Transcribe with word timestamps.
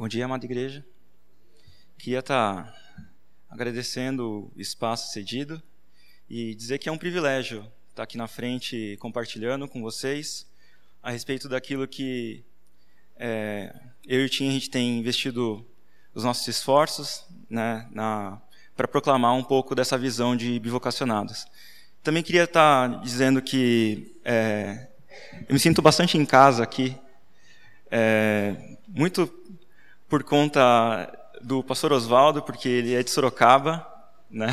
Bom 0.00 0.08
dia, 0.08 0.24
amada 0.24 0.46
igreja. 0.46 0.82
Queria 1.98 2.20
estar 2.20 2.74
agradecendo 3.50 4.50
o 4.56 4.58
espaço 4.58 5.12
cedido 5.12 5.62
e 6.26 6.54
dizer 6.54 6.78
que 6.78 6.88
é 6.88 6.92
um 6.92 6.96
privilégio 6.96 7.70
estar 7.90 8.04
aqui 8.04 8.16
na 8.16 8.26
frente 8.26 8.96
compartilhando 8.98 9.68
com 9.68 9.82
vocês 9.82 10.46
a 11.02 11.10
respeito 11.10 11.50
daquilo 11.50 11.86
que 11.86 12.42
é, 13.14 13.78
eu 14.06 14.22
e 14.22 14.24
o 14.24 14.28
Tim 14.30 14.48
a 14.48 14.52
gente 14.52 14.70
tem 14.70 14.98
investido 14.98 15.66
os 16.14 16.24
nossos 16.24 16.48
esforços 16.48 17.26
né, 17.50 17.86
para 18.74 18.88
proclamar 18.88 19.34
um 19.34 19.44
pouco 19.44 19.74
dessa 19.74 19.98
visão 19.98 20.34
de 20.34 20.58
bivocacionados. 20.60 21.44
Também 22.02 22.22
queria 22.22 22.44
estar 22.44 23.02
dizendo 23.02 23.42
que 23.42 24.16
é, 24.24 24.88
eu 25.46 25.52
me 25.52 25.60
sinto 25.60 25.82
bastante 25.82 26.16
em 26.16 26.24
casa 26.24 26.62
aqui, 26.62 26.96
é, 27.90 28.78
muito 28.88 29.39
por 30.10 30.24
conta 30.24 31.08
do 31.40 31.62
pastor 31.62 31.92
Oswaldo, 31.92 32.42
porque 32.42 32.68
ele 32.68 32.94
é 32.94 33.02
de 33.02 33.10
Sorocaba, 33.10 33.86
né? 34.28 34.52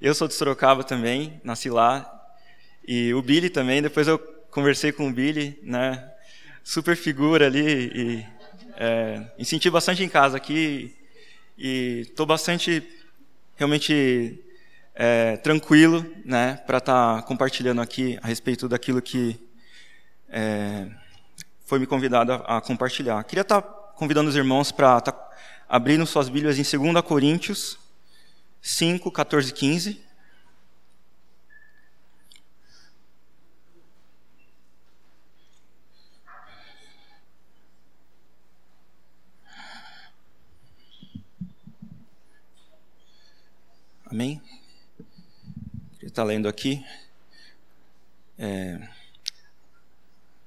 Eu 0.00 0.14
sou 0.14 0.28
de 0.28 0.34
Sorocaba 0.34 0.84
também, 0.84 1.40
nasci 1.42 1.68
lá. 1.68 2.08
E 2.86 3.12
o 3.12 3.20
Billy 3.20 3.50
também, 3.50 3.82
depois 3.82 4.06
eu 4.06 4.18
conversei 4.50 4.92
com 4.92 5.08
o 5.08 5.12
Billy, 5.12 5.58
né? 5.64 6.12
Super 6.62 6.96
figura 6.96 7.46
ali 7.46 7.90
e 7.92 8.26
é, 8.76 9.26
me 9.36 9.44
senti 9.44 9.68
bastante 9.68 10.04
em 10.04 10.08
casa 10.08 10.36
aqui 10.36 10.96
e 11.58 12.02
estou 12.02 12.24
bastante 12.24 12.82
realmente 13.56 14.38
é, 14.94 15.36
tranquilo, 15.38 16.06
né, 16.24 16.62
para 16.66 16.78
estar 16.78 17.16
tá 17.16 17.22
compartilhando 17.22 17.80
aqui 17.80 18.18
a 18.22 18.28
respeito 18.28 18.68
daquilo 18.68 19.02
que 19.02 19.38
é, 20.28 20.86
foi 21.66 21.78
me 21.80 21.86
convidado 21.86 22.32
a, 22.32 22.58
a 22.58 22.60
compartilhar. 22.60 23.22
Queria 23.24 23.42
estar 23.42 23.60
tá 23.60 23.83
convidando 23.96 24.28
os 24.28 24.36
irmãos 24.36 24.72
para 24.72 25.00
tá 25.00 25.30
abrindo 25.68 26.06
suas 26.06 26.28
Bíblias 26.28 26.58
em 26.58 26.92
2 26.92 27.04
Coríntios 27.04 27.78
5, 28.60 29.10
14 29.10 29.50
e 29.50 29.52
15. 29.52 30.04
Amém? 44.06 44.40
Ele 45.98 46.08
está 46.08 46.22
lendo 46.22 46.48
aqui. 46.48 46.84
É, 48.38 48.88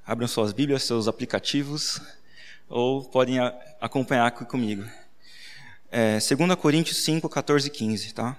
abram 0.06 0.28
suas 0.28 0.54
Bíblias, 0.54 0.84
seus 0.84 1.08
aplicativos, 1.08 2.02
ou 2.70 3.04
podem 3.04 3.40
acompanhar 3.80 4.32
comigo. 4.32 4.86
É, 5.90 6.20
2 6.20 6.56
Coríntios 6.56 7.04
5, 7.04 7.30
14 7.30 7.68
e 7.68 7.72
15, 7.72 8.14
tá? 8.14 8.38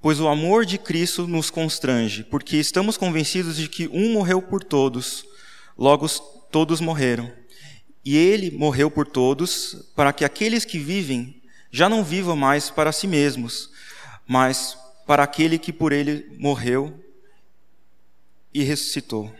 Pois 0.00 0.20
o 0.20 0.28
amor 0.28 0.66
de 0.66 0.78
Cristo 0.78 1.26
nos 1.26 1.48
constrange, 1.48 2.24
porque 2.24 2.56
estamos 2.56 2.96
convencidos 2.96 3.56
de 3.56 3.68
que 3.68 3.88
um 3.88 4.12
morreu 4.12 4.42
por 4.42 4.62
todos, 4.62 5.24
logo 5.78 6.08
todos 6.50 6.80
morreram. 6.80 7.32
E 8.04 8.16
ele 8.16 8.50
morreu 8.50 8.90
por 8.90 9.06
todos, 9.06 9.90
para 9.94 10.12
que 10.12 10.24
aqueles 10.24 10.64
que 10.64 10.78
vivem 10.78 11.40
já 11.70 11.88
não 11.88 12.04
vivam 12.04 12.36
mais 12.36 12.68
para 12.68 12.92
si 12.92 13.06
mesmos, 13.06 13.70
mas 14.26 14.76
para 15.06 15.22
aquele 15.22 15.58
que 15.58 15.72
por 15.72 15.92
ele 15.92 16.36
morreu 16.38 17.02
e 18.52 18.62
ressuscitou. 18.62 19.32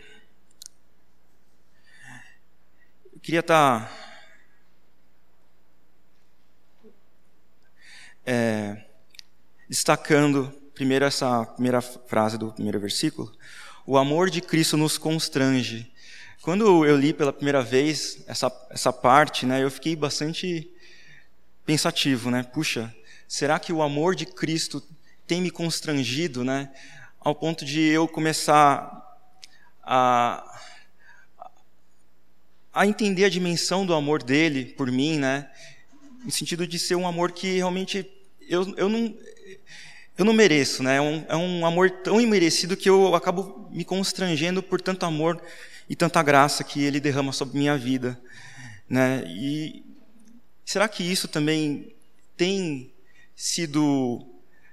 Eu 3.12 3.12
queria 3.23 3.39
estar 3.39 3.89
é, 8.25 8.83
destacando 9.69 10.51
primeiro 10.75 11.05
essa 11.05 11.45
primeira 11.45 11.81
frase 11.81 12.37
do 12.37 12.51
primeiro 12.51 12.81
versículo. 12.81 13.33
O 13.87 13.97
amor 13.97 14.29
de 14.29 14.41
Cristo 14.41 14.75
nos 14.75 14.97
constrange. 14.97 15.89
Quando 16.41 16.85
eu 16.85 16.97
li 16.97 17.13
pela 17.13 17.31
primeira 17.31 17.61
vez 17.61 18.21
essa, 18.27 18.51
essa 18.69 18.91
parte, 18.91 19.45
né, 19.45 19.63
eu 19.63 19.71
fiquei 19.71 19.95
bastante 19.95 20.69
pensativo, 21.65 22.29
né? 22.29 22.43
Puxa, 22.43 22.93
será 23.25 23.57
que 23.57 23.71
o 23.71 23.81
amor 23.81 24.15
de 24.15 24.25
Cristo 24.25 24.83
tem 25.25 25.41
me 25.41 25.49
constrangido, 25.49 26.43
né? 26.43 26.69
Ao 27.21 27.33
ponto 27.33 27.63
de 27.63 27.79
eu 27.79 28.05
começar 28.05 29.17
a, 29.81 30.52
a 32.73 32.87
entender 32.87 33.25
a 33.25 33.29
dimensão 33.29 33.85
do 33.85 33.93
amor 33.93 34.23
dele 34.23 34.65
por 34.65 34.91
mim, 34.91 35.19
né? 35.19 35.49
No 36.23 36.31
sentido 36.31 36.65
de 36.65 36.79
ser 36.79 36.95
um 36.95 37.07
amor 37.07 37.31
que 37.31 37.57
realmente 37.57 38.09
eu, 38.49 38.73
eu 38.77 38.89
não 38.89 39.15
eu 40.17 40.25
não 40.25 40.33
mereço, 40.33 40.83
né? 40.83 40.97
É 40.97 41.01
um, 41.01 41.25
é 41.27 41.35
um 41.35 41.65
amor 41.65 41.89
tão 41.89 42.21
imerecido 42.21 42.77
que 42.77 42.89
eu 42.89 43.15
acabo 43.15 43.67
me 43.71 43.83
constrangendo 43.83 44.61
por 44.61 44.79
tanto 44.79 45.05
amor 45.05 45.41
e 45.89 45.95
tanta 45.95 46.21
graça 46.21 46.63
que 46.63 46.83
ele 46.83 46.99
derrama 46.99 47.31
sobre 47.31 47.57
minha 47.57 47.77
vida, 47.77 48.19
né? 48.87 49.23
E 49.27 49.83
será 50.63 50.87
que 50.87 51.03
isso 51.03 51.27
também 51.27 51.93
tem 52.37 52.91
sido 53.35 54.25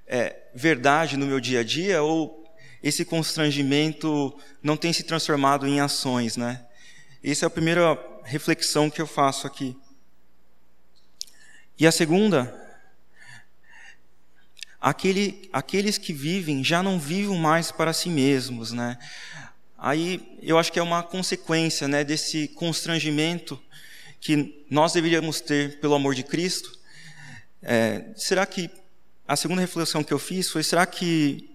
é, 0.07 0.37
verdade 0.55 1.17
no 1.17 1.27
meu 1.27 1.41
dia 1.41 1.61
a 1.61 1.65
dia 1.65 2.03
ou 2.03 2.45
esse 2.83 3.05
constrangimento 3.05 4.37
não 4.63 4.77
tem 4.77 4.93
se 4.93 5.03
transformado 5.03 5.67
em 5.67 5.81
ações, 5.81 6.37
né? 6.37 6.65
Essa 7.23 7.45
é 7.45 7.49
a 7.49 7.51
primeira 7.51 7.99
reflexão 8.25 8.89
que 8.89 9.01
eu 9.01 9.07
faço 9.07 9.47
aqui. 9.47 9.77
E 11.79 11.87
a 11.87 11.93
segunda, 11.93 12.55
aquele, 14.81 15.51
aqueles 15.53 15.99
que 15.99 16.15
vivem 16.15 16.65
já 16.65 16.83
não 16.83 16.99
vivem 16.99 17.39
mais 17.39 17.71
para 17.71 17.93
si 17.93 18.09
mesmos, 18.09 18.73
né? 18.73 18.97
Aí 19.77 20.39
eu 20.41 20.59
acho 20.59 20.73
que 20.73 20.79
é 20.79 20.83
uma 20.83 21.03
consequência, 21.03 21.87
né, 21.87 22.05
desse 22.05 22.49
constrangimento 22.49 23.63
que 24.19 24.65
nós 24.71 24.95
deveríamos 24.95 25.43
ter 25.43 25.79
pelo 25.79 25.95
amor 25.95 26.15
de 26.15 26.23
Cristo, 26.23 26.79
é, 27.63 28.13
será 28.17 28.47
que 28.47 28.71
a 29.29 29.37
segunda 29.37 29.61
reflexão 29.61 30.03
que 30.03 30.13
eu 30.13 30.19
fiz 30.19 30.49
foi: 30.49 30.63
será 30.63 30.87
que 30.87 31.51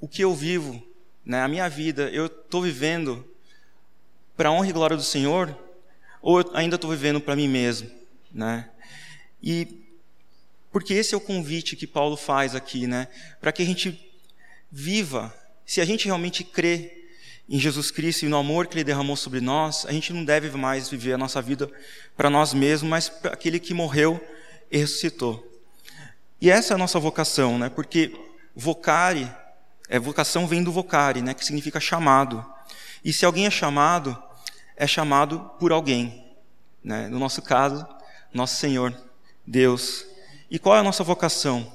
o 0.00 0.08
que 0.08 0.24
eu 0.24 0.34
vivo, 0.34 0.82
né, 1.24 1.42
a 1.42 1.48
minha 1.48 1.68
vida, 1.68 2.08
eu 2.10 2.26
estou 2.26 2.62
vivendo 2.62 3.31
para 4.36 4.48
a 4.48 4.52
honra 4.52 4.68
e 4.68 4.72
glória 4.72 4.96
do 4.96 5.02
Senhor, 5.02 5.56
ou 6.20 6.40
eu 6.40 6.50
ainda 6.54 6.76
estou 6.76 6.90
vivendo 6.90 7.20
para 7.20 7.36
mim 7.36 7.48
mesmo, 7.48 7.90
né? 8.32 8.68
E 9.42 9.82
porque 10.70 10.94
esse 10.94 11.14
é 11.14 11.16
o 11.16 11.20
convite 11.20 11.76
que 11.76 11.86
Paulo 11.86 12.16
faz 12.16 12.54
aqui, 12.54 12.86
né? 12.86 13.08
Para 13.40 13.52
que 13.52 13.62
a 13.62 13.66
gente 13.66 14.10
viva, 14.70 15.34
se 15.66 15.80
a 15.80 15.84
gente 15.84 16.06
realmente 16.06 16.42
crê 16.42 17.02
em 17.48 17.58
Jesus 17.58 17.90
Cristo 17.90 18.24
e 18.24 18.28
no 18.28 18.38
amor 18.38 18.66
que 18.66 18.76
Ele 18.76 18.84
derramou 18.84 19.16
sobre 19.16 19.40
nós, 19.40 19.84
a 19.84 19.92
gente 19.92 20.12
não 20.12 20.24
deve 20.24 20.48
mais 20.56 20.88
viver 20.88 21.12
a 21.12 21.18
nossa 21.18 21.42
vida 21.42 21.70
para 22.16 22.30
nós 22.30 22.54
mesmos, 22.54 22.88
mas 22.88 23.08
para 23.10 23.34
aquele 23.34 23.60
que 23.60 23.74
morreu 23.74 24.18
e 24.70 24.78
ressuscitou. 24.78 25.46
E 26.40 26.50
essa 26.50 26.72
é 26.72 26.74
a 26.74 26.78
nossa 26.78 26.98
vocação, 26.98 27.58
né? 27.58 27.68
Porque 27.68 28.18
vocare, 28.56 29.30
é, 29.88 29.98
vocação 29.98 30.46
vem 30.46 30.64
do 30.64 30.72
vocare, 30.72 31.20
né? 31.20 31.34
Que 31.34 31.44
significa 31.44 31.78
chamado. 31.78 32.44
E 33.04 33.12
se 33.12 33.24
alguém 33.24 33.46
é 33.46 33.50
chamado, 33.50 34.20
é 34.76 34.86
chamado 34.86 35.50
por 35.58 35.72
alguém, 35.72 36.24
né? 36.82 37.08
No 37.08 37.18
nosso 37.18 37.42
caso, 37.42 37.86
nosso 38.32 38.56
Senhor, 38.56 38.94
Deus. 39.46 40.04
E 40.50 40.58
qual 40.58 40.76
é 40.76 40.78
a 40.78 40.84
nossa 40.84 41.04
vocação? 41.04 41.72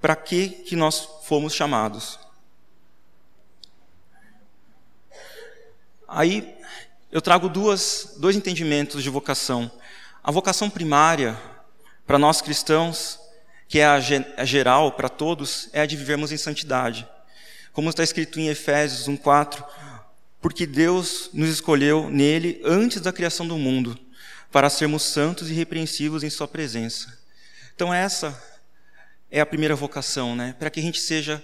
Para 0.00 0.16
que 0.16 0.48
que 0.48 0.76
nós 0.76 1.08
fomos 1.24 1.54
chamados? 1.54 2.18
Aí 6.06 6.56
eu 7.10 7.20
trago 7.20 7.48
duas, 7.48 8.14
dois 8.18 8.36
entendimentos 8.36 9.02
de 9.02 9.10
vocação. 9.10 9.70
A 10.22 10.30
vocação 10.30 10.68
primária 10.68 11.40
para 12.06 12.18
nós 12.18 12.40
cristãos, 12.40 13.18
que 13.68 13.78
é 13.78 13.86
a, 13.86 13.98
geral 14.44 14.92
para 14.92 15.08
todos, 15.08 15.68
é 15.72 15.80
a 15.80 15.86
de 15.86 15.96
vivermos 15.96 16.32
em 16.32 16.36
santidade. 16.36 17.08
Como 17.72 17.88
está 17.88 18.02
escrito 18.02 18.38
em 18.38 18.48
Efésios 18.48 19.08
1:4, 19.08 19.64
porque 20.42 20.66
Deus 20.66 21.30
nos 21.32 21.48
escolheu 21.48 22.10
nele 22.10 22.60
antes 22.64 23.00
da 23.00 23.12
criação 23.12 23.46
do 23.46 23.56
mundo, 23.56 23.96
para 24.50 24.68
sermos 24.68 25.04
santos 25.04 25.48
e 25.48 25.54
repreensivos 25.54 26.24
em 26.24 26.28
sua 26.28 26.48
presença. 26.48 27.16
Então 27.74 27.94
essa 27.94 28.38
é 29.30 29.40
a 29.40 29.46
primeira 29.46 29.76
vocação, 29.76 30.36
né? 30.36 30.54
Para 30.58 30.68
que 30.68 30.80
a 30.80 30.82
gente 30.82 31.00
seja 31.00 31.42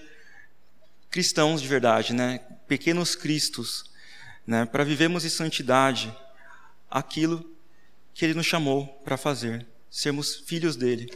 cristãos 1.09 1.63
de 1.63 1.69
verdade, 1.69 2.13
né? 2.13 2.41
Pequenos 2.67 3.15
cristos, 3.15 3.85
né? 4.45 4.67
Para 4.67 4.85
vivermos 4.85 5.25
em 5.25 5.31
santidade 5.31 6.15
aquilo 6.91 7.49
que 8.13 8.25
ele 8.25 8.35
nos 8.35 8.47
chamou 8.47 8.87
para 9.05 9.17
fazer 9.17 9.65
sermos 9.89 10.43
filhos 10.47 10.75
dele. 10.77 11.11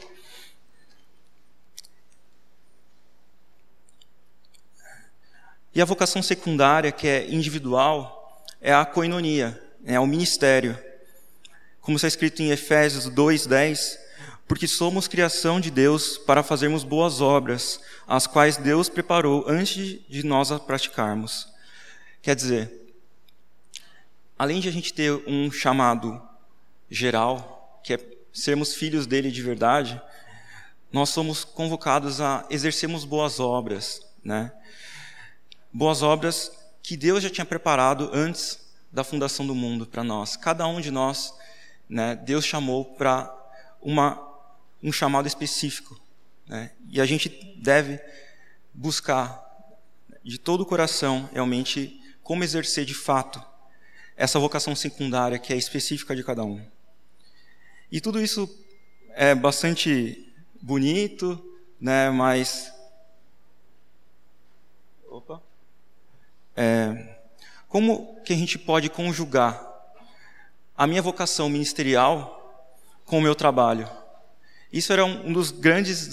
E 5.75 5.81
a 5.81 5.87
vocação 5.87 6.23
secundária, 6.23 6.93
que 6.93 7.09
é 7.09 7.31
individual, 7.31 8.45
é 8.61 8.75
a 8.75 8.85
coinonia, 8.85 9.61
é 9.85 9.99
o 9.99 10.07
ministério. 10.07 10.79
como 11.81 11.97
está 11.97 12.07
escrito 12.07 12.41
em 12.41 12.51
Efésios 12.51 13.09
2:10, 13.09 13.99
porque 14.47 14.69
somos 14.69 15.09
criação 15.09 15.59
de 15.59 15.71
Deus 15.71 16.17
para 16.17 16.43
fazermos 16.43 16.85
boas 16.85 17.21
obras, 17.21 17.81
as 18.07 18.27
quais 18.27 18.57
Deus 18.57 18.89
preparou 18.89 19.45
antes 19.49 19.99
de 20.09 20.25
nós 20.25 20.53
a 20.53 20.61
praticarmos. 20.61 21.49
Quer 22.21 22.37
dizer, 22.37 22.95
além 24.39 24.61
de 24.61 24.69
a 24.69 24.73
gente 24.73 24.93
ter 24.93 25.11
um 25.27 25.51
chamado 25.51 26.23
geral, 26.89 27.81
que 27.83 27.95
é 27.95 27.99
sermos 28.33 28.75
filhos 28.75 29.07
dele 29.07 29.31
de 29.33 29.43
verdade, 29.43 30.01
nós 30.93 31.09
somos 31.09 31.43
convocados 31.45 32.21
a 32.21 32.47
exercermos 32.49 33.05
boas 33.05 33.41
obras, 33.41 34.07
né? 34.23 34.53
Boas 35.73 36.03
obras 36.03 36.53
que 36.83 36.97
Deus 36.97 37.23
já 37.23 37.31
tinha 37.31 37.45
preparado 37.45 38.11
antes 38.13 38.61
da 38.93 39.03
fundação 39.03 39.47
do 39.47 39.55
mundo 39.55 39.87
para 39.87 40.05
nós. 40.05 40.37
Cada 40.37 40.67
um 40.67 40.81
de 40.81 40.91
nós, 40.91 41.33
né, 41.89 42.15
Deus 42.15 42.45
chamou 42.45 42.85
para 42.85 43.35
um 44.83 44.93
chamado 44.93 45.27
específico, 45.27 45.99
né? 46.47 46.73
E 46.91 47.01
a 47.01 47.07
gente 47.07 47.29
deve 47.57 48.01
buscar 48.75 49.43
de 50.23 50.39
todo 50.39 50.61
o 50.61 50.67
coração 50.67 51.29
realmente 51.33 52.01
como 52.23 52.45
exercer 52.45 52.85
de 52.85 52.95
fato 52.95 53.43
essa 54.17 54.39
vocação 54.39 54.77
secundária 54.77 55.39
que 55.39 55.53
é 55.53 55.57
específica 55.57 56.15
de 56.15 56.23
cada 56.23 56.45
um. 56.45 56.65
E 57.91 58.01
tudo 58.01 58.21
isso 58.21 58.49
é 59.11 59.35
bastante 59.35 60.33
bonito, 60.61 61.43
né? 61.81 62.11
Mas 62.11 62.73
opa, 65.09 65.43
é, 66.57 67.17
como 67.69 68.21
que 68.25 68.33
a 68.33 68.37
gente 68.37 68.59
pode 68.59 68.89
conjugar 68.91 69.67
a 70.77 70.87
minha 70.87 71.03
vocação 71.03 71.49
ministerial 71.49 72.67
com 73.05 73.19
o 73.19 73.23
meu 73.23 73.35
trabalho? 73.35 73.89
Isso 74.73 74.93
era 74.93 75.05
um 75.05 75.33
dos 75.33 75.51
grandes 75.51 76.09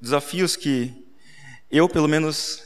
desafios 0.00 0.56
que 0.56 1.06
eu, 1.70 1.88
pelo 1.88 2.08
menos, 2.08 2.62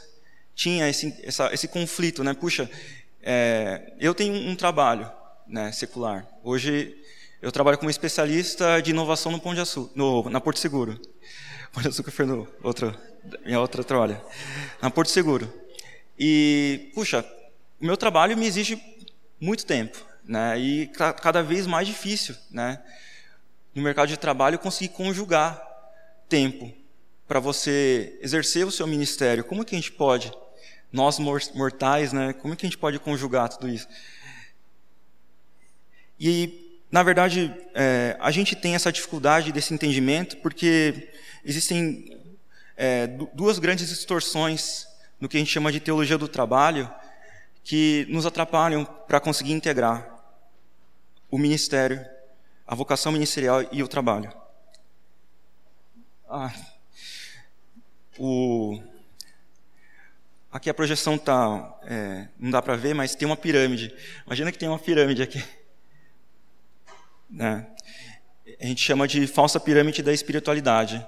tinha 0.54 0.88
esse, 0.88 1.14
essa, 1.22 1.52
esse 1.52 1.68
conflito, 1.68 2.24
né? 2.24 2.32
Puxa, 2.32 2.70
é, 3.22 3.92
eu 3.98 4.14
tenho 4.14 4.34
um 4.34 4.56
trabalho 4.56 5.10
né, 5.46 5.70
secular. 5.72 6.26
Hoje 6.42 6.96
eu 7.42 7.52
trabalho 7.52 7.76
como 7.76 7.90
especialista 7.90 8.80
de 8.80 8.90
inovação 8.90 9.30
no 9.30 9.40
Pão 9.40 9.54
de 9.54 9.60
Açúcar, 9.60 9.92
no, 9.94 10.30
na 10.30 10.40
Porto 10.40 10.58
Seguro. 10.58 10.98
Pão 11.72 11.82
de 11.82 11.88
Açúcar 11.88 12.10
foi 12.10 12.24
no 12.24 12.48
outro, 12.62 12.96
minha 13.44 13.60
outra 13.60 13.84
trabalha. 13.84 14.22
Na 14.80 14.90
Porto 14.90 15.10
Seguro. 15.10 15.63
E, 16.18 16.90
puxa, 16.94 17.24
o 17.80 17.84
meu 17.84 17.96
trabalho 17.96 18.36
me 18.36 18.46
exige 18.46 18.80
muito 19.40 19.66
tempo, 19.66 20.04
né? 20.24 20.58
E 20.58 20.86
cada 21.20 21.42
vez 21.42 21.66
mais 21.66 21.86
difícil, 21.86 22.34
né? 22.50 22.82
No 23.74 23.82
mercado 23.82 24.08
de 24.08 24.16
trabalho 24.16 24.58
conseguir 24.58 24.90
conjugar 24.90 25.60
tempo 26.28 26.72
para 27.26 27.40
você 27.40 28.16
exercer 28.20 28.66
o 28.66 28.70
seu 28.70 28.86
ministério. 28.86 29.44
Como 29.44 29.64
que 29.64 29.74
a 29.74 29.78
gente 29.78 29.92
pode, 29.92 30.32
nós 30.92 31.18
mortais, 31.18 32.12
né? 32.12 32.32
Como 32.32 32.54
que 32.56 32.64
a 32.64 32.68
gente 32.68 32.78
pode 32.78 32.98
conjugar 32.98 33.48
tudo 33.48 33.68
isso? 33.68 33.88
E 36.18 36.64
na 36.94 37.02
verdade, 37.02 37.52
é, 37.74 38.16
a 38.20 38.30
gente 38.30 38.54
tem 38.54 38.76
essa 38.76 38.92
dificuldade 38.92 39.50
desse 39.50 39.74
entendimento 39.74 40.36
porque 40.36 41.08
existem 41.44 42.22
é, 42.76 43.08
duas 43.34 43.58
grandes 43.58 43.88
distorções 43.88 44.86
no 45.24 45.28
que 45.28 45.38
a 45.38 45.40
gente 45.40 45.50
chama 45.50 45.72
de 45.72 45.80
teologia 45.80 46.18
do 46.18 46.28
trabalho, 46.28 46.86
que 47.62 48.06
nos 48.10 48.26
atrapalham 48.26 48.84
para 48.84 49.18
conseguir 49.18 49.52
integrar 49.52 50.06
o 51.30 51.38
ministério, 51.38 52.04
a 52.66 52.74
vocação 52.74 53.10
ministerial 53.10 53.62
e 53.72 53.82
o 53.82 53.88
trabalho. 53.88 54.30
Ah, 56.28 56.52
o, 58.18 58.78
aqui 60.52 60.68
a 60.68 60.74
projeção 60.74 61.16
tá, 61.16 61.74
é, 61.84 62.28
não 62.38 62.50
dá 62.50 62.60
para 62.60 62.76
ver, 62.76 62.92
mas 62.92 63.14
tem 63.14 63.24
uma 63.24 63.34
pirâmide. 63.34 63.96
Imagina 64.26 64.52
que 64.52 64.58
tem 64.58 64.68
uma 64.68 64.78
pirâmide 64.78 65.22
aqui. 65.22 65.42
Né? 67.30 67.66
A 68.60 68.66
gente 68.66 68.82
chama 68.82 69.08
de 69.08 69.26
falsa 69.26 69.58
pirâmide 69.58 70.02
da 70.02 70.12
espiritualidade. 70.12 70.98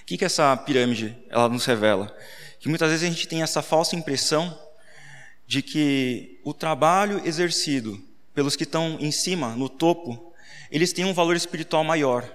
O 0.00 0.06
que, 0.06 0.16
que 0.16 0.24
essa 0.24 0.56
pirâmide 0.56 1.14
ela 1.28 1.50
nos 1.50 1.66
revela? 1.66 2.10
Que 2.64 2.68
muitas 2.70 2.88
vezes 2.88 3.06
a 3.06 3.12
gente 3.12 3.28
tem 3.28 3.42
essa 3.42 3.60
falsa 3.60 3.94
impressão 3.94 4.58
de 5.46 5.60
que 5.60 6.40
o 6.42 6.54
trabalho 6.54 7.20
exercido 7.22 8.02
pelos 8.32 8.56
que 8.56 8.62
estão 8.62 8.96
em 8.98 9.12
cima, 9.12 9.54
no 9.54 9.68
topo, 9.68 10.32
eles 10.70 10.90
têm 10.90 11.04
um 11.04 11.12
valor 11.12 11.36
espiritual 11.36 11.84
maior. 11.84 12.26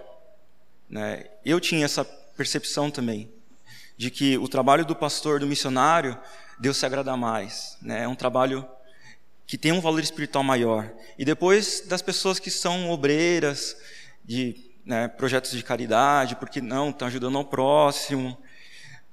Né? 0.88 1.26
Eu 1.44 1.60
tinha 1.60 1.84
essa 1.84 2.06
percepção 2.06 2.92
também, 2.92 3.28
de 3.98 4.12
que 4.12 4.38
o 4.38 4.48
trabalho 4.48 4.86
do 4.86 4.96
pastor, 4.96 5.40
do 5.40 5.48
missionário, 5.48 6.16
Deus 6.60 6.78
se 6.78 6.86
agrada 6.86 7.18
mais. 7.18 7.76
Né? 7.82 8.04
É 8.04 8.08
um 8.08 8.14
trabalho 8.14 8.64
que 9.48 9.58
tem 9.58 9.72
um 9.72 9.82
valor 9.82 10.04
espiritual 10.04 10.44
maior. 10.44 10.94
E 11.18 11.26
depois 11.26 11.82
das 11.88 12.04
pessoas 12.04 12.38
que 12.38 12.52
são 12.52 12.92
obreiras, 12.92 13.76
de 14.24 14.56
né, 14.86 15.08
projetos 15.08 15.50
de 15.50 15.64
caridade, 15.64 16.36
porque 16.36 16.62
não, 16.62 16.92
estão 16.92 17.08
ajudando 17.08 17.36
ao 17.36 17.46
próximo, 17.46 18.38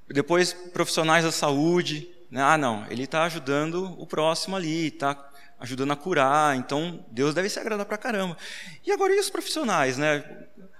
depois, 0.08 0.52
profissionais 0.52 1.24
da 1.24 1.32
saúde. 1.32 2.08
Né? 2.30 2.42
Ah, 2.42 2.58
não, 2.58 2.86
ele 2.90 3.04
está 3.04 3.24
ajudando 3.24 3.94
o 3.98 4.06
próximo 4.06 4.56
ali, 4.56 4.88
está 4.88 5.16
ajudando 5.58 5.92
a 5.92 5.96
curar, 5.96 6.56
então 6.56 7.04
Deus 7.10 7.34
deve 7.34 7.48
se 7.48 7.58
agradar 7.58 7.86
para 7.86 7.96
caramba. 7.96 8.36
E 8.84 8.92
agora 8.92 9.14
e 9.14 9.18
os 9.18 9.30
profissionais, 9.30 9.96
né? 9.96 10.24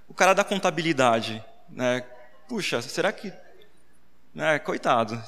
O 0.07 0.13
cara 0.13 0.33
da 0.33 0.43
contabilidade, 0.43 1.43
né? 1.69 2.03
Puxa, 2.47 2.81
será 2.81 3.11
que, 3.11 3.33
né? 4.33 4.59
Coitado. 4.59 5.21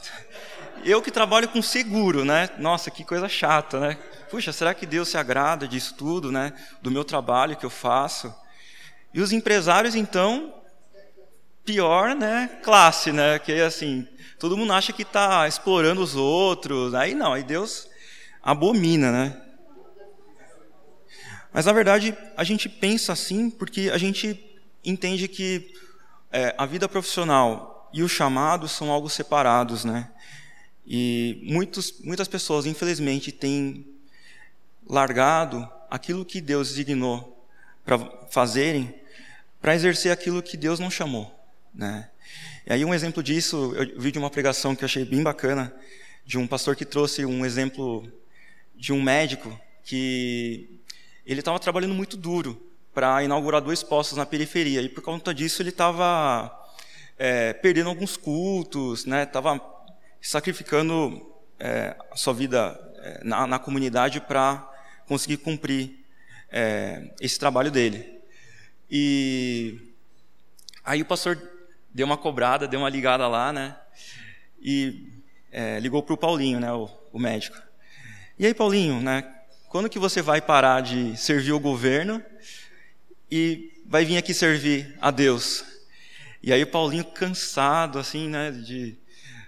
Eu 0.84 1.02
que 1.02 1.12
trabalho 1.12 1.50
com 1.50 1.62
seguro, 1.62 2.24
né? 2.24 2.50
Nossa, 2.57 2.90
que 2.90 3.04
coisa 3.04 3.28
chata, 3.28 3.80
né? 3.80 3.98
Puxa, 4.30 4.54
será 4.54 4.74
que 4.74 4.86
Deus 4.86 5.10
se 5.10 5.18
agrada 5.18 5.68
disso 5.68 5.95
tudo, 5.95 6.31
né? 6.31 6.54
Do 6.81 6.92
meu 6.92 7.04
trabalho 7.04 7.57
que 7.57 7.66
eu 7.66 7.69
faço? 7.69 8.34
E 9.13 9.19
os 9.19 9.31
empresários, 9.31 9.95
então, 9.95 10.54
pior, 11.69 12.16
né, 12.16 12.50
classe, 12.63 13.12
né, 13.12 13.38
que 13.38 13.51
assim, 13.62 14.07
todo 14.39 14.57
mundo 14.57 14.74
acha 14.74 14.92
que 14.92 15.04
está 15.04 15.48
explorando 15.48 16.01
os 16.01 16.16
outros, 16.16 16.95
aí 16.95 17.13
não, 17.13 17.33
aí 17.33 17.44
Deus 17.44 17.88
abomina, 18.42 19.12
né. 19.12 19.39
Mas 21.54 21.68
na 21.68 21.71
verdade 21.71 22.18
a 22.36 22.44
gente 22.44 22.68
pensa 22.68 23.14
assim 23.14 23.52
porque 23.52 23.92
a 23.94 23.99
gente 23.99 24.57
entende 24.83 25.28
que 25.28 25.76
é, 26.31 26.56
a 26.57 26.66
vida 26.66 26.90
profissional 26.90 27.88
e 27.94 28.02
o 28.02 28.09
chamado 28.09 28.68
são 28.68 28.90
algo 28.90 29.07
separados, 29.07 29.85
né. 29.85 30.09
E 30.88 31.40
muitos, 31.44 31.99
muitas 32.04 32.28
pessoas, 32.28 32.66
infelizmente, 32.66 33.31
têm 33.31 33.85
largado 34.90 35.69
aquilo 35.88 36.26
que 36.26 36.42
Deus 36.42 36.69
designou 36.69 37.45
para 37.85 37.99
fazerem, 38.31 38.92
para 39.61 39.76
exercer 39.76 40.11
aquilo 40.11 40.42
que 40.42 40.57
Deus 40.57 40.80
não 40.80 40.90
chamou. 40.90 41.39
Né? 41.73 42.09
E 42.66 42.73
aí 42.73 42.85
um 42.85 42.94
exemplo 42.94 43.21
disso, 43.23 43.73
eu 43.76 43.99
vi 43.99 44.11
de 44.11 44.19
uma 44.19 44.30
pregação 44.30 44.76
que 44.76 44.83
eu 44.83 44.85
achei 44.85 45.06
bem 45.06 45.23
bacana, 45.23 45.73
de 46.26 46.38
um 46.38 46.47
pastor 46.47 46.76
que 46.76 46.85
trouxe 46.85 47.26
um 47.26 47.45
exemplo 47.45 48.11
de 48.76 48.94
um 48.94 49.02
médico 49.02 49.59
que 49.83 50.80
ele 51.26 51.40
estava 51.40 51.59
trabalhando 51.59 51.94
muito 51.94 52.16
duro 52.16 52.61
para 52.94 53.23
inaugurar 53.23 53.61
dois 53.61 53.83
postos 53.83 54.18
na 54.18 54.26
periferia 54.26 54.81
e 54.81 54.90
por 54.90 55.02
conta 55.02 55.33
disso 55.33 55.61
ele 55.61 55.69
estava 55.69 56.52
é, 57.18 57.54
perdendo 57.54 57.90
alguns 57.90 58.16
cultos, 58.16 59.06
né? 59.06 59.23
Estava 59.23 59.59
sacrificando 60.21 61.33
é, 61.59 61.95
a 62.11 62.16
sua 62.16 62.33
vida 62.33 62.80
é, 63.02 63.23
na, 63.23 63.45
na 63.45 63.59
comunidade 63.59 64.21
para 64.21 64.68
conseguir 65.06 65.38
cumprir 65.38 66.06
é, 66.52 67.11
esse 67.19 67.38
trabalho 67.38 67.71
dele. 67.71 68.19
E 68.90 69.94
aí 70.83 71.02
o 71.02 71.06
pastor 71.06 71.38
deu 72.00 72.06
uma 72.06 72.16
cobrada, 72.16 72.66
deu 72.66 72.80
uma 72.80 72.90
ligada 72.90 73.28
lá, 73.28 73.52
né? 73.52 73.76
E 74.62 75.06
é, 75.52 75.82
ligou 75.82 76.02
para 76.02 76.14
o 76.14 76.18
Paulinho, 76.18 76.58
né, 76.58 76.72
o, 76.72 76.90
o, 77.12 77.20
médico. 77.20 77.62
E 78.38 78.46
aí, 78.46 78.54
Paulinho, 78.54 79.02
né? 79.02 79.30
Quando 79.68 79.90
que 79.90 80.00
você 80.00 80.22
vai 80.22 80.42
parar 80.42 80.82
de 80.82 81.18
servir 81.18 81.52
o 81.52 81.60
governo 81.60 82.24
e 83.30 83.84
vai 83.86 84.06
vir 84.06 84.16
aqui 84.16 84.34
servir 84.34 84.98
a 85.02 85.12
Deus? 85.12 85.66
E 86.42 86.54
aí 86.54 86.64
o 86.64 86.68
Paulinho 86.68 87.04
cansado, 87.04 88.00
assim, 88.00 88.30
né, 88.30 88.50
de, 88.50 88.98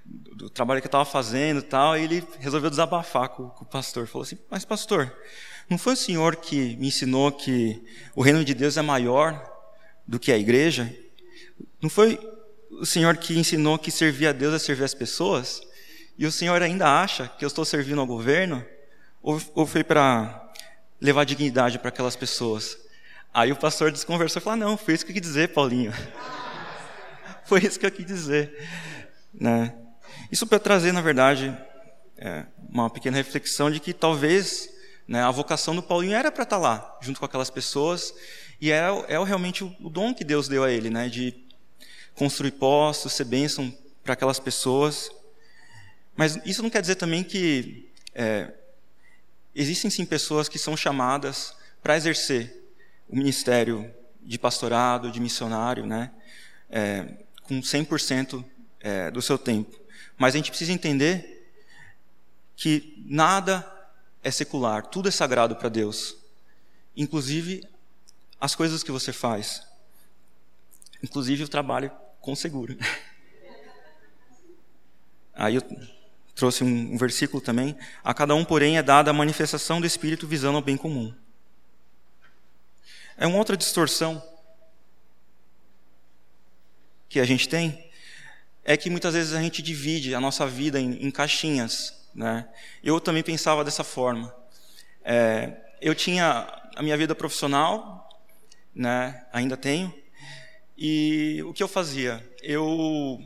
do 0.04 0.50
trabalho 0.50 0.82
que 0.82 0.88
eu 0.88 0.90
estava 0.90 1.06
fazendo 1.06 1.60
e 1.62 1.64
tal, 1.64 1.96
ele 1.96 2.22
resolveu 2.42 2.70
desabafar 2.70 3.30
com, 3.30 3.48
com 3.48 3.64
o 3.64 3.68
pastor. 3.68 4.08
Falou 4.08 4.24
assim, 4.24 4.38
mas 4.50 4.66
pastor, 4.66 5.16
não 5.70 5.78
foi 5.78 5.94
o 5.94 5.98
senhor 5.98 6.36
que 6.36 6.76
me 6.76 6.90
ensinou 6.90 7.32
que 7.32 7.82
o 8.14 8.22
reino 8.22 8.44
de 8.44 8.54
Deus 8.54 8.76
é 8.76 8.82
maior 8.82 9.42
do 10.06 10.20
que 10.20 10.34
a 10.34 10.38
igreja? 10.38 10.94
Não 11.82 11.90
foi 11.90 12.20
o 12.80 12.86
Senhor 12.86 13.18
que 13.18 13.38
ensinou 13.38 13.78
que 13.78 13.92
servir 13.92 14.28
a 14.28 14.32
Deus 14.32 14.54
é 14.54 14.60
servir 14.60 14.84
as 14.84 14.94
pessoas? 14.94 15.62
E 16.18 16.26
o 16.26 16.32
Senhor 16.32 16.62
ainda 16.62 16.88
acha 16.88 17.28
que 17.28 17.44
eu 17.44 17.48
estou 17.48 17.66
servindo 17.66 18.00
ao 18.00 18.08
governo? 18.08 18.66
Ou, 19.22 19.42
ou 19.54 19.68
foi 19.68 19.84
para 19.84 20.50
levar 21.00 21.26
dignidade 21.26 21.80
para 21.80 21.90
aquelas 21.90 22.16
pessoas? 22.16 22.78
Aí 23.34 23.52
o 23.52 23.56
pastor 23.56 23.92
desconversou 23.92 24.40
e 24.40 24.44
falou: 24.44 24.54
ah, 24.54 24.66
Não, 24.68 24.78
foi 24.78 24.94
isso 24.94 25.06
que 25.06 25.12
eu 25.12 25.16
quis 25.16 25.22
dizer, 25.22 25.50
Paulinho. 25.50 25.94
foi 27.46 27.62
isso 27.62 27.80
que 27.80 27.86
eu 27.86 27.92
quis 27.92 28.06
dizer. 28.06 28.68
Né? 29.34 29.74
Isso 30.32 30.48
para 30.48 30.60
trazer, 30.60 30.92
na 30.92 31.02
verdade, 31.02 31.56
é, 32.18 32.46
uma 32.70 32.90
pequena 32.90 33.18
reflexão 33.18 33.70
de 33.70 33.80
que 33.80 33.94
talvez 33.94 34.70
né, 35.08 35.22
a 35.24 35.32
vocação 35.32 35.76
do 35.76 35.84
Paulinho 35.84 36.16
era 36.16 36.32
para 36.32 36.44
estar 36.44 36.56
tá 36.56 36.62
lá, 36.62 36.98
junto 37.02 37.20
com 37.20 37.26
aquelas 37.26 37.50
pessoas, 37.50 38.14
e 38.60 38.72
é, 38.72 38.88
é 39.08 39.24
realmente 39.24 39.64
o, 39.64 39.76
o 39.82 39.90
dom 39.90 40.14
que 40.14 40.24
Deus 40.24 40.48
deu 40.48 40.64
a 40.64 40.72
ele, 40.72 40.90
né, 40.90 41.10
de 41.10 41.51
construir 42.16 42.52
postos, 42.52 43.14
ser 43.14 43.26
bênção 43.26 43.76
para 44.04 44.14
aquelas 44.14 44.40
pessoas. 44.40 45.12
Mas 46.16 46.38
isso 46.46 46.62
não 46.62 46.70
quer 46.70 46.82
dizer 46.82 46.96
também 46.96 47.24
que 47.24 47.90
é, 48.14 48.52
existem 49.56 49.90
sim 49.90 50.06
pessoas 50.06 50.48
que 50.50 50.60
são 50.60 50.76
chamadas 50.76 51.56
para 51.82 51.98
exercer 51.98 52.62
o 53.10 53.16
ministério 53.16 53.94
de 54.22 54.38
pastorado, 54.38 55.12
de 55.12 55.20
missionário, 55.20 55.86
né, 55.86 56.12
é, 56.70 57.06
com 57.44 57.60
100% 57.60 58.44
é, 58.80 59.12
do 59.12 59.22
seu 59.22 59.38
tempo. 59.38 59.80
Mas 60.18 60.34
a 60.34 60.38
gente 60.38 60.52
precisa 60.52 60.72
entender 60.72 61.50
que 62.56 63.04
nada 63.08 63.68
é 64.24 64.30
secular, 64.30 64.86
tudo 64.86 65.10
é 65.10 65.12
sagrado 65.12 65.56
para 65.56 65.70
Deus, 65.70 66.16
inclusive 66.96 67.68
as 68.40 68.54
coisas 68.56 68.84
que 68.84 68.92
você 68.92 69.12
faz, 69.12 69.64
inclusive 71.04 71.44
o 71.44 71.48
trabalho 71.48 71.92
com 72.20 72.36
seguro. 72.36 72.78
Aí 75.34 75.56
eu 75.56 75.62
trouxe 76.36 76.64
um, 76.64 76.98
versículo 76.98 77.42
também. 77.42 77.78
A 78.04 78.14
cada 78.14 78.36
um, 78.36 78.46
porém, 78.46 78.78
é 78.78 78.84
dada 78.84 79.12
a 79.12 79.14
manifestação 79.14 79.80
do 79.80 79.88
Espírito 79.88 80.28
visando 80.28 80.58
o 80.58 80.62
bem 80.62 80.78
comum. 80.78 81.14
É 83.18 83.28
uma 83.28 83.38
outra 83.38 83.58
distorção 83.58 84.22
que 87.08 87.20
a 87.20 87.26
gente 87.26 87.50
tem, 87.50 87.92
é 88.64 88.78
que 88.78 88.90
muitas 88.90 89.14
vezes 89.14 89.34
a 89.34 89.42
gente 89.42 89.62
divide 89.62 90.16
a 90.16 90.22
nossa 90.22 90.48
vida 90.48 90.80
em, 90.80 91.06
em 91.06 91.12
caixinhas. 91.12 92.08
Né? 92.16 92.48
Eu 92.84 93.00
também 93.00 93.22
pensava 93.22 93.64
dessa 93.64 93.84
forma. 93.84 94.34
É, 95.04 95.58
eu 95.82 95.94
tinha 95.94 96.48
a 96.76 96.82
minha 96.82 96.96
vida 96.96 97.14
profissional, 97.14 98.10
né? 98.74 99.26
ainda 99.34 99.58
tenho, 99.58 99.94
e 100.84 101.44
o 101.44 101.54
que 101.54 101.62
eu 101.62 101.68
fazia? 101.68 102.28
Eu 102.42 103.24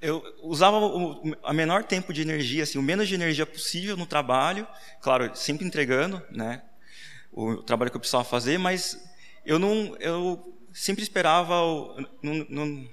eu 0.00 0.22
usava 0.40 0.76
o 0.78 1.36
a 1.42 1.52
menor 1.52 1.82
tempo 1.82 2.12
de 2.12 2.22
energia, 2.22 2.62
assim, 2.62 2.78
o 2.78 2.82
menos 2.82 3.08
de 3.08 3.16
energia 3.16 3.44
possível 3.44 3.96
no 3.96 4.06
trabalho, 4.06 4.68
claro, 5.02 5.34
sempre 5.34 5.66
entregando, 5.66 6.22
né, 6.30 6.62
o 7.32 7.56
trabalho 7.56 7.90
que 7.90 7.96
eu 7.96 8.00
precisava 8.00 8.22
fazer, 8.22 8.56
mas 8.56 9.02
eu 9.44 9.58
não, 9.58 9.96
eu 9.98 10.56
sempre 10.72 11.02
esperava, 11.02 11.54
não, 12.22 12.46
não, 12.48 12.88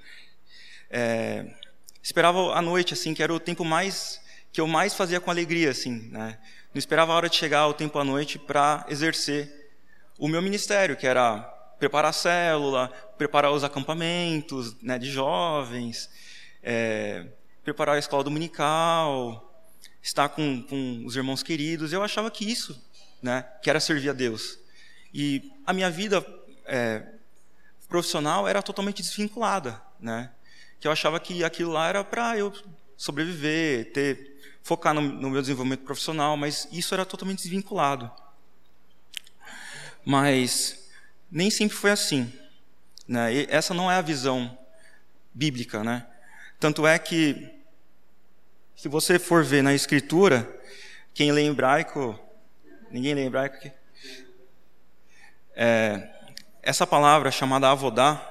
é, 0.90 1.54
esperava 2.02 2.56
a 2.56 2.64
noite, 2.64 2.96
assim, 2.96 3.14
que 3.14 3.22
era 3.22 3.32
o 3.32 3.40
tempo 3.40 3.64
mais 3.64 4.20
que 4.52 4.60
eu 4.60 4.66
mais 4.66 4.96
fazia 4.96 5.22
com 5.22 5.30
alegria, 5.30 5.70
assim, 5.70 6.10
né? 6.10 6.40
Não 6.74 6.80
esperava 6.80 7.14
a 7.14 7.16
hora 7.16 7.30
de 7.30 7.36
chegar 7.36 7.68
o 7.68 7.76
tempo 7.76 8.00
à 8.00 8.04
noite 8.04 8.40
para 8.40 8.86
exercer 8.90 9.72
o 10.18 10.28
meu 10.28 10.42
ministério, 10.42 10.98
que 10.98 11.06
era 11.06 11.61
preparar 11.82 12.12
a 12.12 12.14
célula, 12.14 12.90
preparar 13.18 13.52
os 13.52 13.64
acampamentos, 13.64 14.80
né, 14.84 15.00
de 15.00 15.10
jovens, 15.10 16.12
é, 16.62 17.26
preparar 17.64 17.96
a 17.96 18.00
escola 18.00 18.24
dominical, 18.24 19.52
estar 20.00 20.30
com, 20.30 20.62
com 20.62 21.04
os 21.08 21.16
irmãos 21.16 21.42
queridos. 21.42 21.92
Eu 21.92 22.04
achava 22.04 22.30
que 22.30 22.46
isso, 22.46 22.80
né, 23.20 23.48
que 23.64 23.68
era 23.68 23.80
servir 23.80 24.12
a 24.12 24.14
Deus. 24.14 24.60
E 25.12 25.52
a 25.66 25.74
minha 25.74 25.90
vida 25.90 26.24
é, 26.68 27.04
profissional 27.90 28.48
era 28.48 28.62
totalmente 28.62 29.02
desvinculada, 29.02 29.82
né? 30.00 30.30
que 30.80 30.88
eu 30.88 30.92
achava 30.92 31.20
que 31.20 31.44
aquilo 31.44 31.72
lá 31.72 31.90
era 31.90 32.04
para 32.04 32.38
eu 32.38 32.54
sobreviver, 32.96 33.92
ter 33.92 34.60
focar 34.64 34.94
no, 34.94 35.02
no, 35.02 35.32
meu 35.32 35.42
desenvolvimento 35.42 35.84
profissional, 35.84 36.38
mas 36.38 36.68
isso 36.72 36.94
era 36.94 37.06
totalmente 37.06 37.40
desvinculado. 37.40 38.10
Mas 40.06 40.81
nem 41.32 41.50
sempre 41.50 41.78
foi 41.78 41.92
assim. 41.92 42.32
Né? 43.08 43.34
E 43.34 43.48
essa 43.50 43.74
não 43.74 43.90
é 43.90 43.96
a 43.96 44.02
visão 44.02 44.58
bíblica. 45.34 45.84
Né? 45.84 46.06
Tanto 46.60 46.86
é 46.86 47.00
que, 47.00 47.50
se 48.76 48.90
você 48.90 49.18
for 49.18 49.44
ver 49.44 49.64
na 49.64 49.74
Escritura, 49.74 50.48
quem 51.14 51.32
lê 51.32 51.48
hebraico. 51.48 52.20
Ninguém 52.90 53.14
lê 53.14 53.26
hebraico 53.26 53.56
aqui? 53.56 53.72
É, 55.56 56.10
essa 56.62 56.86
palavra 56.86 57.32
chamada 57.32 57.70
avodá, 57.70 58.28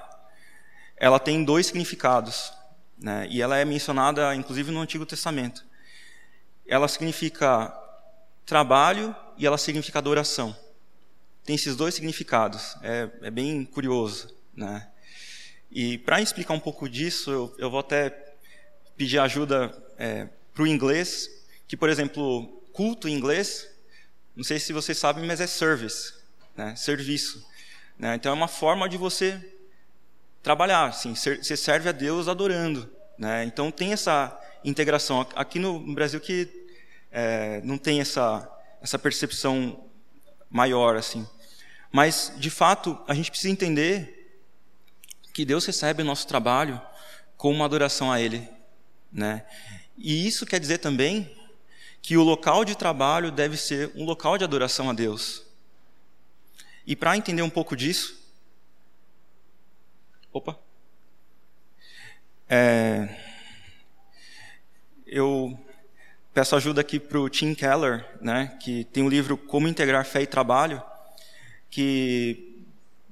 ela 0.97 1.19
tem 1.19 1.45
dois 1.45 1.67
significados, 1.67 2.53
né? 2.99 3.27
e 3.31 3.41
ela 3.41 3.57
é 3.57 3.65
mencionada 3.65 4.35
inclusive 4.35 4.71
no 4.71 4.81
Antigo 4.81 5.07
Testamento. 5.07 5.65
Ela 6.67 6.89
significa 6.89 7.75
trabalho 8.45 9.15
e 9.37 9.47
ela 9.47 9.59
significa 9.59 9.99
adoração. 9.99 10.57
Tem 11.45 11.57
esses 11.57 11.75
dois 11.77 11.95
significados, 11.95 12.77
é, 12.83 13.09
é 13.23 13.31
bem 13.31 13.65
curioso. 13.65 14.35
Né? 14.55 14.87
E 15.71 15.99
para 15.99 16.21
explicar 16.21 16.55
um 16.55 16.61
pouco 16.61 16.89
disso, 16.89 17.31
eu, 17.31 17.55
eu 17.59 17.71
vou 17.71 17.81
até 17.81 18.11
pedir 18.97 19.19
ajuda 19.19 19.73
é, 19.99 20.29
para 20.53 20.63
o 20.63 20.67
inglês, 20.67 21.31
que, 21.67 21.77
por 21.77 21.89
exemplo, 21.89 22.47
culto 22.73 23.09
em 23.09 23.15
inglês, 23.15 23.69
não 24.37 24.45
sei 24.45 24.59
se 24.59 24.73
vocês 24.73 24.99
sabem, 24.99 25.27
mas 25.27 25.41
é 25.41 25.47
service, 25.47 26.15
né? 26.57 26.75
serviço. 26.77 27.47
Né? 27.99 28.15
Então 28.15 28.33
é 28.33 28.35
uma 28.35 28.49
forma 28.49 28.89
de 28.89 28.97
você 28.97 29.41
trabalhar, 30.43 30.87
assim, 30.87 31.15
você 31.15 31.57
serve 31.57 31.89
a 31.89 31.93
Deus 31.93 32.29
adorando. 32.29 32.91
Né? 33.19 33.45
Então 33.45 33.71
tem 33.71 33.93
essa 33.93 34.39
integração. 34.65 35.27
Aqui 35.35 35.59
no 35.59 35.79
Brasil 35.95 36.21
que 36.21 36.49
é, 37.11 37.61
não 37.63 37.77
tem 37.77 38.01
essa, 38.01 38.49
essa 38.81 38.99
percepção 38.99 39.85
maior, 40.51 40.97
assim. 40.97 41.27
Mas, 41.93 42.33
de 42.37 42.51
fato, 42.51 42.99
a 43.07 43.15
gente 43.15 43.31
precisa 43.31 43.53
entender 43.53 44.41
que 45.33 45.45
Deus 45.45 45.65
recebe 45.65 46.03
o 46.03 46.05
nosso 46.05 46.27
trabalho 46.27 46.81
como 47.37 47.57
uma 47.57 47.65
adoração 47.65 48.11
a 48.11 48.21
Ele. 48.21 48.49
Né? 49.13 49.45
E 49.97 50.27
isso 50.27 50.45
quer 50.45 50.61
dizer 50.61 50.79
também 50.79 51.37
que 52.03 52.17
o 52.17 52.23
local 52.23 52.65
de 52.65 52.77
trabalho 52.77 53.31
deve 53.31 53.57
ser 53.57 53.93
um 53.95 54.05
local 54.05 54.37
de 54.37 54.45
adoração 54.45 54.91
a 54.91 54.93
Deus. 54.93 55.45
E 56.87 56.97
para 56.97 57.17
entender 57.17 57.43
um 57.43 57.51
pouco 57.51 57.77
disso, 57.77 58.21
Opa. 60.33 60.57
É, 62.49 63.09
eu 65.05 65.59
peço 66.33 66.55
ajuda 66.55 66.81
aqui 66.81 66.99
para 66.99 67.19
o 67.19 67.29
Tim 67.29 67.55
Keller, 67.55 68.07
né, 68.21 68.57
que 68.63 68.85
tem 68.85 69.03
um 69.03 69.09
livro 69.09 69.37
Como 69.37 69.69
Integrar 69.69 70.05
Fé 70.05 70.23
e 70.23 70.27
Trabalho, 70.27 70.83
que 71.69 72.65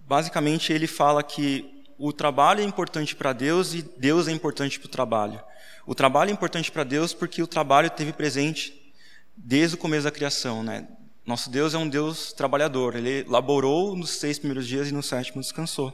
basicamente 0.06 0.72
ele 0.72 0.86
fala 0.86 1.22
que 1.22 1.84
o 1.98 2.12
trabalho 2.12 2.60
é 2.60 2.64
importante 2.64 3.16
para 3.16 3.32
Deus 3.32 3.74
e 3.74 3.82
Deus 3.82 4.28
é 4.28 4.32
importante 4.32 4.78
para 4.78 4.86
o 4.86 4.90
trabalho. 4.90 5.42
O 5.84 5.94
trabalho 5.94 6.30
é 6.30 6.32
importante 6.32 6.70
para 6.70 6.84
Deus 6.84 7.12
porque 7.12 7.42
o 7.42 7.46
trabalho 7.46 7.90
teve 7.90 8.12
presente 8.12 8.92
desde 9.36 9.74
o 9.74 9.78
começo 9.78 10.04
da 10.04 10.10
criação. 10.10 10.62
Né? 10.62 10.86
Nosso 11.26 11.50
Deus 11.50 11.74
é 11.74 11.78
um 11.78 11.88
Deus 11.88 12.32
trabalhador. 12.32 12.94
Ele 12.94 13.24
laborou 13.28 13.96
nos 13.96 14.10
seis 14.10 14.38
primeiros 14.38 14.66
dias 14.66 14.88
e 14.88 14.92
no 14.92 15.02
sétimo 15.02 15.40
descansou. 15.40 15.92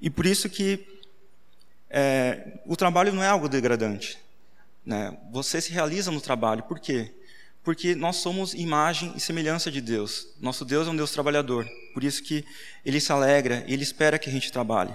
E 0.00 0.08
por 0.08 0.24
isso 0.24 0.48
que 0.48 0.86
é, 1.90 2.60
o 2.64 2.74
trabalho 2.74 3.12
não 3.12 3.22
é 3.22 3.28
algo 3.28 3.48
degradante. 3.48 4.18
Né? 4.84 5.16
Você 5.30 5.60
se 5.60 5.72
realiza 5.72 6.10
no 6.10 6.20
trabalho. 6.20 6.62
Por 6.64 6.80
quê? 6.80 7.14
Porque 7.62 7.94
nós 7.94 8.16
somos 8.16 8.54
imagem 8.54 9.12
e 9.16 9.20
semelhança 9.20 9.70
de 9.70 9.80
Deus. 9.80 10.28
Nosso 10.40 10.64
Deus 10.64 10.88
é 10.88 10.90
um 10.90 10.96
Deus 10.96 11.12
trabalhador. 11.12 11.68
Por 11.94 12.02
isso 12.02 12.22
que 12.22 12.44
Ele 12.84 13.00
se 13.00 13.12
alegra 13.12 13.64
e 13.66 13.72
Ele 13.72 13.82
espera 13.82 14.18
que 14.18 14.28
a 14.28 14.32
gente 14.32 14.50
trabalhe. 14.50 14.94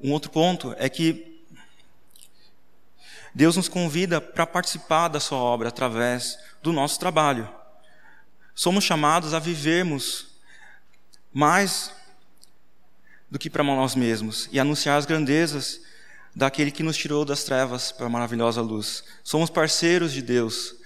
Um 0.00 0.12
outro 0.12 0.30
ponto 0.30 0.74
é 0.78 0.88
que 0.88 1.42
Deus 3.34 3.56
nos 3.56 3.68
convida 3.68 4.20
para 4.20 4.46
participar 4.46 5.08
da 5.08 5.20
sua 5.20 5.38
obra 5.38 5.68
através 5.68 6.38
do 6.62 6.72
nosso 6.72 6.98
trabalho. 6.98 7.48
Somos 8.54 8.84
chamados 8.84 9.32
a 9.34 9.38
vivermos 9.38 10.26
mais 11.32 11.92
do 13.30 13.38
que 13.38 13.48
para 13.48 13.62
nós 13.62 13.94
mesmos 13.94 14.48
e 14.50 14.58
anunciar 14.58 14.98
as 14.98 15.06
grandezas 15.06 15.80
daquele 16.38 16.70
que 16.70 16.84
nos 16.84 16.96
tirou 16.96 17.24
das 17.24 17.42
trevas 17.42 17.90
para 17.90 18.06
a 18.06 18.08
maravilhosa 18.08 18.62
luz. 18.62 19.02
Somos 19.24 19.50
parceiros 19.50 20.12
de 20.12 20.22
Deus 20.22 20.76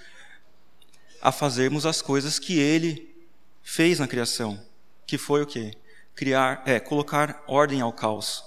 a 1.21 1.31
fazermos 1.31 1.85
as 1.85 2.01
coisas 2.01 2.39
que 2.39 2.59
Ele 2.59 3.15
fez 3.63 3.99
na 3.99 4.09
criação, 4.09 4.59
que 5.07 5.19
foi 5.19 5.43
o 5.43 5.47
quê? 5.47 5.75
Criar, 6.15 6.63
é, 6.65 6.81
colocar 6.81 7.45
ordem 7.47 7.83
ao 7.83 7.93
caos. 7.93 8.43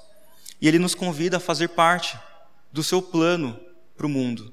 E 0.59 0.67
Ele 0.67 0.79
nos 0.79 0.95
convida 0.95 1.37
a 1.37 1.39
fazer 1.39 1.69
parte 1.69 2.19
do 2.71 2.83
seu 2.83 3.03
plano 3.03 3.59
para 3.95 4.07
o 4.07 4.09
mundo, 4.09 4.51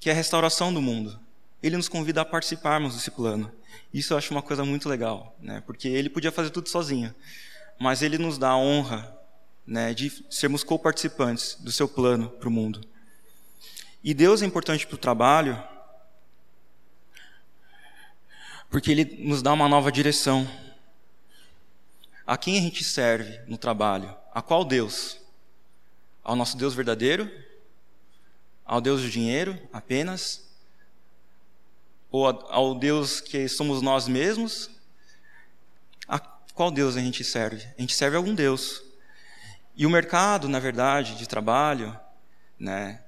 que 0.00 0.10
é 0.10 0.12
a 0.12 0.16
restauração 0.16 0.74
do 0.74 0.82
mundo. 0.82 1.18
ele 1.62 1.76
nos 1.76 1.88
convida 1.88 2.22
a 2.22 2.24
participarmos 2.24 2.94
desse 2.96 3.10
plano. 3.10 3.52
Isso 3.94 4.14
eu 4.14 4.18
acho 4.18 4.32
uma 4.34 4.42
coisa 4.42 4.64
muito 4.64 4.88
legal, 4.88 5.36
né? 5.40 5.62
porque 5.64 5.86
ele 5.86 6.10
podia 6.10 6.32
fazer 6.32 6.50
tudo 6.50 6.68
sozinho, 6.68 7.14
mas 7.78 8.02
ele 8.02 8.18
nos 8.18 8.36
dá 8.36 8.48
a 8.48 8.56
honra 8.56 9.19
né, 9.66 9.94
de 9.94 10.24
sermos 10.30 10.64
co-participantes 10.64 11.56
do 11.60 11.70
seu 11.70 11.88
plano 11.88 12.30
para 12.30 12.48
o 12.48 12.52
mundo. 12.52 12.80
E 14.02 14.14
Deus 14.14 14.42
é 14.42 14.46
importante 14.46 14.86
para 14.86 14.94
o 14.94 14.98
trabalho 14.98 15.62
porque 18.70 18.92
ele 18.92 19.04
nos 19.18 19.42
dá 19.42 19.52
uma 19.52 19.68
nova 19.68 19.90
direção. 19.90 20.48
A 22.24 22.38
quem 22.38 22.56
a 22.56 22.62
gente 22.62 22.84
serve 22.84 23.40
no 23.48 23.58
trabalho? 23.58 24.16
A 24.32 24.40
qual 24.40 24.64
Deus? 24.64 25.18
Ao 26.22 26.36
nosso 26.36 26.56
Deus 26.56 26.72
verdadeiro? 26.72 27.28
Ao 28.64 28.80
Deus 28.80 29.02
do 29.02 29.10
dinheiro 29.10 29.60
apenas? 29.72 30.48
Ou 32.12 32.26
ao 32.26 32.76
Deus 32.76 33.20
que 33.20 33.48
somos 33.48 33.82
nós 33.82 34.06
mesmos? 34.06 34.70
A 36.06 36.20
qual 36.20 36.70
Deus 36.70 36.96
a 36.96 37.00
gente 37.00 37.24
serve? 37.24 37.66
A 37.76 37.80
gente 37.80 37.94
serve 37.94 38.16
a 38.16 38.20
algum 38.20 38.34
Deus. 38.34 38.84
E 39.80 39.86
o 39.86 39.88
mercado, 39.88 40.46
na 40.46 40.58
verdade, 40.58 41.16
de 41.16 41.26
trabalho, 41.26 41.98
né? 42.58 43.00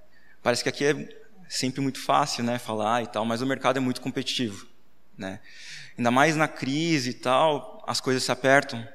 Parece 0.42 0.62
que 0.62 0.70
aqui 0.70 0.86
é 0.86 1.08
sempre 1.46 1.82
muito 1.82 2.00
fácil, 2.00 2.42
né, 2.42 2.58
falar 2.58 3.02
e 3.02 3.06
tal, 3.08 3.26
mas 3.26 3.42
o 3.42 3.46
mercado 3.46 3.76
é 3.76 3.80
muito 3.80 4.00
competitivo, 4.00 4.66
né? 5.14 5.38
Ainda 5.98 6.10
mais 6.10 6.34
na 6.34 6.48
crise 6.48 7.10
e 7.10 7.12
tal, 7.12 7.84
as 7.86 8.00
coisas 8.00 8.22
se 8.22 8.32
apertam, 8.32 8.88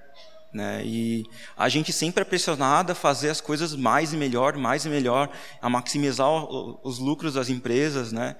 né? 0.51 0.81
E 0.83 1.23
a 1.55 1.69
gente 1.69 1.93
sempre 1.93 2.23
é 2.23 2.25
pressionado 2.25 2.93
a 2.93 2.95
fazer 2.95 3.29
as 3.29 3.39
coisas 3.39 3.75
mais 3.75 4.11
e 4.11 4.17
melhor, 4.17 4.57
mais 4.57 4.83
e 4.83 4.89
melhor, 4.89 5.29
a 5.61 5.69
maximizar 5.69 6.27
os 6.27 6.97
lucros 6.97 7.35
das 7.35 7.47
empresas, 7.47 8.11
né? 8.11 8.37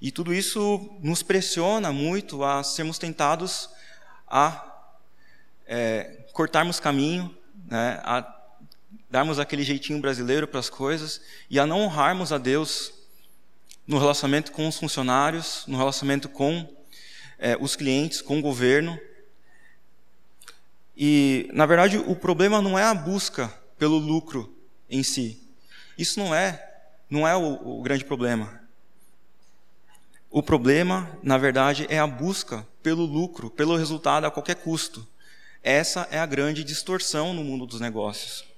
E 0.00 0.10
tudo 0.10 0.34
isso 0.34 0.98
nos 1.00 1.22
pressiona 1.22 1.92
muito 1.92 2.42
a 2.42 2.64
sermos 2.64 2.98
tentados 2.98 3.70
a 4.26 4.82
é, 5.64 6.26
cortarmos 6.32 6.80
caminho, 6.80 7.32
né? 7.68 8.00
A 8.02 8.39
darmos 9.10 9.38
aquele 9.38 9.64
jeitinho 9.64 10.00
brasileiro 10.00 10.46
para 10.46 10.60
as 10.60 10.70
coisas 10.70 11.20
e 11.50 11.58
a 11.58 11.66
não 11.66 11.80
honrarmos 11.80 12.32
a 12.32 12.38
Deus 12.38 12.92
no 13.86 13.98
relacionamento 13.98 14.52
com 14.52 14.68
os 14.68 14.78
funcionários, 14.78 15.64
no 15.66 15.76
relacionamento 15.76 16.28
com 16.28 16.68
é, 17.38 17.56
os 17.60 17.74
clientes, 17.74 18.22
com 18.22 18.38
o 18.38 18.42
governo. 18.42 18.98
E, 20.96 21.50
na 21.52 21.66
verdade, 21.66 21.98
o 21.98 22.14
problema 22.14 22.62
não 22.62 22.78
é 22.78 22.84
a 22.84 22.94
busca 22.94 23.48
pelo 23.76 23.98
lucro 23.98 24.54
em 24.88 25.02
si. 25.02 25.42
Isso 25.98 26.20
não 26.20 26.34
é, 26.34 26.84
não 27.08 27.26
é 27.26 27.34
o, 27.34 27.78
o 27.78 27.82
grande 27.82 28.04
problema. 28.04 28.60
O 30.30 30.42
problema, 30.42 31.18
na 31.22 31.36
verdade, 31.36 31.86
é 31.90 31.98
a 31.98 32.06
busca 32.06 32.64
pelo 32.80 33.04
lucro, 33.04 33.50
pelo 33.50 33.76
resultado 33.76 34.24
a 34.24 34.30
qualquer 34.30 34.56
custo. 34.56 35.04
Essa 35.62 36.06
é 36.12 36.18
a 36.20 36.26
grande 36.26 36.62
distorção 36.62 37.34
no 37.34 37.42
mundo 37.42 37.66
dos 37.66 37.80
negócios. 37.80 38.49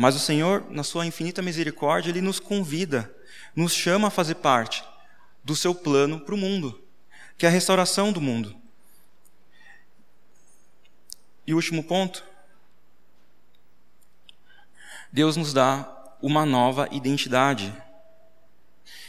Mas 0.00 0.14
o 0.14 0.20
Senhor, 0.20 0.64
na 0.70 0.84
sua 0.84 1.04
infinita 1.06 1.42
misericórdia, 1.42 2.10
ele 2.10 2.20
nos 2.20 2.38
convida, 2.38 3.12
nos 3.52 3.74
chama 3.74 4.06
a 4.06 4.10
fazer 4.12 4.36
parte 4.36 4.84
do 5.42 5.56
seu 5.56 5.74
plano 5.74 6.20
para 6.20 6.36
o 6.36 6.38
mundo, 6.38 6.80
que 7.36 7.44
é 7.44 7.48
a 7.48 7.52
restauração 7.52 8.12
do 8.12 8.20
mundo. 8.20 8.54
E 11.44 11.52
último 11.52 11.82
ponto. 11.82 12.24
Deus 15.12 15.36
nos 15.36 15.52
dá 15.52 16.16
uma 16.22 16.46
nova 16.46 16.88
identidade. 16.92 17.74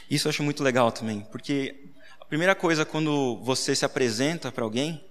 Isso 0.10 0.28
eu 0.28 0.32
acho 0.32 0.42
muito 0.42 0.64
legal 0.64 0.92
também, 0.92 1.22
porque 1.32 1.86
a 2.20 2.26
primeira 2.26 2.56
coisa 2.56 2.84
quando 2.84 3.38
você 3.44 3.76
se 3.76 3.86
apresenta 3.86 4.52
para 4.52 4.64
alguém 4.64 5.06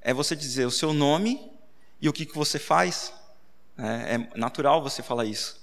é 0.00 0.14
você 0.14 0.36
dizer 0.36 0.66
o 0.66 0.70
seu 0.70 0.92
nome 0.92 1.50
e 2.00 2.08
o 2.08 2.12
que, 2.12 2.24
que 2.24 2.36
você 2.36 2.60
faz. 2.60 3.12
É, 3.76 4.14
é 4.14 4.38
natural 4.38 4.82
você 4.82 5.02
falar 5.02 5.24
isso. 5.24 5.62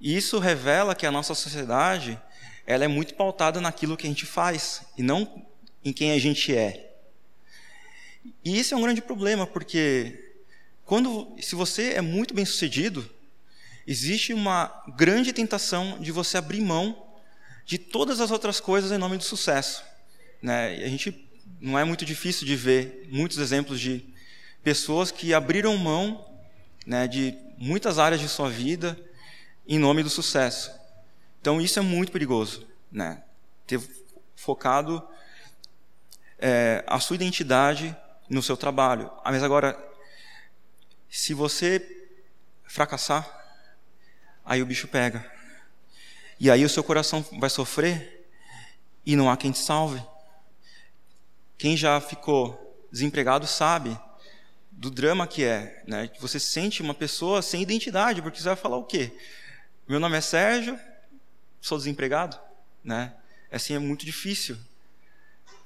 E 0.00 0.16
isso 0.16 0.38
revela 0.38 0.94
que 0.94 1.06
a 1.06 1.10
nossa 1.10 1.34
sociedade 1.34 2.20
ela 2.66 2.84
é 2.84 2.88
muito 2.88 3.14
pautada 3.14 3.60
naquilo 3.60 3.96
que 3.96 4.06
a 4.06 4.10
gente 4.10 4.26
faz 4.26 4.82
e 4.96 5.02
não 5.02 5.46
em 5.84 5.92
quem 5.92 6.12
a 6.12 6.18
gente 6.18 6.54
é. 6.54 6.94
E 8.44 8.58
isso 8.58 8.74
é 8.74 8.76
um 8.76 8.82
grande 8.82 9.02
problema, 9.02 9.46
porque 9.46 10.32
quando, 10.84 11.34
se 11.40 11.54
você 11.54 11.92
é 11.92 12.00
muito 12.00 12.32
bem 12.32 12.44
sucedido, 12.44 13.08
existe 13.86 14.32
uma 14.32 14.82
grande 14.96 15.32
tentação 15.32 15.98
de 16.00 16.10
você 16.10 16.38
abrir 16.38 16.60
mão 16.60 17.06
de 17.66 17.78
todas 17.78 18.20
as 18.20 18.30
outras 18.30 18.60
coisas 18.60 18.92
em 18.92 18.98
nome 18.98 19.16
do 19.16 19.24
sucesso. 19.24 19.82
Né? 20.40 20.84
A 20.84 20.88
gente 20.88 21.28
não 21.60 21.78
é 21.78 21.84
muito 21.84 22.04
difícil 22.04 22.46
de 22.46 22.56
ver 22.56 23.08
muitos 23.10 23.38
exemplos 23.38 23.80
de 23.80 24.04
pessoas 24.62 25.10
que 25.10 25.34
abriram 25.34 25.76
mão 25.76 26.33
né, 26.86 27.08
de 27.08 27.36
muitas 27.56 27.98
áreas 27.98 28.20
de 28.20 28.28
sua 28.28 28.50
vida 28.50 28.98
em 29.66 29.78
nome 29.78 30.02
do 30.02 30.10
sucesso. 30.10 30.72
Então 31.40 31.60
isso 31.60 31.78
é 31.78 31.82
muito 31.82 32.12
perigoso, 32.12 32.66
né? 32.90 33.22
Ter 33.66 33.80
focado 34.34 35.06
é, 36.38 36.84
a 36.86 37.00
sua 37.00 37.16
identidade 37.16 37.96
no 38.28 38.42
seu 38.42 38.56
trabalho. 38.56 39.10
Ah, 39.24 39.30
mas 39.30 39.42
agora, 39.42 39.78
se 41.08 41.32
você 41.34 42.06
fracassar, 42.64 43.28
aí 44.44 44.62
o 44.62 44.66
bicho 44.66 44.88
pega. 44.88 45.30
E 46.38 46.50
aí 46.50 46.64
o 46.64 46.68
seu 46.68 46.82
coração 46.82 47.24
vai 47.38 47.48
sofrer 47.48 48.28
e 49.06 49.16
não 49.16 49.30
há 49.30 49.36
quem 49.36 49.52
te 49.52 49.58
salve. 49.58 50.02
Quem 51.56 51.76
já 51.76 52.00
ficou 52.00 52.86
desempregado 52.90 53.46
sabe 53.46 53.98
do 54.76 54.90
drama 54.90 55.26
que 55.26 55.44
é, 55.44 55.82
né? 55.86 56.08
Que 56.08 56.20
você 56.20 56.38
sente 56.38 56.82
uma 56.82 56.94
pessoa 56.94 57.40
sem 57.42 57.62
identidade, 57.62 58.20
porque 58.20 58.38
você 58.38 58.48
vai 58.48 58.56
falar 58.56 58.76
o 58.76 58.84
quê? 58.84 59.12
Meu 59.88 60.00
nome 60.00 60.16
é 60.16 60.20
Sérgio, 60.20 60.78
sou 61.60 61.78
desempregado, 61.78 62.38
né? 62.82 63.14
Assim 63.50 63.74
é 63.74 63.78
muito 63.78 64.04
difícil. 64.04 64.56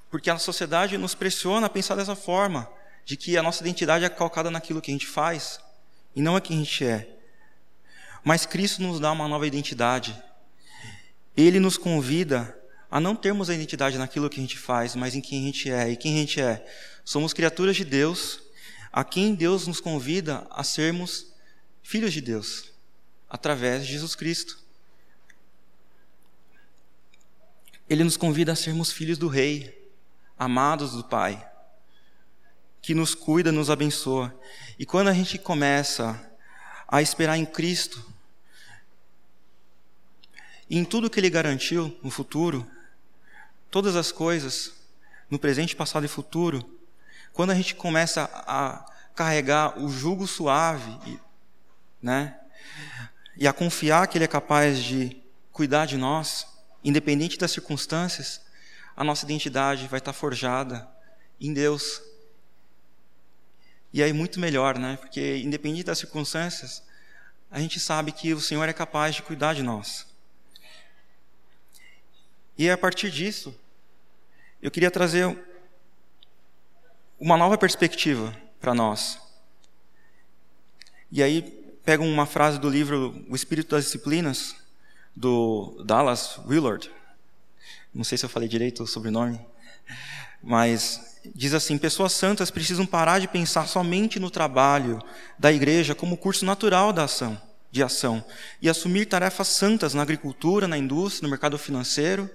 Porque 0.09 0.29
a 0.29 0.37
sociedade 0.37 0.97
nos 0.97 1.15
pressiona 1.15 1.67
a 1.67 1.69
pensar 1.69 1.95
dessa 1.95 2.15
forma, 2.15 2.69
de 3.05 3.17
que 3.17 3.37
a 3.37 3.43
nossa 3.43 3.61
identidade 3.61 4.05
é 4.05 4.09
calcada 4.09 4.51
naquilo 4.51 4.81
que 4.81 4.91
a 4.91 4.93
gente 4.93 5.07
faz 5.07 5.59
e 6.15 6.21
não 6.21 6.37
é 6.37 6.41
quem 6.41 6.57
a 6.57 6.59
gente 6.59 6.85
é. 6.85 7.07
Mas 8.23 8.45
Cristo 8.45 8.81
nos 8.81 8.99
dá 8.99 9.11
uma 9.11 9.27
nova 9.27 9.47
identidade. 9.47 10.15
Ele 11.35 11.59
nos 11.59 11.77
convida 11.77 12.55
a 12.91 12.99
não 12.99 13.15
termos 13.15 13.49
a 13.49 13.53
identidade 13.53 13.97
naquilo 13.97 14.29
que 14.29 14.39
a 14.39 14.41
gente 14.41 14.57
faz, 14.57 14.95
mas 14.95 15.15
em 15.15 15.21
quem 15.21 15.43
a 15.43 15.45
gente 15.45 15.71
é. 15.71 15.89
E 15.89 15.95
quem 15.95 16.15
a 16.15 16.17
gente 16.17 16.41
é? 16.41 16.65
Somos 17.05 17.33
criaturas 17.33 17.75
de 17.75 17.85
Deus, 17.85 18.41
a 18.91 19.03
quem 19.03 19.35
Deus 19.35 19.67
nos 19.67 19.79
convida 19.79 20.47
a 20.49 20.63
sermos 20.63 21.31
filhos 21.83 22.13
de 22.13 22.21
Deus, 22.21 22.71
através 23.29 23.85
de 23.85 23.93
Jesus 23.93 24.15
Cristo. 24.15 24.59
Ele 27.89 28.03
nos 28.03 28.17
convida 28.17 28.51
a 28.51 28.55
sermos 28.55 28.91
filhos 28.91 29.17
do 29.17 29.27
Rei, 29.27 29.91
amados 30.37 30.93
do 30.93 31.03
Pai, 31.03 31.47
que 32.81 32.93
nos 32.93 33.15
cuida, 33.15 33.51
nos 33.51 33.69
abençoa. 33.69 34.33
E 34.77 34.85
quando 34.85 35.07
a 35.07 35.13
gente 35.13 35.37
começa 35.37 36.29
a 36.87 37.01
esperar 37.01 37.37
em 37.37 37.45
Cristo, 37.45 38.03
em 40.69 40.85
tudo 40.85 41.09
que 41.09 41.19
Ele 41.19 41.29
garantiu 41.29 41.97
no 42.03 42.11
futuro, 42.11 42.65
todas 43.71 43.95
as 43.95 44.11
coisas, 44.11 44.73
no 45.29 45.39
presente, 45.39 45.75
passado 45.75 46.05
e 46.05 46.09
futuro, 46.09 46.78
quando 47.33 47.51
a 47.51 47.55
gente 47.55 47.75
começa 47.75 48.29
a 48.33 48.85
carregar 49.15 49.79
o 49.79 49.89
jugo 49.89 50.27
suave, 50.27 51.19
né? 52.01 52.39
E 53.35 53.47
a 53.47 53.53
confiar 53.53 54.07
que 54.07 54.17
Ele 54.17 54.25
é 54.25 54.27
capaz 54.27 54.79
de 54.79 55.21
cuidar 55.51 55.85
de 55.85 55.97
nós, 55.97 56.47
independente 56.83 57.37
das 57.37 57.51
circunstâncias, 57.51 58.41
a 58.95 59.03
nossa 59.03 59.25
identidade 59.25 59.87
vai 59.87 59.99
estar 59.99 60.13
forjada 60.13 60.87
em 61.39 61.53
Deus. 61.53 62.01
E 63.91 64.03
aí 64.03 64.13
muito 64.13 64.39
melhor, 64.39 64.77
né? 64.77 64.97
Porque 64.97 65.37
independente 65.37 65.85
das 65.85 65.99
circunstâncias, 65.99 66.83
a 67.49 67.59
gente 67.59 67.79
sabe 67.79 68.11
que 68.11 68.33
o 68.33 68.41
Senhor 68.41 68.67
é 68.69 68.73
capaz 68.73 69.15
de 69.15 69.23
cuidar 69.23 69.53
de 69.53 69.63
nós. 69.63 70.05
E 72.57 72.69
a 72.69 72.77
partir 72.77 73.09
disso, 73.09 73.57
eu 74.61 74.69
queria 74.69 74.91
trazer 74.91 75.25
uma 77.19 77.35
nova 77.35 77.57
perspectiva 77.57 78.33
para 78.61 78.73
nós. 78.73 79.19
E 81.11 81.21
aí 81.21 81.41
pego 81.83 82.03
uma 82.03 82.25
frase 82.25 82.59
do 82.59 82.69
livro 82.69 83.25
O 83.29 83.35
Espírito 83.35 83.71
das 83.71 83.85
Disciplinas 83.85 84.55
do 85.15 85.83
Dallas 85.85 86.39
Willard. 86.47 86.89
Não 87.93 88.03
sei 88.03 88.17
se 88.17 88.23
eu 88.23 88.29
falei 88.29 88.47
direito 88.47 88.83
o 88.83 88.87
sobrenome, 88.87 89.39
mas 90.41 91.19
diz 91.35 91.53
assim: 91.53 91.77
pessoas 91.77 92.13
santas 92.13 92.51
precisam 92.51 92.85
parar 92.85 93.19
de 93.19 93.27
pensar 93.27 93.67
somente 93.67 94.19
no 94.19 94.29
trabalho 94.29 95.01
da 95.37 95.51
igreja 95.51 95.95
como 95.95 96.15
curso 96.15 96.45
natural 96.45 96.93
da 96.93 97.03
ação, 97.03 97.41
de 97.71 97.83
ação, 97.83 98.23
e 98.61 98.69
assumir 98.69 99.07
tarefas 99.07 99.47
santas 99.49 99.93
na 99.93 100.03
agricultura, 100.03 100.67
na 100.67 100.77
indústria, 100.77 101.23
no 101.23 101.29
mercado 101.29 101.57
financeiro, 101.57 102.29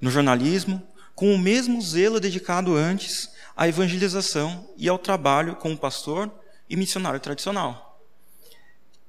no 0.00 0.10
jornalismo, 0.10 0.82
com 1.20 1.34
o 1.34 1.38
mesmo 1.38 1.82
zelo 1.82 2.18
dedicado 2.18 2.74
antes 2.74 3.30
à 3.54 3.68
evangelização 3.68 4.66
e 4.74 4.88
ao 4.88 4.98
trabalho 4.98 5.54
como 5.54 5.76
pastor 5.76 6.32
e 6.66 6.74
missionário 6.76 7.20
tradicional. 7.20 8.02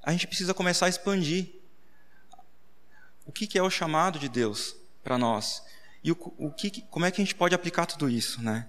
A 0.04 0.12
gente 0.12 0.28
precisa 0.28 0.54
começar 0.54 0.88
a 0.88 0.90
expandir 0.90 1.48
o 3.26 3.32
que 3.32 3.58
é 3.58 3.64
o 3.64 3.70
chamado 3.70 4.20
de 4.20 4.28
Deus 4.28 4.76
para 5.02 5.18
nós 5.18 5.64
e 6.04 6.12
o, 6.12 6.18
o 6.38 6.52
que, 6.52 6.82
como 6.90 7.06
é 7.06 7.12
que 7.12 7.22
a 7.22 7.24
gente 7.24 7.34
pode 7.34 7.56
aplicar 7.56 7.86
tudo 7.86 8.10
isso, 8.10 8.42
né? 8.42 8.68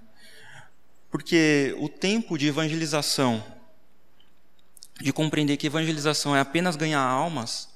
Porque 1.10 1.74
o 1.80 1.88
tempo 1.88 2.38
de 2.38 2.46
evangelização, 2.46 3.44
de 5.00 5.12
compreender 5.12 5.56
que 5.56 5.66
evangelização 5.66 6.36
é 6.36 6.38
apenas 6.38 6.76
ganhar 6.76 7.02
almas, 7.02 7.68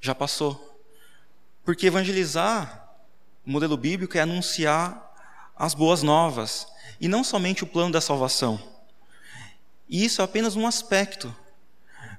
já 0.00 0.16
passou. 0.16 0.82
Porque 1.64 1.86
evangelizar, 1.86 2.79
o 3.46 3.50
modelo 3.50 3.76
bíblico 3.76 4.16
é 4.16 4.20
anunciar 4.20 5.10
as 5.56 5.74
boas 5.74 6.02
novas 6.02 6.66
e 7.00 7.08
não 7.08 7.24
somente 7.24 7.64
o 7.64 7.66
plano 7.66 7.92
da 7.92 8.00
salvação. 8.00 8.60
E 9.88 10.04
isso 10.04 10.20
é 10.20 10.24
apenas 10.24 10.56
um 10.56 10.66
aspecto 10.66 11.34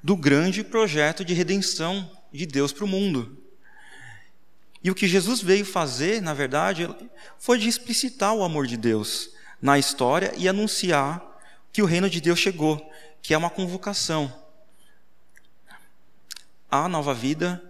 do 0.04 0.16
grande 0.16 0.64
projeto 0.64 1.24
de 1.24 1.34
redenção 1.34 2.10
de 2.32 2.46
Deus 2.46 2.74
para 2.74 2.86
o 2.86 2.88
mundo. 2.88 3.38
E 4.84 4.90
o 4.90 4.96
que 4.96 5.08
Jesus 5.08 5.42
veio 5.42 5.64
fazer, 5.64 6.22
na 6.22 6.34
verdade, 6.34 6.90
foi 7.38 7.60
de 7.60 7.68
explicitar 7.68 8.34
o 8.34 8.44
amor 8.44 8.66
de 8.66 8.76
Deus 8.76 9.30
na 9.62 9.78
história 9.78 10.34
e 10.36 10.50
anunciar 10.50 11.22
que 11.72 11.82
o 11.82 11.86
reino 11.86 12.10
de 12.10 12.20
Deus 12.20 12.40
chegou, 12.40 12.92
que 13.22 13.34
é 13.34 13.38
uma 13.38 13.50
convocação 13.50 14.34
à 16.70 16.88
nova 16.88 17.14
vida 17.14 17.62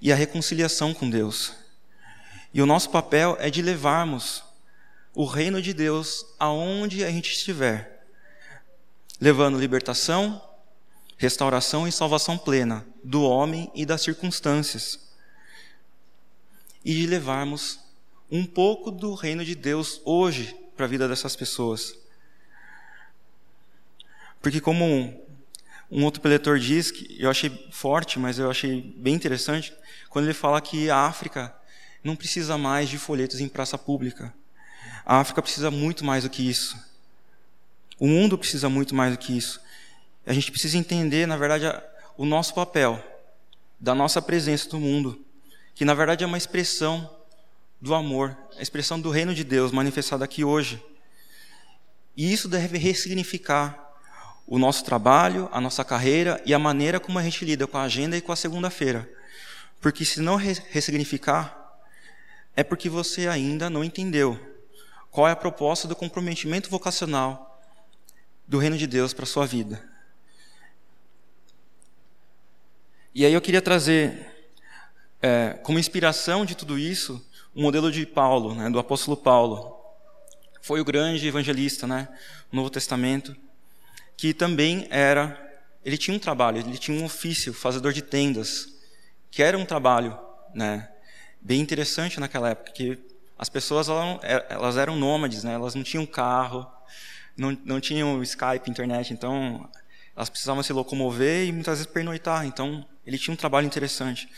e 0.00 0.12
à 0.12 0.16
reconciliação 0.16 0.92
com 0.92 1.08
Deus. 1.08 1.54
E 2.52 2.62
o 2.62 2.66
nosso 2.66 2.90
papel 2.90 3.36
é 3.40 3.50
de 3.50 3.60
levarmos 3.62 4.42
o 5.14 5.24
reino 5.24 5.60
de 5.60 5.74
Deus 5.74 6.24
aonde 6.38 7.04
a 7.04 7.10
gente 7.10 7.32
estiver, 7.32 8.06
levando 9.20 9.58
libertação, 9.58 10.40
restauração 11.16 11.86
e 11.86 11.92
salvação 11.92 12.38
plena 12.38 12.86
do 13.02 13.22
homem 13.22 13.70
e 13.74 13.84
das 13.84 14.02
circunstâncias 14.02 15.08
e 16.84 16.94
de 16.94 17.06
levarmos 17.06 17.80
um 18.30 18.46
pouco 18.46 18.90
do 18.90 19.14
reino 19.14 19.44
de 19.44 19.54
Deus 19.54 20.00
hoje 20.04 20.56
para 20.76 20.84
a 20.84 20.88
vida 20.88 21.08
dessas 21.08 21.34
pessoas. 21.34 21.98
Porque 24.40 24.60
como 24.60 24.84
um, 24.84 25.20
um 25.90 26.04
outro 26.04 26.20
preletor 26.20 26.58
diz, 26.58 26.90
que 26.90 27.16
eu 27.20 27.28
achei 27.28 27.50
forte, 27.72 28.18
mas 28.18 28.38
eu 28.38 28.48
achei 28.50 28.94
bem 28.96 29.14
interessante, 29.14 29.74
quando 30.08 30.26
ele 30.26 30.34
fala 30.34 30.60
que 30.60 30.88
a 30.88 30.98
África 30.98 31.57
não 32.08 32.16
precisa 32.16 32.58
mais 32.58 32.88
de 32.88 32.98
folhetos 32.98 33.40
em 33.40 33.48
praça 33.48 33.78
pública. 33.78 34.34
A 35.06 35.20
África 35.20 35.40
precisa 35.40 35.70
muito 35.70 36.04
mais 36.04 36.24
do 36.24 36.30
que 36.30 36.48
isso. 36.48 36.76
O 37.98 38.06
mundo 38.08 38.36
precisa 38.36 38.68
muito 38.68 38.94
mais 38.94 39.12
do 39.12 39.18
que 39.18 39.36
isso. 39.36 39.60
A 40.26 40.32
gente 40.32 40.50
precisa 40.50 40.76
entender, 40.76 41.26
na 41.26 41.36
verdade, 41.36 41.64
o 42.16 42.24
nosso 42.24 42.54
papel, 42.54 43.02
da 43.78 43.94
nossa 43.94 44.20
presença 44.20 44.68
no 44.72 44.80
mundo 44.80 45.24
que 45.78 45.84
na 45.84 45.94
verdade 45.94 46.24
é 46.24 46.26
uma 46.26 46.36
expressão 46.36 47.08
do 47.80 47.94
amor, 47.94 48.36
a 48.58 48.60
expressão 48.60 49.00
do 49.00 49.10
reino 49.10 49.32
de 49.32 49.44
Deus 49.44 49.70
manifestada 49.70 50.24
aqui 50.24 50.42
hoje. 50.42 50.82
E 52.16 52.32
isso 52.32 52.48
deve 52.48 52.76
ressignificar 52.76 53.78
o 54.44 54.58
nosso 54.58 54.84
trabalho, 54.84 55.48
a 55.52 55.60
nossa 55.60 55.84
carreira 55.84 56.42
e 56.44 56.52
a 56.52 56.58
maneira 56.58 56.98
como 56.98 57.16
a 57.16 57.22
gente 57.22 57.44
lida 57.44 57.64
com 57.64 57.78
a 57.78 57.82
agenda 57.82 58.16
e 58.16 58.20
com 58.20 58.32
a 58.32 58.36
segunda-feira. 58.36 59.08
Porque 59.80 60.04
se 60.04 60.20
não 60.20 60.34
ressignificar, 60.34 61.67
é 62.54 62.62
porque 62.62 62.88
você 62.88 63.28
ainda 63.28 63.70
não 63.70 63.84
entendeu 63.84 64.38
qual 65.10 65.28
é 65.28 65.32
a 65.32 65.36
proposta 65.36 65.88
do 65.88 65.96
comprometimento 65.96 66.70
vocacional 66.70 67.60
do 68.46 68.58
reino 68.58 68.78
de 68.78 68.86
Deus 68.86 69.12
para 69.12 69.24
a 69.24 69.26
sua 69.26 69.46
vida. 69.46 69.82
E 73.14 73.24
aí 73.26 73.32
eu 73.32 73.40
queria 73.40 73.60
trazer 73.60 74.50
é, 75.20 75.58
como 75.62 75.78
inspiração 75.78 76.44
de 76.44 76.54
tudo 76.54 76.78
isso, 76.78 77.24
o 77.54 77.60
modelo 77.60 77.90
de 77.90 78.06
Paulo, 78.06 78.54
né, 78.54 78.70
do 78.70 78.78
apóstolo 78.78 79.16
Paulo. 79.16 79.76
Foi 80.62 80.80
o 80.80 80.84
grande 80.84 81.26
evangelista 81.26 81.86
né, 81.86 82.08
no 82.52 82.58
Novo 82.58 82.70
Testamento, 82.70 83.34
que 84.16 84.32
também 84.32 84.86
era. 84.90 85.46
Ele 85.84 85.96
tinha 85.96 86.16
um 86.16 86.20
trabalho, 86.20 86.58
ele 86.58 86.76
tinha 86.76 86.98
um 87.00 87.04
ofício, 87.04 87.52
fazedor 87.54 87.92
de 87.92 88.02
tendas, 88.02 88.74
que 89.30 89.42
era 89.42 89.56
um 89.56 89.64
trabalho 89.64 90.18
né, 90.54 90.88
bem 91.40 91.60
interessante 91.60 92.20
naquela 92.20 92.50
época, 92.50 92.72
que 92.72 92.98
as 93.38 93.48
pessoas 93.48 93.88
elas, 93.88 94.20
elas 94.48 94.76
eram 94.76 94.96
nômades, 94.96 95.44
né, 95.44 95.54
elas 95.54 95.74
não 95.74 95.82
tinham 95.82 96.04
carro, 96.04 96.66
não, 97.36 97.56
não 97.64 97.80
tinham 97.80 98.20
Skype, 98.22 98.68
internet, 98.68 99.12
então 99.12 99.68
elas 100.16 100.28
precisavam 100.28 100.62
se 100.64 100.72
locomover 100.72 101.46
e 101.46 101.52
muitas 101.52 101.78
vezes 101.78 101.92
pernoitar. 101.92 102.44
Então 102.44 102.84
ele 103.06 103.16
tinha 103.16 103.32
um 103.32 103.36
trabalho 103.36 103.66
interessante. 103.66 104.28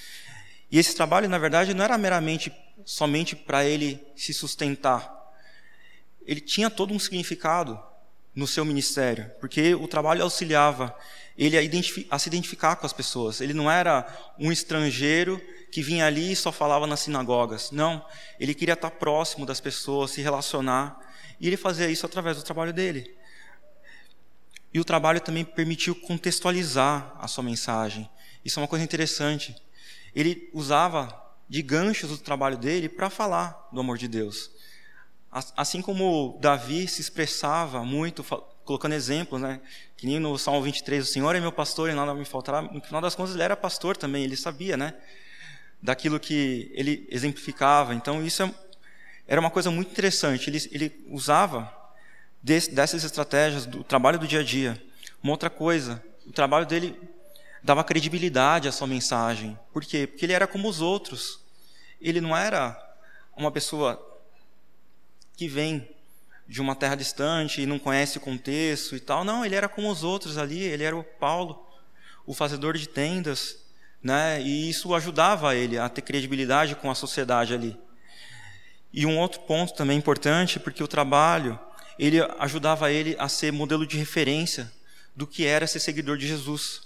E 0.71 0.79
esse 0.79 0.95
trabalho, 0.95 1.29
na 1.29 1.39
verdade, 1.39 1.73
não 1.73 1.83
era 1.83 1.97
meramente 1.97 2.53
somente 2.85 3.35
para 3.35 3.65
ele 3.65 3.99
se 4.15 4.35
sustentar. 4.35 5.11
Ele 6.27 6.41
tinha 6.41 6.69
todo 6.69 6.93
um 6.93 6.99
significado 6.99 7.83
no 8.35 8.47
seu 8.47 8.65
ministério, 8.65 9.31
porque 9.41 9.75
o 9.75 9.89
trabalho 9.89 10.23
auxiliava 10.23 10.95
ele 11.37 11.57
a, 11.57 12.15
a, 12.15 12.19
se 12.19 12.29
identificar 12.29 12.77
com 12.77 12.87
as 12.87 12.93
pessoas. 12.93 13.41
Ele 13.41 13.55
não 13.55 13.71
era 13.71 14.07
um 14.39 14.53
estrangeiro 14.53 15.41
que 15.71 15.83
vinha 15.83 16.07
ali 16.07 16.33
e 16.33 16.37
só 16.37 16.51
falava 16.51 16.87
nas 16.87 17.01
sinagogas. 17.01 17.71
Não, 17.71 18.05
ele 18.39 18.55
queria 18.55 18.75
estar 18.75 18.91
próximo 18.91 19.47
das 19.47 19.61
pessoas, 19.61 20.11
se 20.11 20.21
relacionar, 20.21 20.99
e 21.41 21.47
ele 21.47 21.57
fazia 21.57 21.89
isso 21.89 22.05
através 22.05 22.37
do 22.37 22.43
trabalho 22.43 22.73
dele. 22.73 23.15
E 24.73 24.79
o 24.79 24.85
trabalho 24.85 25.21
também 25.21 25.45
permitiu 25.45 25.95
contextualizar 25.95 27.15
a 27.19 27.27
sua 27.27 27.43
mensagem. 27.43 28.09
Isso 28.45 28.59
é 28.59 28.63
uma 28.63 28.69
coisa 28.69 28.85
interessante 28.85 29.57
ele 30.15 30.51
usava 30.53 31.17
de 31.49 31.63
ganchos 31.63 32.11
do 32.11 32.19
trabalho 32.19 32.57
dele 32.57 32.89
para 32.89 33.11
falar 33.11 33.69
do 33.73 33.81
amor 33.81 33.99
de 33.99 34.09
Deus. 34.09 34.51
Assim 35.57 35.81
como 35.81 36.39
Davi 36.41 36.89
se 36.89 37.01
expressava 37.01 37.85
muito, 37.85 38.25
colocando 38.65 38.95
exemplos, 38.95 39.41
né? 39.41 39.61
Que 39.97 40.07
nem 40.07 40.19
no 40.19 40.37
Salmo 40.37 40.61
23, 40.63 41.05
o 41.05 41.07
Senhor 41.07 41.35
é 41.37 41.41
meu 41.41 41.53
pastor 41.53 41.89
e 41.89 41.95
nada 41.95 42.13
me 42.15 42.25
faltará. 42.25 42.63
No 42.63 42.81
final 42.81 43.01
das 43.01 43.15
contas, 43.15 43.35
ele 43.35 43.43
era 43.43 43.57
pastor 43.57 43.97
também, 43.97 44.25
ele 44.25 44.37
sabia, 44.37 44.77
né? 44.77 44.95
Daquilo 45.83 46.21
que 46.21 46.71
ele 46.75 47.07
exemplificava. 47.11 47.95
Então, 47.95 48.25
isso 48.25 48.43
é, 48.43 48.55
era 49.27 49.41
uma 49.41 49.51
coisa 49.51 49.71
muito 49.71 49.91
interessante. 49.91 50.51
Ele, 50.51 50.59
ele 50.71 51.07
usava 51.09 51.73
desse, 52.43 52.71
dessas 52.71 53.05
estratégias 53.05 53.67
do 53.67 53.83
trabalho 53.83 54.19
do 54.19 54.29
dia 54.29 54.41
a 54.41 54.45
dia. 54.45 54.81
Uma 55.23 55.33
outra 55.33 55.51
coisa, 55.51 56.03
o 56.27 56.33
trabalho 56.33 56.67
dele 56.67 56.99
dava 57.63 57.85
credibilidade 57.85 58.69
à 58.69 58.73
sua 58.73 58.87
mensagem. 58.87 59.59
Por 59.73 59.85
quê? 59.85 60.07
Porque 60.07 60.25
ele 60.25 60.33
era 60.33 60.47
como 60.47 60.69
os 60.69 60.81
outros. 60.81 61.41
Ele 62.01 62.21
não 62.21 62.37
era 62.37 62.77
uma 63.37 63.51
pessoa 63.51 64.01
que 65.37 65.49
vem 65.49 65.89
de 66.49 66.61
uma 66.61 66.75
terra 66.75 66.97
distante 66.97 67.61
e 67.61 67.67
não 67.67 67.79
conhece 67.79 68.19
o 68.19 68.21
contexto 68.21 68.97
e 68.97 69.01
tal. 69.01 69.25
Não, 69.25 69.45
ele 69.45 69.55
era 69.55 69.69
como 69.69 69.91
os 69.91 70.03
outros 70.03 70.37
ali. 70.37 70.63
Ele 70.63 70.83
era 70.83 70.97
o 70.97 71.05
Paulo, 71.05 71.65
o 72.27 72.35
fazedor 72.35 72.77
de 72.77 72.89
tendas, 72.89 73.60
né? 74.03 74.41
E 74.41 74.71
isso 74.71 74.95
ajudava 74.95 75.55
ele 75.55 75.79
a 75.79 75.89
ter 75.89 76.03
credibilidade 76.03 76.75
com 76.75 76.91
a 76.91 76.95
sociedade 76.95 77.55
ali. 77.55 77.77
E 78.93 79.07
um 79.07 79.19
outro 79.19 79.41
ponto 79.43 79.75
também 79.75 79.99
importante, 79.99 80.59
porque 80.59 80.83
o 80.83 80.89
trabalho 80.89 81.59
ele 81.99 82.19
ajudava 82.39 82.91
ele 82.91 83.15
a 83.19 83.29
ser 83.29 83.53
modelo 83.53 83.87
de 83.87 83.99
referência 83.99 84.73
do 85.15 85.27
que 85.27 85.45
era 85.45 85.67
ser 85.67 85.81
seguidor 85.81 86.17
de 86.17 86.27
Jesus. 86.27 86.83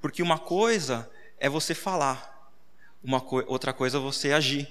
Porque 0.00 0.22
uma 0.22 0.38
coisa 0.38 1.08
é 1.38 1.48
você 1.48 1.74
falar, 1.74 2.50
uma 3.02 3.20
co 3.20 3.44
outra 3.46 3.72
coisa 3.72 3.98
é 3.98 4.00
você 4.00 4.32
agir. 4.32 4.68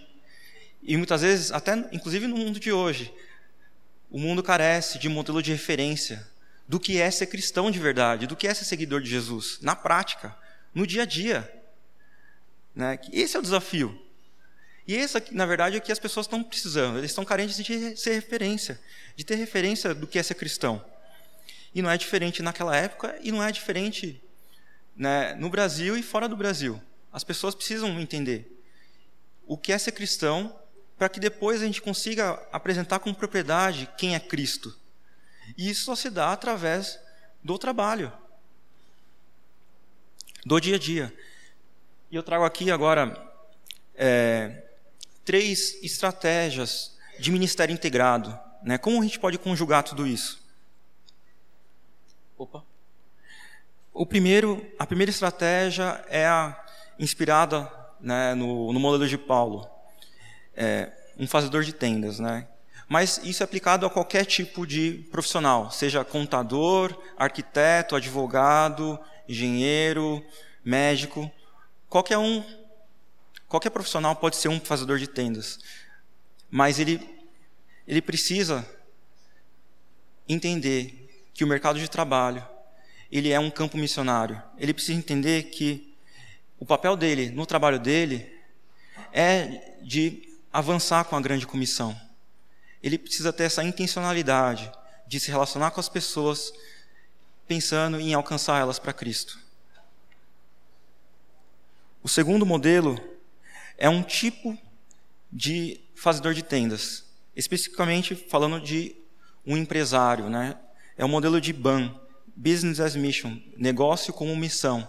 E 0.84 0.98
muitas 0.98 1.22
vezes, 1.22 1.52
até 1.52 1.74
inclusive 1.92 2.28
no 2.28 2.38
mundo 2.38 2.60
de 2.60 2.72
hoje, 2.72 3.14
o 4.12 4.20
mundo 4.20 4.44
carece 4.44 5.00
de 5.00 5.10
modelo 5.10 5.42
de 5.42 5.52
referência 5.52 6.28
do 6.68 6.80
que 6.80 7.00
é 7.00 7.10
ser 7.10 7.28
cristão 7.28 7.72
de 7.72 7.80
verdade, 7.80 8.28
do 8.28 8.36
que 8.36 8.48
é 8.48 8.54
ser 8.54 8.66
seguidor 8.66 9.02
de 9.02 9.10
Jesus, 9.10 9.60
na 9.62 9.76
prática, 9.76 10.36
no 10.74 10.86
dia 10.86 11.04
a 11.04 11.06
dia. 11.06 11.55
Né? 12.76 13.00
Esse 13.12 13.38
é 13.38 13.40
o 13.40 13.44
desafio. 13.44 14.00
E 14.88 14.94
esse, 14.94 15.20
na 15.32 15.46
verdade, 15.46 15.76
é 15.76 15.80
o 15.80 15.82
que 15.82 15.92
as 15.92 16.00
pessoas 16.00 16.26
estão 16.26 16.44
precisando. 16.44 16.98
Eles 16.98 17.12
estão 17.12 17.26
carentes 17.26 17.56
de 17.58 17.98
ser 17.98 18.14
referência, 18.14 18.80
de 19.16 19.24
ter 19.24 19.36
referência 19.36 19.96
do 19.96 20.06
que 20.06 20.20
é 20.20 20.24
ser 20.24 20.36
cristão. 20.36 20.84
E 21.74 21.82
não 21.82 21.90
é 21.90 21.98
diferente 21.98 22.44
naquela 22.44 22.76
época 22.76 23.18
e 23.22 23.32
não 23.32 23.42
é 23.42 23.52
diferente 23.52 24.22
né, 24.96 25.34
no 25.36 25.50
Brasil 25.50 25.98
e 25.98 26.04
fora 26.04 26.28
do 26.30 26.38
Brasil. 26.38 26.82
As 27.12 27.24
pessoas 27.24 27.56
precisam 27.56 28.00
entender 28.00 28.52
o 29.48 29.58
que 29.58 29.72
é 29.72 29.78
ser 29.78 29.92
cristão 29.92 30.58
para 30.98 31.10
que 31.10 31.20
depois 31.20 31.62
a 31.62 31.66
gente 31.66 31.82
consiga 31.82 32.42
apresentar 32.52 33.00
com 33.00 33.14
propriedade 33.14 33.90
quem 33.98 34.16
é 34.16 34.20
Cristo. 34.20 34.78
E 35.58 35.70
isso 35.70 35.86
só 35.86 35.96
se 35.96 36.10
dá 36.10 36.32
através 36.32 37.00
do 37.44 37.58
trabalho, 37.58 38.12
do 40.46 40.60
dia 40.60 40.76
a 40.76 40.80
dia. 40.80 41.14
E 42.12 42.16
eu 42.16 42.24
trago 42.24 42.44
aqui 42.44 42.70
agora 42.70 43.16
é, 43.96 44.64
três 45.24 45.82
estratégias 45.84 46.96
de 47.20 47.32
ministério 47.32 47.74
integrado. 47.74 48.38
Né? 48.64 48.78
Como 48.78 49.00
a 49.00 49.04
gente 49.04 49.20
pode 49.20 49.38
conjugar 49.38 49.84
tudo 49.84 50.06
isso? 50.06 50.44
Opa. 52.38 52.64
O 53.94 54.06
primeiro, 54.06 54.66
a 54.78 54.86
primeira 54.86 55.10
estratégia 55.10 56.04
é 56.10 56.28
a 56.28 56.66
inspirada 57.00 57.72
né, 58.00 58.34
no, 58.36 58.72
no, 58.72 58.80
modelo 58.80 59.08
de 59.08 59.18
Paulo, 59.18 59.68
é, 60.56 60.92
um 61.18 61.26
fazedor 61.28 61.64
de 61.64 61.74
tendas, 61.74 62.20
né? 62.20 62.48
Mas 62.88 63.20
isso 63.24 63.42
é 63.42 63.46
aplicado 63.46 63.86
a 63.86 63.90
qualquer 63.90 64.26
tipo 64.26 64.68
de 64.68 65.06
profissional, 65.12 65.72
seja 65.72 66.04
contador, 66.04 66.96
arquiteto, 67.18 67.96
advogado, 67.96 69.00
engenheiro, 69.28 70.24
médico, 70.64 71.32
qualquer 71.90 72.18
um, 72.18 72.44
qualquer 73.48 73.70
profissional 73.70 74.16
pode 74.16 74.36
ser 74.36 74.50
um 74.50 74.60
fazedor 74.60 74.98
de 74.98 75.08
tendas, 75.08 75.60
mas 76.50 76.80
ele 76.80 77.00
ele 77.88 78.02
precisa 78.02 78.68
entender 80.28 81.30
que 81.34 81.44
o 81.44 81.48
mercado 81.48 81.80
de 81.80 81.88
trabalho 81.88 82.46
ele 83.12 83.32
é 83.32 83.40
um 83.40 83.52
campo 83.52 83.78
missionário. 83.78 84.42
Ele 84.58 84.74
precisa 84.74 84.98
entender 84.98 85.44
que 85.44 85.96
o 86.60 86.66
papel 86.66 86.96
dele 86.96 87.30
no 87.30 87.46
trabalho 87.46 87.80
dele 87.80 88.30
é 89.12 89.78
de 89.82 90.38
avançar 90.52 91.06
com 91.06 91.16
a 91.16 91.22
grande 91.22 91.46
comissão. 91.46 92.00
Ele 92.82 92.98
precisa 92.98 93.32
ter 93.32 93.44
essa 93.44 93.64
intencionalidade 93.64 94.72
de 95.08 95.20
se 95.20 95.30
relacionar 95.30 95.72
com 95.72 95.80
as 95.80 95.90
pessoas 95.90 96.52
pensando 97.48 98.00
em 98.00 98.14
alcançar 98.14 98.60
elas 98.60 98.80
para 98.80 98.94
Cristo. 98.94 99.40
O 102.06 102.08
segundo 102.08 102.46
modelo 102.46 103.02
é 103.80 103.90
um 103.90 104.04
tipo 104.04 104.56
de 105.32 105.82
fazedor 105.96 106.36
de 106.36 106.44
tendas, 106.44 107.04
especificamente 107.36 108.14
falando 108.14 108.62
de 108.62 108.96
um 109.44 109.58
empresário, 109.58 110.30
né? 110.30 110.56
É 110.96 111.04
um 111.04 111.08
modelo 111.08 111.42
de 111.42 111.52
BAM, 111.52 112.00
Business 112.36 112.80
as 112.80 112.96
Mission, 112.96 113.40
negócio 113.58 114.14
como 114.14 114.36
missão, 114.36 114.88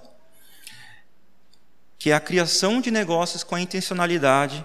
que 1.98 2.10
é 2.10 2.14
a 2.14 2.20
criação 2.20 2.82
de 2.82 2.90
negócios 2.90 3.42
com 3.42 3.54
a 3.54 3.60
intencionalidade 3.62 4.62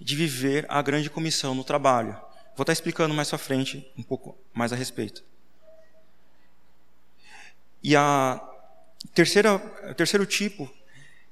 de 0.00 0.16
viver 0.16 0.64
a 0.70 0.80
grande 0.80 1.10
comissão 1.10 1.54
no 1.54 1.62
trabalho. 1.62 2.14
Vou 2.56 2.62
estar 2.62 2.72
explicando 2.72 3.12
mais 3.12 3.28
para 3.28 3.36
frente 3.36 3.86
um 3.94 4.02
pouco 4.02 4.38
mais 4.54 4.72
a 4.72 4.76
respeito. 4.76 5.22
E 7.82 7.94
a 7.94 8.40
terceira, 9.12 9.56
o 9.90 9.94
terceiro 9.94 10.24
tipo, 10.24 10.79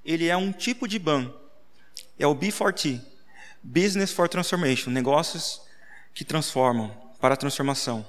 ele 0.08 0.26
é 0.26 0.36
um 0.38 0.50
tipo 0.50 0.88
de 0.88 0.98
BAN. 0.98 1.30
É 2.18 2.26
o 2.26 2.34
B4T, 2.34 2.98
Business 3.62 4.10
for 4.10 4.26
Transformation, 4.26 4.88
negócios 4.88 5.60
que 6.14 6.24
transformam 6.24 6.90
para 7.20 7.34
a 7.34 7.36
transformação, 7.36 8.08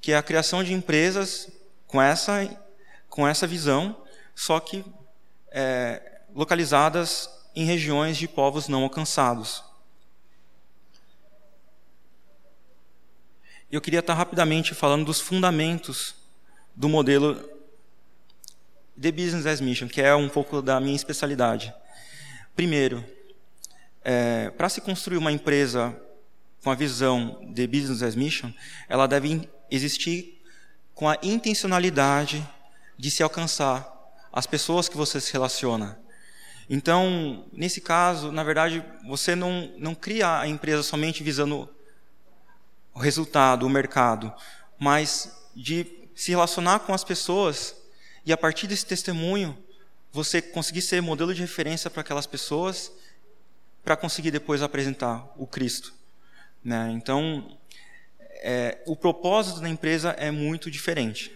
que 0.00 0.10
é 0.10 0.16
a 0.16 0.22
criação 0.22 0.64
de 0.64 0.72
empresas 0.72 1.48
com 1.86 2.02
essa 2.02 2.44
com 3.08 3.26
essa 3.26 3.46
visão, 3.46 3.96
só 4.34 4.58
que 4.58 4.84
é, 5.50 6.20
localizadas 6.34 7.30
em 7.54 7.64
regiões 7.64 8.16
de 8.16 8.26
povos 8.26 8.66
não 8.66 8.82
alcançados. 8.82 9.62
Eu 13.70 13.80
queria 13.80 14.00
estar 14.00 14.14
rapidamente 14.14 14.74
falando 14.74 15.06
dos 15.06 15.20
fundamentos 15.20 16.16
do 16.74 16.88
modelo 16.88 17.57
The 19.00 19.12
Business 19.12 19.46
as 19.46 19.60
Mission, 19.60 19.88
que 19.88 20.00
é 20.00 20.14
um 20.14 20.28
pouco 20.28 20.60
da 20.60 20.80
minha 20.80 20.96
especialidade. 20.96 21.72
Primeiro, 22.54 23.04
é, 24.02 24.50
para 24.50 24.68
se 24.68 24.80
construir 24.80 25.18
uma 25.18 25.30
empresa 25.30 25.96
com 26.62 26.70
a 26.70 26.74
visão 26.74 27.40
de 27.52 27.66
Business 27.66 28.02
as 28.02 28.16
Mission, 28.16 28.52
ela 28.88 29.06
deve 29.06 29.48
existir 29.70 30.42
com 30.94 31.08
a 31.08 31.16
intencionalidade 31.22 32.46
de 32.98 33.10
se 33.10 33.22
alcançar 33.22 33.88
as 34.32 34.46
pessoas 34.46 34.88
que 34.88 34.96
você 34.96 35.20
se 35.20 35.32
relaciona. 35.32 35.98
Então, 36.68 37.46
nesse 37.52 37.80
caso, 37.80 38.32
na 38.32 38.42
verdade, 38.42 38.84
você 39.06 39.34
não, 39.34 39.72
não 39.78 39.94
cria 39.94 40.40
a 40.40 40.48
empresa 40.48 40.82
somente 40.82 41.22
visando 41.22 41.68
o 42.92 42.98
resultado, 42.98 43.64
o 43.64 43.70
mercado, 43.70 44.32
mas 44.78 45.32
de 45.54 45.86
se 46.14 46.32
relacionar 46.32 46.80
com 46.80 46.92
as 46.92 47.04
pessoas 47.04 47.77
e 48.28 48.32
a 48.32 48.36
partir 48.36 48.66
desse 48.66 48.84
testemunho, 48.84 49.56
você 50.12 50.42
conseguir 50.42 50.82
ser 50.82 51.00
modelo 51.00 51.34
de 51.34 51.40
referência 51.40 51.88
para 51.88 52.02
aquelas 52.02 52.26
pessoas, 52.26 52.92
para 53.82 53.96
conseguir 53.96 54.30
depois 54.30 54.60
apresentar 54.60 55.32
o 55.34 55.46
Cristo. 55.46 55.94
Né? 56.62 56.90
Então, 56.92 57.58
é, 58.42 58.82
o 58.84 58.94
propósito 58.94 59.60
da 59.62 59.68
empresa 59.70 60.10
é 60.10 60.30
muito 60.30 60.70
diferente. 60.70 61.34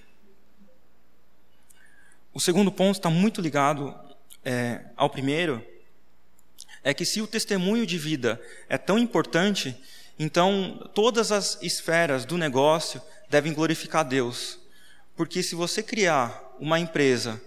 O 2.34 2.38
segundo 2.38 2.70
ponto 2.70 2.96
está 2.96 3.08
muito 3.08 3.40
ligado 3.40 3.98
é, 4.44 4.84
ao 4.94 5.08
primeiro, 5.08 5.66
é 6.84 6.92
que 6.92 7.06
se 7.06 7.22
o 7.22 7.26
testemunho 7.26 7.86
de 7.86 7.96
vida 7.96 8.38
é 8.68 8.76
tão 8.76 8.98
importante, 8.98 9.74
então 10.18 10.90
todas 10.94 11.32
as 11.32 11.56
esferas 11.62 12.26
do 12.26 12.36
negócio 12.36 13.00
devem 13.30 13.54
glorificar 13.54 14.04
Deus. 14.04 14.60
Porque 15.16 15.42
se 15.42 15.54
você 15.54 15.82
criar 15.82 16.51
uma 16.62 16.78
empresa 16.78 17.42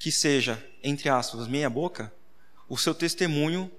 que 0.00 0.10
seja, 0.10 0.60
entre 0.82 1.08
aspas, 1.08 1.46
meia 1.46 1.70
boca, 1.70 2.12
o 2.68 2.76
seu 2.76 2.92
testemunho 2.92 3.70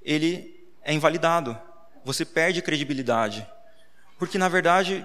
ele 0.00 0.64
é 0.84 0.94
invalidado. 0.94 1.58
Você 2.04 2.24
perde 2.24 2.62
credibilidade. 2.62 3.44
Porque 4.16 4.38
na 4.38 4.48
verdade 4.48 5.04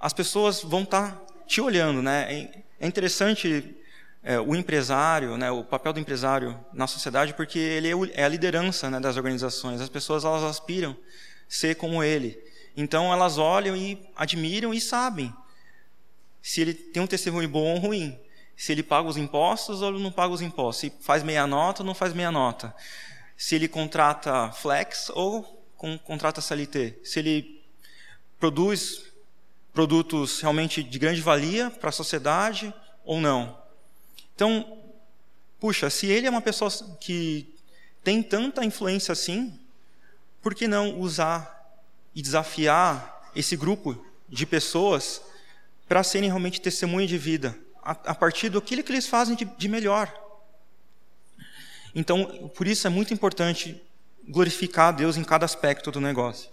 as 0.00 0.12
pessoas 0.12 0.60
vão 0.60 0.82
estar 0.82 1.12
tá 1.12 1.22
te 1.46 1.60
olhando, 1.60 2.02
né? 2.02 2.26
É, 2.28 2.64
é 2.80 2.86
interessante 2.88 3.76
é, 4.24 4.40
o 4.40 4.56
empresário, 4.56 5.36
né, 5.36 5.48
o 5.52 5.62
papel 5.62 5.92
do 5.92 6.00
empresário 6.00 6.58
na 6.72 6.88
sociedade, 6.88 7.32
porque 7.32 7.60
ele 7.60 7.88
é, 7.88 8.22
é 8.22 8.24
a 8.24 8.28
liderança 8.28 8.90
né, 8.90 8.98
das 8.98 9.16
organizações. 9.16 9.80
As 9.80 9.88
pessoas 9.88 10.24
elas 10.24 10.42
aspiram 10.42 10.96
ser 11.48 11.76
como 11.76 12.02
ele. 12.02 12.36
Então 12.76 13.12
elas 13.12 13.38
olham 13.38 13.76
e 13.76 14.04
admiram 14.16 14.74
e 14.74 14.80
sabem 14.80 15.32
se 16.46 16.60
ele 16.60 16.74
tem 16.74 17.02
um 17.02 17.08
testemunho 17.08 17.48
bom 17.48 17.74
ou 17.74 17.78
ruim. 17.80 18.16
Se 18.56 18.70
ele 18.70 18.84
paga 18.84 19.08
os 19.08 19.16
impostos 19.16 19.82
ou 19.82 19.98
não 19.98 20.12
paga 20.12 20.32
os 20.32 20.40
impostos. 20.40 20.82
Se 20.82 20.92
faz 21.00 21.24
meia 21.24 21.44
nota 21.44 21.82
ou 21.82 21.86
não 21.86 21.92
faz 21.92 22.14
meia 22.14 22.30
nota. 22.30 22.72
Se 23.36 23.56
ele 23.56 23.66
contrata 23.66 24.52
flex 24.52 25.10
ou 25.12 25.42
com, 25.76 25.98
contrata 25.98 26.40
CLT. 26.40 27.00
Se 27.02 27.18
ele 27.18 27.60
produz 28.38 29.06
produtos 29.74 30.40
realmente 30.40 30.84
de 30.84 30.98
grande 31.00 31.20
valia 31.20 31.68
para 31.68 31.88
a 31.88 31.92
sociedade 31.92 32.72
ou 33.04 33.20
não. 33.20 33.58
Então, 34.32 34.84
puxa, 35.58 35.90
se 35.90 36.06
ele 36.06 36.28
é 36.28 36.30
uma 36.30 36.40
pessoa 36.40 36.70
que 37.00 37.52
tem 38.04 38.22
tanta 38.22 38.64
influência 38.64 39.10
assim, 39.10 39.58
por 40.40 40.54
que 40.54 40.68
não 40.68 40.96
usar 41.00 41.76
e 42.14 42.22
desafiar 42.22 43.32
esse 43.34 43.56
grupo 43.56 44.00
de 44.28 44.46
pessoas 44.46 45.20
para 45.88 46.02
serem 46.02 46.28
realmente 46.28 46.60
testemunha 46.60 47.06
de 47.06 47.18
vida, 47.18 47.56
a, 47.82 47.92
a 47.92 48.14
partir 48.14 48.48
do 48.48 48.60
que 48.60 48.74
eles 48.74 49.06
fazem 49.06 49.36
de, 49.36 49.44
de 49.44 49.68
melhor. 49.68 50.12
Então, 51.94 52.50
por 52.54 52.66
isso 52.66 52.86
é 52.86 52.90
muito 52.90 53.14
importante 53.14 53.80
glorificar 54.28 54.88
a 54.88 54.92
Deus 54.92 55.16
em 55.16 55.24
cada 55.24 55.44
aspecto 55.44 55.90
do 55.90 56.00
negócio. 56.00 56.50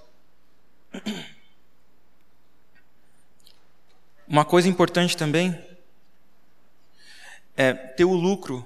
Uma 4.27 4.45
coisa 4.45 4.69
importante 4.69 5.17
também 5.17 5.59
é 7.57 7.73
ter 7.73 8.05
o 8.05 8.13
lucro 8.13 8.65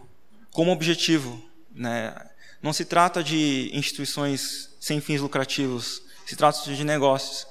como 0.51 0.71
objetivo. 0.71 1.43
Né? 1.71 2.13
Não 2.61 2.73
se 2.73 2.85
trata 2.85 3.23
de 3.23 3.71
instituições 3.73 4.75
sem 4.79 5.01
fins 5.01 5.21
lucrativos, 5.21 6.01
se 6.25 6.35
trata 6.35 6.61
de 6.73 6.83
negócios, 6.83 7.47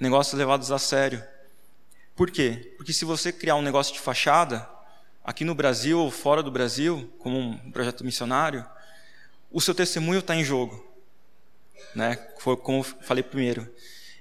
negócios 0.00 0.34
levados 0.34 0.70
a 0.72 0.78
sério. 0.78 1.22
Por 2.14 2.30
quê? 2.30 2.74
Porque 2.76 2.92
se 2.92 3.04
você 3.04 3.32
criar 3.32 3.56
um 3.56 3.62
negócio 3.62 3.92
de 3.92 4.00
fachada, 4.00 4.68
aqui 5.24 5.44
no 5.44 5.54
Brasil 5.54 5.98
ou 5.98 6.10
fora 6.10 6.42
do 6.42 6.50
Brasil, 6.50 7.12
como 7.18 7.38
um 7.38 7.70
projeto 7.72 8.04
missionário, 8.04 8.64
o 9.50 9.60
seu 9.60 9.74
testemunho 9.74 10.20
está 10.20 10.34
em 10.36 10.44
jogo. 10.44 10.84
Né? 11.94 12.16
Foi 12.38 12.56
como 12.56 12.78
eu 12.78 12.84
falei 12.84 13.22
primeiro. 13.22 13.72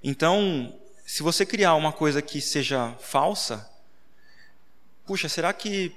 Então, 0.04 0.80
se 1.06 1.22
você 1.22 1.46
criar 1.46 1.76
uma 1.76 1.92
coisa 1.92 2.22
que 2.22 2.40
seja 2.40 2.96
falsa, 3.00 3.70
puxa, 5.06 5.28
será 5.28 5.52
que 5.52 5.92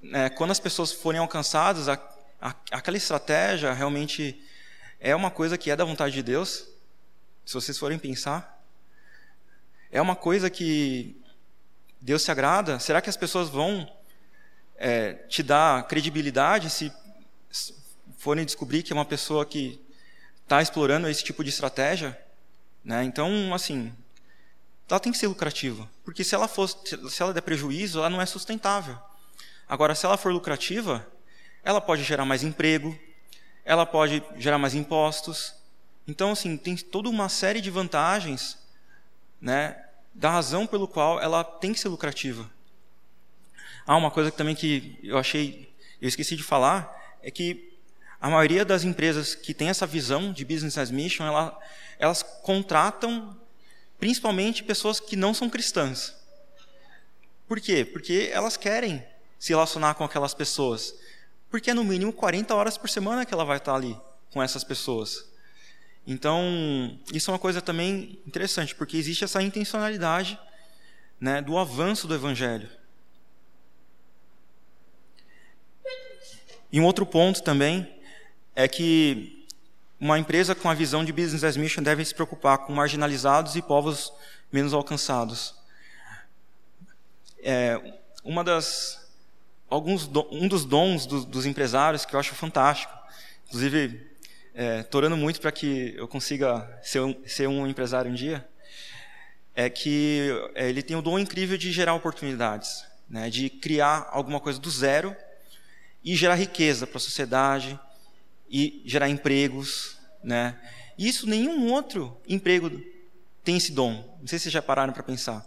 né, 0.00 0.30
quando 0.30 0.50
as 0.52 0.60
pessoas 0.60 0.92
forem 0.92 1.20
alcançadas, 1.20 1.88
a, 1.88 1.94
a, 2.40 2.54
aquela 2.70 2.96
estratégia 2.96 3.72
realmente 3.72 4.40
é 5.00 5.14
uma 5.14 5.30
coisa 5.30 5.58
que 5.58 5.70
é 5.70 5.76
da 5.76 5.84
vontade 5.84 6.14
de 6.14 6.22
Deus? 6.22 6.68
Se 7.44 7.54
vocês 7.54 7.76
forem 7.76 7.98
pensar. 7.98 8.53
É 9.94 10.02
uma 10.02 10.16
coisa 10.16 10.50
que 10.50 11.16
Deus 12.00 12.22
se 12.22 12.30
agrada? 12.32 12.80
Será 12.80 13.00
que 13.00 13.08
as 13.08 13.16
pessoas 13.16 13.48
vão 13.48 13.88
é, 14.74 15.12
te 15.28 15.40
dar 15.40 15.86
credibilidade 15.86 16.68
se 16.68 16.92
forem 18.18 18.44
descobrir 18.44 18.82
que 18.82 18.92
é 18.92 18.96
uma 18.96 19.04
pessoa 19.04 19.46
que 19.46 19.80
está 20.42 20.60
explorando 20.60 21.08
esse 21.08 21.22
tipo 21.22 21.44
de 21.44 21.50
estratégia, 21.50 22.20
né? 22.84 23.04
Então, 23.04 23.54
assim, 23.54 23.94
ela 24.90 24.98
tem 24.98 25.12
que 25.12 25.18
ser 25.18 25.28
lucrativa, 25.28 25.88
porque 26.04 26.24
se 26.24 26.34
ela 26.34 26.48
for, 26.48 26.66
se 26.66 27.22
ela 27.22 27.32
der 27.32 27.42
prejuízo, 27.42 28.00
ela 28.00 28.10
não 28.10 28.20
é 28.20 28.26
sustentável. 28.26 28.98
Agora, 29.68 29.94
se 29.94 30.04
ela 30.04 30.16
for 30.16 30.32
lucrativa, 30.32 31.06
ela 31.62 31.80
pode 31.80 32.02
gerar 32.02 32.24
mais 32.24 32.42
emprego, 32.42 32.98
ela 33.64 33.86
pode 33.86 34.24
gerar 34.38 34.58
mais 34.58 34.74
impostos. 34.74 35.54
Então, 36.04 36.32
assim, 36.32 36.56
tem 36.56 36.74
toda 36.74 37.08
uma 37.08 37.28
série 37.28 37.60
de 37.60 37.70
vantagens, 37.70 38.58
né, 39.40 39.83
da 40.14 40.30
razão 40.30 40.66
pelo 40.66 40.86
qual 40.86 41.20
ela 41.20 41.42
tem 41.42 41.72
que 41.72 41.80
ser 41.80 41.88
lucrativa. 41.88 42.48
Ah, 43.86 43.96
uma 43.96 44.10
coisa 44.10 44.30
também 44.30 44.54
que 44.54 44.98
eu 45.02 45.18
achei, 45.18 45.74
eu 46.00 46.08
esqueci 46.08 46.36
de 46.36 46.42
falar, 46.42 47.18
é 47.22 47.30
que 47.30 47.74
a 48.20 48.30
maioria 48.30 48.64
das 48.64 48.84
empresas 48.84 49.34
que 49.34 49.52
tem 49.52 49.68
essa 49.68 49.86
visão 49.86 50.32
de 50.32 50.44
business 50.44 50.78
as 50.78 50.90
mission, 50.90 51.26
ela, 51.26 51.58
elas 51.98 52.22
contratam 52.22 53.36
principalmente 53.98 54.64
pessoas 54.64 55.00
que 55.00 55.16
não 55.16 55.34
são 55.34 55.50
cristãs. 55.50 56.14
Por 57.46 57.60
quê? 57.60 57.84
Porque 57.84 58.30
elas 58.32 58.56
querem 58.56 59.04
se 59.38 59.52
relacionar 59.52 59.94
com 59.94 60.04
aquelas 60.04 60.32
pessoas. 60.32 60.94
Porque 61.50 61.70
é 61.70 61.74
no 61.74 61.84
mínimo 61.84 62.12
40 62.12 62.54
horas 62.54 62.78
por 62.78 62.88
semana 62.88 63.26
que 63.26 63.34
ela 63.34 63.44
vai 63.44 63.58
estar 63.58 63.74
ali 63.74 63.94
com 64.32 64.42
essas 64.42 64.64
pessoas. 64.64 65.28
Então, 66.06 66.98
isso 67.12 67.30
é 67.30 67.32
uma 67.32 67.38
coisa 67.38 67.62
também 67.62 68.18
interessante, 68.26 68.74
porque 68.74 68.96
existe 68.96 69.24
essa 69.24 69.42
intencionalidade 69.42 70.38
né, 71.18 71.40
do 71.40 71.56
avanço 71.56 72.06
do 72.06 72.14
evangelho. 72.14 72.68
E 76.70 76.80
um 76.80 76.84
outro 76.84 77.06
ponto 77.06 77.42
também 77.42 77.88
é 78.54 78.68
que 78.68 79.46
uma 79.98 80.18
empresa 80.18 80.54
com 80.54 80.68
a 80.68 80.74
visão 80.74 81.04
de 81.04 81.12
business 81.12 81.44
as 81.44 81.56
mission 81.56 81.82
deve 81.82 82.04
se 82.04 82.14
preocupar 82.14 82.58
com 82.58 82.72
marginalizados 82.74 83.56
e 83.56 83.62
povos 83.62 84.12
menos 84.52 84.74
alcançados. 84.74 85.54
É, 87.42 87.80
uma 88.22 88.44
das 88.44 89.08
alguns 89.70 90.08
um 90.30 90.46
dos 90.46 90.64
dons 90.64 91.06
do, 91.06 91.24
dos 91.24 91.46
empresários 91.46 92.04
que 92.04 92.14
eu 92.14 92.20
acho 92.20 92.34
fantástico, 92.34 92.92
inclusive 93.46 94.13
é, 94.54 94.84
orando 94.94 95.16
muito 95.16 95.40
para 95.40 95.50
que 95.50 95.94
eu 95.96 96.06
consiga 96.06 96.78
ser 96.82 97.00
um, 97.00 97.14
ser 97.26 97.48
um 97.48 97.66
empresário 97.66 98.10
um 98.10 98.14
dia, 98.14 98.46
é 99.54 99.68
que 99.68 100.30
é, 100.54 100.68
ele 100.68 100.82
tem 100.82 100.96
o 100.96 101.02
dom 101.02 101.18
incrível 101.18 101.58
de 101.58 101.72
gerar 101.72 101.94
oportunidades, 101.94 102.84
né, 103.08 103.28
de 103.28 103.50
criar 103.50 104.08
alguma 104.10 104.40
coisa 104.40 104.58
do 104.58 104.70
zero 104.70 105.14
e 106.02 106.14
gerar 106.14 106.36
riqueza 106.36 106.86
para 106.86 106.98
a 106.98 107.00
sociedade 107.00 107.78
e 108.48 108.82
gerar 108.84 109.08
empregos, 109.08 109.98
né? 110.22 110.58
Isso 110.96 111.26
nenhum 111.26 111.72
outro 111.72 112.16
emprego 112.28 112.70
tem 113.42 113.56
esse 113.56 113.72
dom. 113.72 114.16
Não 114.20 114.26
sei 114.26 114.38
se 114.38 114.44
vocês 114.44 114.52
já 114.52 114.62
pararam 114.62 114.92
para 114.92 115.02
pensar. 115.02 115.44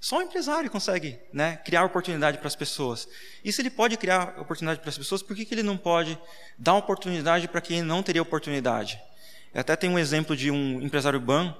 Só 0.00 0.18
um 0.18 0.22
empresário 0.22 0.70
consegue 0.70 1.18
né, 1.32 1.56
criar 1.64 1.84
oportunidade 1.84 2.38
para 2.38 2.46
as 2.46 2.54
pessoas. 2.54 3.08
E 3.44 3.52
se 3.52 3.60
ele 3.60 3.70
pode 3.70 3.96
criar 3.96 4.38
oportunidade 4.38 4.80
para 4.80 4.90
as 4.90 4.98
pessoas, 4.98 5.22
por 5.22 5.34
que, 5.34 5.44
que 5.44 5.54
ele 5.54 5.62
não 5.62 5.76
pode 5.76 6.18
dar 6.56 6.74
oportunidade 6.74 7.48
para 7.48 7.60
quem 7.60 7.82
não 7.82 8.02
teria 8.02 8.22
oportunidade? 8.22 9.00
Eu 9.52 9.60
até 9.60 9.74
tem 9.74 9.90
um 9.90 9.98
exemplo 9.98 10.36
de 10.36 10.50
um 10.50 10.80
empresário 10.80 11.18
ban 11.18 11.54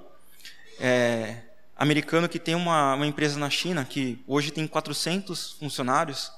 é, 0.79 1.41
americano 1.75 2.29
que 2.29 2.39
tem 2.39 2.55
uma, 2.55 2.95
uma 2.95 3.07
empresa 3.07 3.37
na 3.37 3.49
China 3.49 3.83
que 3.83 4.23
hoje 4.25 4.51
tem 4.51 4.65
400 4.65 5.53
funcionários, 5.53 6.31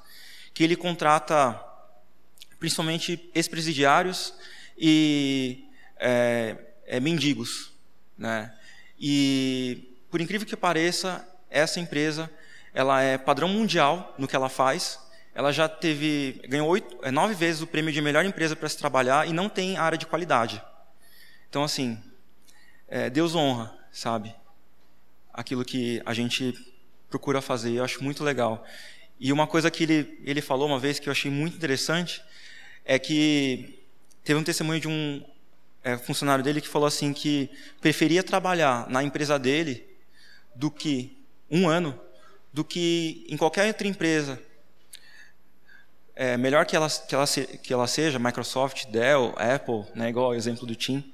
que 0.54 0.64
ele 0.64 0.76
contrata 0.76 1.60
principalmente 2.60 3.30
ex-presidiários 3.34 4.34
e 4.78 5.66
é, 5.98 6.58
é, 6.86 7.00
mendigos. 7.00 7.72
Né? 8.18 8.54
E, 9.00 9.98
por 10.10 10.20
incrível 10.20 10.48
que 10.48 10.56
pareça, 10.56 11.28
essa 11.52 11.80
empresa 11.80 12.30
ela 12.74 13.02
é 13.02 13.18
padrão 13.18 13.50
mundial 13.50 14.16
no 14.18 14.28
que 14.28 14.36
ela 14.36 14.50
faz. 14.50 15.00
Ela 15.36 15.52
já 15.52 15.68
teve 15.68 16.42
ganhou 16.48 16.68
oito, 16.70 16.98
é, 17.04 17.12
nove 17.12 17.34
vezes 17.34 17.62
o 17.62 17.68
prêmio 17.68 17.92
de 17.92 18.02
melhor 18.02 18.26
empresa 18.26 18.56
para 18.56 18.68
se 18.70 18.78
trabalhar 18.78 19.28
e 19.28 19.34
não 19.34 19.50
tem 19.50 19.78
área 19.78 19.98
de 19.98 20.06
qualidade. 20.06 20.62
Então, 21.50 21.64
assim, 21.64 22.02
é, 22.88 23.10
Deus 23.10 23.36
honra, 23.36 23.78
sabe? 23.92 24.34
Aquilo 25.34 25.64
que 25.64 26.02
a 26.06 26.14
gente 26.14 26.54
procura 27.10 27.42
fazer. 27.42 27.74
Eu 27.74 27.84
acho 27.84 28.04
muito 28.04 28.24
legal. 28.24 28.66
E 29.20 29.32
uma 29.32 29.46
coisa 29.46 29.70
que 29.70 29.84
ele, 29.84 30.20
ele 30.24 30.42
falou 30.42 30.68
uma 30.68 30.80
vez 30.80 30.98
que 30.98 31.08
eu 31.08 31.12
achei 31.12 31.30
muito 31.30 31.56
interessante 31.56 32.24
é 32.84 32.98
que 32.98 33.80
teve 34.24 34.40
um 34.40 34.44
testemunho 34.44 34.80
de 34.80 34.88
um 34.88 35.24
é, 35.84 35.98
funcionário 35.98 36.44
dele 36.44 36.62
que 36.62 36.68
falou 36.68 36.88
assim 36.88 37.14
que 37.14 37.50
preferia 37.80 38.24
trabalhar 38.24 38.90
na 38.90 39.04
empresa 39.04 39.38
dele 39.38 39.86
do 40.56 40.72
que 40.72 41.21
um 41.52 41.68
ano 41.68 42.00
do 42.54 42.64
que 42.64 43.26
em 43.30 43.36
qualquer 43.36 43.68
outra 43.68 43.88
empresa. 43.88 44.42
É 46.16 46.38
melhor 46.38 46.66
que 46.66 46.76
ela, 46.76 46.90
que 46.90 47.16
ela, 47.16 47.26
que 47.28 47.74
ela 47.74 47.88
seja 47.88 48.20
Microsoft, 48.20 48.86
Dell, 48.88 49.34
Apple, 49.38 49.86
né, 49.96 50.10
igual 50.10 50.30
o 50.30 50.34
exemplo 50.34 50.66
do 50.66 50.76
Tim, 50.76 51.12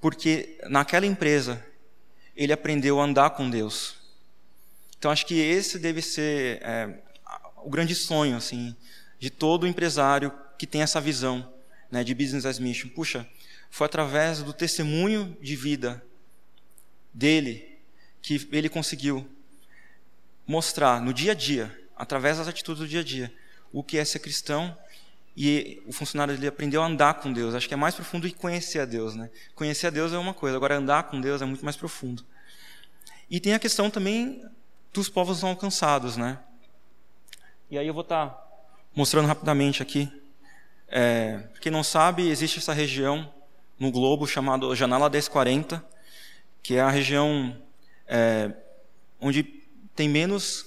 porque 0.00 0.58
naquela 0.68 1.06
empresa 1.06 1.64
ele 2.36 2.52
aprendeu 2.52 3.00
a 3.00 3.04
andar 3.04 3.30
com 3.30 3.50
Deus. 3.50 3.96
Então 4.98 5.10
acho 5.10 5.26
que 5.26 5.40
esse 5.40 5.78
deve 5.78 6.02
ser 6.02 6.60
é, 6.62 7.00
o 7.56 7.70
grande 7.70 7.94
sonho 7.94 8.36
assim 8.36 8.76
de 9.18 9.30
todo 9.30 9.66
empresário 9.66 10.32
que 10.58 10.66
tem 10.66 10.82
essa 10.82 11.00
visão 11.00 11.52
né, 11.90 12.04
de 12.04 12.14
business 12.14 12.44
as 12.44 12.58
mission. 12.58 12.88
Puxa, 12.88 13.26
foi 13.70 13.86
através 13.86 14.42
do 14.42 14.52
testemunho 14.52 15.36
de 15.40 15.56
vida 15.56 16.04
dele 17.12 17.78
que 18.20 18.48
ele 18.52 18.68
conseguiu 18.68 19.28
mostrar 20.48 21.00
no 21.00 21.12
dia 21.12 21.32
a 21.32 21.34
dia, 21.34 21.78
através 21.94 22.38
das 22.38 22.48
atitudes 22.48 22.80
do 22.80 22.88
dia 22.88 23.00
a 23.00 23.04
dia, 23.04 23.32
o 23.72 23.84
que 23.84 23.98
é 23.98 24.04
ser 24.04 24.18
cristão 24.18 24.76
e 25.36 25.80
o 25.86 25.92
funcionário 25.92 26.34
dele 26.34 26.48
aprendeu 26.48 26.82
a 26.82 26.86
andar 26.86 27.14
com 27.14 27.32
Deus. 27.32 27.54
Acho 27.54 27.68
que 27.68 27.74
é 27.74 27.76
mais 27.76 27.94
profundo 27.94 28.26
que 28.26 28.34
conhecer 28.34 28.80
a 28.80 28.84
Deus, 28.84 29.14
né? 29.14 29.30
Conhecer 29.54 29.86
a 29.86 29.90
Deus 29.90 30.12
é 30.12 30.18
uma 30.18 30.34
coisa, 30.34 30.56
agora 30.56 30.76
andar 30.76 31.04
com 31.04 31.20
Deus 31.20 31.40
é 31.40 31.44
muito 31.44 31.64
mais 31.64 31.76
profundo. 31.76 32.24
E 33.30 33.38
tem 33.38 33.54
a 33.54 33.58
questão 33.58 33.90
também 33.90 34.42
dos 34.92 35.08
povos 35.08 35.42
não 35.42 35.50
alcançados, 35.50 36.16
né? 36.16 36.38
E 37.70 37.78
aí 37.78 37.86
eu 37.86 37.94
vou 37.94 38.02
estar 38.02 38.36
mostrando 38.96 39.28
rapidamente 39.28 39.82
aqui 39.82 40.10
é, 40.90 41.44
quem 41.60 41.70
não 41.70 41.84
sabe, 41.84 42.28
existe 42.28 42.58
essa 42.58 42.72
região 42.72 43.30
no 43.78 43.90
globo 43.92 44.26
chamada 44.26 44.74
Janela 44.74 45.10
1040, 45.10 45.84
que 46.62 46.76
é 46.76 46.80
a 46.80 46.88
região 46.88 47.54
é, 48.06 48.50
onde 49.20 49.57
tem 49.98 50.08
menos 50.08 50.64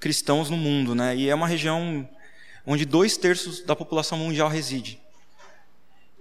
cristãos 0.00 0.50
no 0.50 0.56
mundo, 0.56 0.92
né? 0.92 1.14
E 1.14 1.30
é 1.30 1.34
uma 1.34 1.46
região 1.46 2.08
onde 2.66 2.84
dois 2.84 3.16
terços 3.16 3.62
da 3.62 3.76
população 3.76 4.18
mundial 4.18 4.48
reside. 4.48 5.00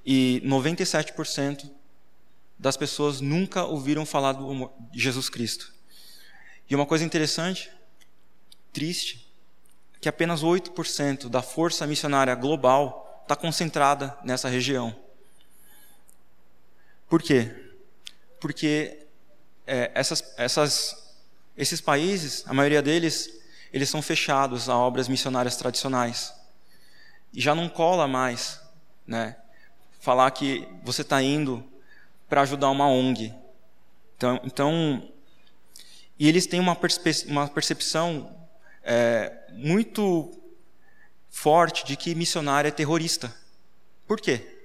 E 0.05 0.39
97% 0.45 1.67
das 2.59 2.77
pessoas 2.77 3.21
nunca 3.21 3.65
ouviram 3.65 4.05
falar 4.05 4.33
de 4.33 4.99
Jesus 5.01 5.29
Cristo. 5.29 5.73
E 6.69 6.75
uma 6.75 6.85
coisa 6.85 7.03
interessante, 7.03 7.71
triste, 8.71 9.27
que 9.99 10.07
apenas 10.07 10.43
8% 10.43 11.29
da 11.29 11.41
força 11.41 11.87
missionária 11.87 12.35
global 12.35 13.19
está 13.23 13.35
concentrada 13.35 14.15
nessa 14.23 14.47
região. 14.47 14.95
Por 17.09 17.19
quê? 17.23 17.73
Porque 18.39 19.07
é, 19.65 19.89
essas, 19.95 20.35
essas, 20.37 21.06
esses 21.57 21.81
países, 21.81 22.43
a 22.45 22.53
maioria 22.53 22.81
deles, 22.81 23.29
eles 23.73 23.89
são 23.89 24.01
fechados 24.01 24.69
a 24.69 24.77
obras 24.77 25.07
missionárias 25.07 25.57
tradicionais. 25.57 26.33
E 27.33 27.41
já 27.41 27.55
não 27.55 27.67
cola 27.67 28.07
mais 28.07 28.61
né, 29.05 29.35
falar 29.99 30.29
que 30.31 30.67
você 30.83 31.01
está 31.01 31.21
indo 31.21 31.63
para 32.29 32.41
ajudar 32.41 32.69
uma 32.69 32.87
ONG. 32.87 33.33
Então, 34.15 34.39
então, 34.43 35.11
e 36.19 36.27
eles 36.27 36.45
têm 36.45 36.59
uma, 36.59 36.77
uma 37.27 37.47
percepção 37.47 38.35
é, 38.83 39.33
muito 39.53 40.31
forte 41.29 41.85
de 41.85 41.95
que 41.95 42.15
missionário 42.15 42.67
é 42.67 42.71
terrorista. 42.71 43.35
Por 44.07 44.19
quê? 44.21 44.57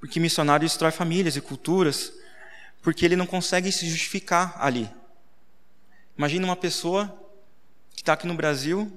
Porque 0.00 0.20
missionário 0.20 0.66
destrói 0.66 0.90
famílias 0.90 1.36
e 1.36 1.40
culturas, 1.40 2.12
porque 2.84 3.02
ele 3.02 3.16
não 3.16 3.26
consegue 3.26 3.72
se 3.72 3.88
justificar 3.88 4.54
ali. 4.62 4.88
Imagina 6.18 6.44
uma 6.44 6.54
pessoa 6.54 7.18
que 7.94 8.02
está 8.02 8.12
aqui 8.12 8.26
no 8.26 8.34
Brasil, 8.34 8.92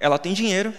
ela 0.00 0.18
tem 0.18 0.32
dinheiro, 0.32 0.74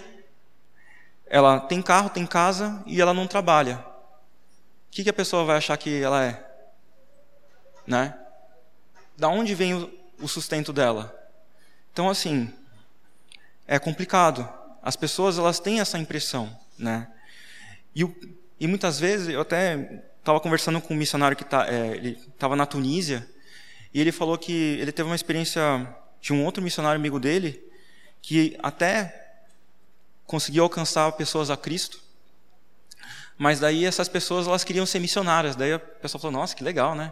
ela 1.26 1.60
tem 1.60 1.80
carro, 1.80 2.10
tem 2.10 2.26
casa 2.26 2.82
e 2.86 3.00
ela 3.00 3.14
não 3.14 3.28
trabalha. 3.28 3.78
O 3.78 4.90
que, 4.90 5.04
que 5.04 5.10
a 5.10 5.14
pessoa 5.14 5.44
vai 5.44 5.58
achar 5.58 5.76
que 5.76 6.02
ela 6.02 6.24
é? 6.24 6.44
Né? 7.86 8.18
Da 9.16 9.28
onde 9.28 9.54
vem 9.54 9.74
o, 10.20 10.26
sustento 10.26 10.72
dela? 10.72 11.16
Então, 11.92 12.10
assim, 12.10 12.52
é 13.64 13.78
complicado. 13.78 14.48
As 14.82 14.96
pessoas 14.96 15.38
elas 15.38 15.60
têm 15.60 15.78
essa 15.78 15.98
impressão, 15.98 16.58
né? 16.76 17.08
E, 17.94 18.02
E 18.58 18.66
muitas 18.66 18.98
vezes, 18.98 19.28
eu 19.28 19.40
até 19.40 20.09
estava 20.20 20.38
conversando 20.38 20.80
com 20.80 20.94
um 20.94 20.96
missionário 20.96 21.36
que 21.36 21.44
tá, 21.44 21.66
é, 21.68 21.96
ele 21.96 22.18
estava 22.32 22.54
na 22.54 22.64
Tunísia, 22.64 23.28
e 23.92 24.00
ele 24.00 24.12
falou 24.12 24.38
que 24.38 24.52
ele 24.52 24.92
teve 24.92 25.08
uma 25.08 25.16
experiência 25.16 25.62
de 26.20 26.32
um 26.32 26.44
outro 26.44 26.62
missionário 26.62 26.98
amigo 26.98 27.18
dele, 27.18 27.60
que 28.22 28.56
até 28.62 29.40
conseguiu 30.26 30.62
alcançar 30.62 31.10
pessoas 31.12 31.50
a 31.50 31.56
Cristo, 31.56 31.98
mas 33.36 33.58
daí 33.58 33.86
essas 33.86 34.06
pessoas 34.06 34.46
elas 34.46 34.62
queriam 34.62 34.84
ser 34.84 34.98
missionárias. 34.98 35.56
Daí 35.56 35.72
a 35.72 35.78
pessoa 35.78 36.20
falou: 36.20 36.38
Nossa, 36.38 36.54
que 36.54 36.62
legal, 36.62 36.94
né? 36.94 37.10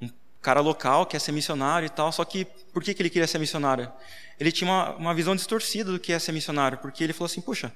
Um 0.00 0.08
cara 0.40 0.60
local 0.60 1.04
quer 1.04 1.18
ser 1.20 1.32
missionário 1.32 1.86
e 1.86 1.90
tal. 1.90 2.12
Só 2.12 2.24
que 2.24 2.44
por 2.72 2.82
que, 2.82 2.94
que 2.94 3.02
ele 3.02 3.10
queria 3.10 3.26
ser 3.26 3.38
missionário? 3.40 3.92
Ele 4.38 4.52
tinha 4.52 4.70
uma, 4.70 4.94
uma 4.94 5.14
visão 5.14 5.34
distorcida 5.34 5.90
do 5.90 5.98
que 5.98 6.12
é 6.12 6.18
ser 6.20 6.30
missionário, 6.30 6.78
porque 6.78 7.02
ele 7.02 7.12
falou 7.12 7.26
assim: 7.26 7.40
Puxa, 7.40 7.72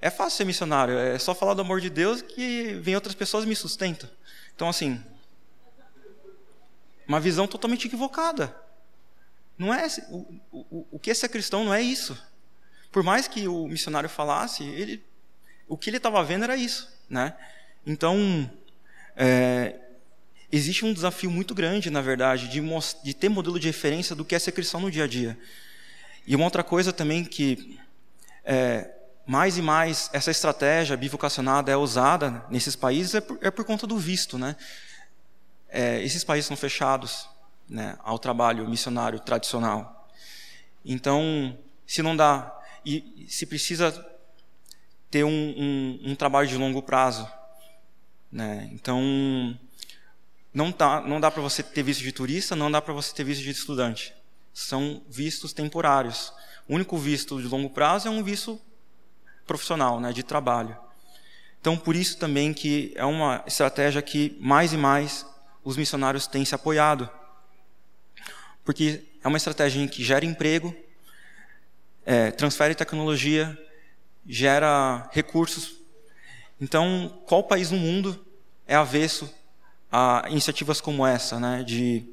é 0.00 0.08
fácil 0.08 0.38
ser 0.38 0.44
missionário, 0.44 0.96
é 0.98 1.18
só 1.18 1.34
falar 1.34 1.54
do 1.54 1.60
amor 1.60 1.80
de 1.80 1.90
Deus 1.90 2.22
que 2.22 2.74
vem 2.74 2.94
outras 2.94 3.14
pessoas 3.14 3.44
e 3.44 3.46
me 3.46 3.54
sustentam. 3.54 4.08
Então, 4.54 4.68
assim, 4.68 5.02
uma 7.06 7.20
visão 7.20 7.46
totalmente 7.46 7.86
equivocada. 7.86 8.54
Não 9.58 9.74
é 9.74 9.86
o, 10.08 10.40
o, 10.50 10.86
o 10.92 10.98
que 10.98 11.10
é 11.10 11.14
ser 11.14 11.28
cristão 11.28 11.64
não 11.64 11.74
é 11.74 11.82
isso. 11.82 12.16
Por 12.90 13.02
mais 13.02 13.28
que 13.28 13.46
o 13.46 13.68
missionário 13.68 14.08
falasse, 14.08 14.64
ele, 14.64 15.04
o 15.68 15.76
que 15.76 15.90
ele 15.90 15.98
estava 15.98 16.22
vendo 16.24 16.44
era 16.44 16.56
isso. 16.56 16.90
Né? 17.08 17.36
Então, 17.86 18.50
é, 19.14 19.78
existe 20.50 20.84
um 20.84 20.94
desafio 20.94 21.30
muito 21.30 21.54
grande, 21.54 21.90
na 21.90 22.00
verdade, 22.00 22.48
de, 22.48 22.60
de, 23.04 23.14
ter 23.14 23.28
modelo 23.28 23.60
de 23.60 23.66
referência 23.66 24.16
do 24.16 24.24
que 24.24 24.34
é 24.34 24.38
ser 24.38 24.52
cristão 24.52 24.80
no 24.80 24.90
dia 24.90 25.04
a 25.04 25.06
dia. 25.06 25.38
E 26.26 26.34
uma 26.34 26.44
outra 26.44 26.64
coisa 26.64 26.92
também 26.92 27.24
que 27.24 27.78
é, 28.44 28.90
mais 29.26 29.58
e 29.58 29.62
mais 29.62 30.10
essa 30.12 30.30
estratégia 30.30 30.96
bivocacionada 30.96 31.70
é 31.70 31.76
usada 31.76 32.44
nesses 32.50 32.74
países 32.74 33.14
é 33.14 33.20
por, 33.20 33.38
é 33.40 33.50
por 33.50 33.64
conta 33.64 33.86
do 33.86 33.98
visto. 33.98 34.38
Né? 34.38 34.56
É, 35.68 36.02
esses 36.02 36.24
países 36.24 36.46
são 36.46 36.56
fechados 36.56 37.28
né, 37.68 37.96
ao 38.02 38.18
trabalho 38.18 38.68
missionário 38.68 39.20
tradicional. 39.20 40.08
Então, 40.84 41.56
se 41.86 42.02
não 42.02 42.16
dá, 42.16 42.58
e 42.84 43.26
se 43.28 43.46
precisa 43.46 43.92
ter 45.10 45.24
um, 45.24 45.28
um, 45.30 46.00
um 46.10 46.14
trabalho 46.14 46.48
de 46.48 46.56
longo 46.56 46.82
prazo. 46.82 47.28
Né? 48.30 48.68
Então, 48.72 49.58
não, 50.54 50.72
tá, 50.72 51.00
não 51.00 51.20
dá 51.20 51.30
para 51.30 51.42
você 51.42 51.62
ter 51.62 51.82
visto 51.82 52.02
de 52.02 52.12
turista, 52.12 52.56
não 52.56 52.70
dá 52.70 52.80
para 52.80 52.94
você 52.94 53.14
ter 53.14 53.24
visto 53.24 53.42
de 53.42 53.50
estudante. 53.50 54.14
São 54.52 55.02
vistos 55.08 55.52
temporários. 55.52 56.32
O 56.68 56.74
único 56.74 56.96
visto 56.96 57.40
de 57.40 57.48
longo 57.48 57.70
prazo 57.70 58.08
é 58.08 58.10
um 58.10 58.22
visto 58.22 58.60
profissional, 59.50 59.98
né, 59.98 60.12
de 60.12 60.22
trabalho. 60.22 60.76
Então, 61.60 61.76
por 61.76 61.96
isso 61.96 62.16
também 62.18 62.54
que 62.54 62.92
é 62.94 63.04
uma 63.04 63.42
estratégia 63.48 64.00
que 64.00 64.38
mais 64.40 64.72
e 64.72 64.76
mais 64.76 65.26
os 65.64 65.76
missionários 65.76 66.28
têm 66.28 66.44
se 66.44 66.54
apoiado. 66.54 67.10
Porque 68.64 69.02
é 69.24 69.26
uma 69.26 69.36
estratégia 69.36 69.84
que 69.88 70.04
gera 70.04 70.24
emprego, 70.24 70.72
é, 72.06 72.30
transfere 72.30 72.76
tecnologia, 72.76 73.58
gera 74.24 75.10
recursos. 75.10 75.80
Então, 76.60 77.20
qual 77.26 77.42
país 77.42 77.72
no 77.72 77.76
mundo 77.76 78.24
é 78.68 78.76
avesso 78.76 79.28
a 79.90 80.26
iniciativas 80.28 80.80
como 80.80 81.04
essa, 81.04 81.40
né, 81.40 81.64
de 81.64 82.06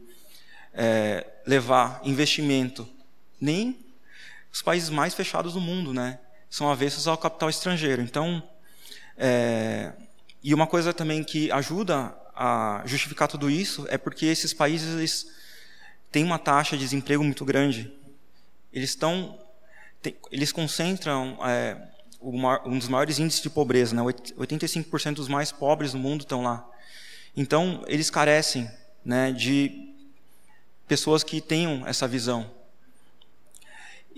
é, 0.74 1.24
levar 1.46 2.02
investimento? 2.04 2.90
Nem 3.40 3.78
os 4.52 4.64
países 4.64 4.90
mais 4.90 5.14
fechados 5.14 5.54
do 5.54 5.62
mundo, 5.62 5.94
né, 5.94 6.20
são 6.50 6.70
avessos 6.70 7.08
ao 7.08 7.18
capital 7.18 7.50
estrangeiro. 7.50 8.02
Então, 8.02 8.42
é, 9.18 9.94
e 10.44 10.54
uma 10.54 10.68
coisa 10.68 10.94
também 10.94 11.24
que 11.24 11.52
ajuda 11.52 12.16
a 12.36 12.84
justificar 12.86 13.28
tudo 13.28 13.50
isso 13.50 13.86
é 13.90 13.98
porque 13.98 14.28
esses 14.28 14.54
países 14.54 14.96
eles 14.96 15.32
têm 16.12 16.24
uma 16.24 16.38
taxa 16.38 16.78
de 16.78 16.84
desemprego 16.84 17.24
muito 17.24 17.44
grande. 17.44 17.92
Eles 18.72 18.92
estão, 18.92 19.40
eles 20.32 20.52
concentram 20.52 21.38
é, 21.44 21.78
um 22.22 22.78
dos 22.78 22.88
maiores 22.88 23.20
índices 23.20 23.42
de 23.42 23.50
pobreza, 23.50 23.96
né? 23.96 24.02
85% 24.02 25.16
dos 25.16 25.28
mais 25.28 25.52
pobres 25.52 25.92
do 25.94 25.98
mundo 25.98 26.22
estão 26.22 26.44
lá. 26.44 26.68
Então, 27.36 27.84
eles 27.88 28.10
carecem 28.10 28.70
né, 29.06 29.32
de 29.32 29.94
pessoas 30.88 31.24
que 31.24 31.40
tenham 31.40 31.86
essa 31.88 32.08
visão. 32.08 32.50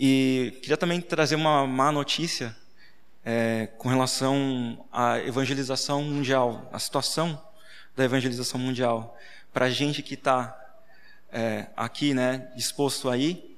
E 0.01 0.57
queria 0.61 0.77
também 0.77 1.01
trazer 1.01 1.35
uma 1.35 1.67
má 1.67 1.91
notícia 1.91 2.55
é, 3.25 3.67
com 3.77 3.89
relação 3.89 4.87
à 4.93 5.19
evangelização 5.19 6.01
mundial, 6.01 6.69
a 6.71 6.79
situação 6.79 7.37
da 7.97 8.05
evangelização 8.05 8.57
mundial. 8.57 9.17
Para 9.51 9.65
a 9.65 9.69
gente 9.69 10.01
que 10.01 10.13
está 10.13 10.57
é, 11.29 11.67
aqui, 11.75 12.13
né, 12.13 12.49
disposto 12.55 13.09
aí, 13.09 13.57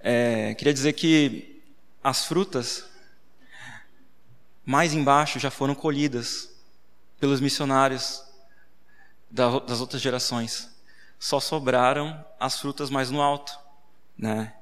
é, 0.00 0.52
queria 0.52 0.74
dizer 0.74 0.92
que 0.92 1.62
as 2.04 2.26
frutas 2.26 2.84
mais 4.62 4.92
embaixo 4.92 5.38
já 5.38 5.50
foram 5.50 5.74
colhidas 5.74 6.50
pelos 7.18 7.40
missionários 7.40 8.22
das 9.30 9.80
outras 9.80 10.02
gerações. 10.02 10.68
Só 11.18 11.40
sobraram 11.40 12.22
as 12.38 12.60
frutas 12.60 12.90
mais 12.90 13.10
no 13.10 13.22
alto, 13.22 13.58
né? 14.18 14.52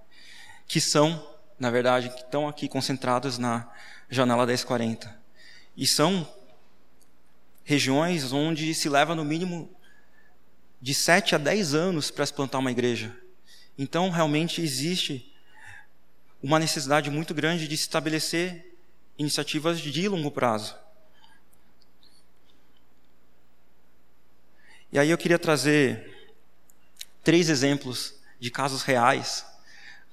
Que 0.67 0.81
são, 0.81 1.27
na 1.59 1.71
verdade, 1.71 2.11
que 2.11 2.21
estão 2.21 2.49
aqui 2.49 2.69
concentradas 2.69 3.39
na 3.39 3.71
janela 4.09 4.47
1040. 4.47 5.15
E 5.77 5.87
são 5.87 6.27
regiões 7.65 8.33
onde 8.33 8.75
se 8.75 8.89
leva 8.89 9.15
no 9.15 9.25
mínimo 9.25 9.71
de 10.81 10.93
7 10.93 11.35
a 11.35 11.39
10 11.39 11.75
anos 11.75 12.11
para 12.11 12.27
se 12.27 12.33
plantar 12.33 12.59
uma 12.59 12.71
igreja. 12.71 13.17
Então, 13.77 14.11
realmente 14.11 14.61
existe 14.61 15.33
uma 16.43 16.59
necessidade 16.59 17.11
muito 17.11 17.33
grande 17.33 17.67
de 17.67 17.75
estabelecer 17.75 18.77
iniciativas 19.19 19.81
de 19.81 20.09
longo 20.09 20.31
prazo. 20.31 20.77
E 24.93 24.99
aí 24.99 25.11
eu 25.11 25.19
queria 25.19 25.39
trazer 25.39 26.31
três 27.25 27.49
exemplos 27.49 28.15
de 28.39 28.51
casos 28.51 28.83
reais 28.83 29.45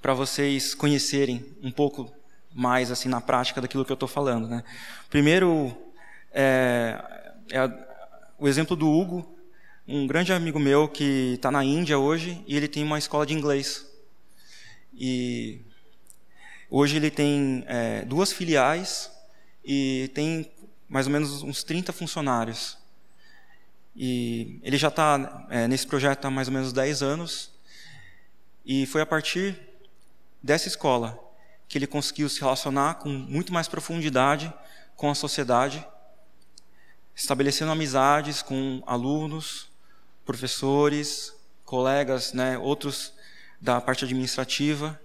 para 0.02 0.12
vocês 0.12 0.74
conhecerem 0.74 1.46
um 1.62 1.70
pouco 1.70 2.12
mais 2.52 2.90
assim 2.90 3.08
na 3.08 3.20
prática 3.20 3.62
daquilo 3.62 3.84
que 3.84 3.92
eu 3.92 3.94
estou 3.94 4.08
falando. 4.08 4.46
Né? 4.48 4.62
Primeiro 5.08 5.74
é, 6.32 7.02
é, 7.50 7.70
o 8.38 8.46
exemplo 8.46 8.76
do 8.76 8.90
Hugo, 8.90 9.34
um 9.88 10.06
grande 10.06 10.32
amigo 10.32 10.58
meu 10.58 10.86
que 10.88 11.34
está 11.34 11.50
na 11.50 11.64
Índia 11.64 11.98
hoje 11.98 12.44
e 12.46 12.56
ele 12.56 12.68
tem 12.68 12.82
uma 12.84 12.98
escola 12.98 13.24
de 13.24 13.32
inglês. 13.32 13.86
E 14.92 15.62
Hoje 16.74 16.96
ele 16.96 17.10
tem 17.10 17.64
é, 17.66 18.02
duas 18.06 18.32
filiais 18.32 19.12
e 19.62 20.10
tem 20.14 20.50
mais 20.88 21.04
ou 21.04 21.12
menos 21.12 21.42
uns 21.42 21.62
30 21.62 21.92
funcionários. 21.92 22.78
E 23.94 24.58
ele 24.62 24.78
já 24.78 24.88
está 24.88 25.46
é, 25.50 25.68
nesse 25.68 25.86
projeto 25.86 26.24
há 26.24 26.30
mais 26.30 26.48
ou 26.48 26.54
menos 26.54 26.72
10 26.72 27.02
anos. 27.02 27.50
E 28.64 28.86
foi 28.86 29.02
a 29.02 29.06
partir 29.06 29.54
dessa 30.42 30.68
escola 30.68 31.18
que 31.68 31.78
ele 31.78 31.86
conseguiu 31.86 32.28
se 32.28 32.40
relacionar 32.40 32.94
com 32.94 33.08
muito 33.08 33.52
mais 33.52 33.68
profundidade 33.68 34.52
com 34.96 35.10
a 35.10 35.14
sociedade, 35.14 35.86
estabelecendo 37.14 37.72
amizades 37.72 38.42
com 38.42 38.82
alunos, 38.86 39.70
professores, 40.24 41.32
colegas, 41.64 42.32
né, 42.32 42.58
outros 42.58 43.12
da 43.60 43.80
parte 43.80 44.04
administrativa. 44.04 45.00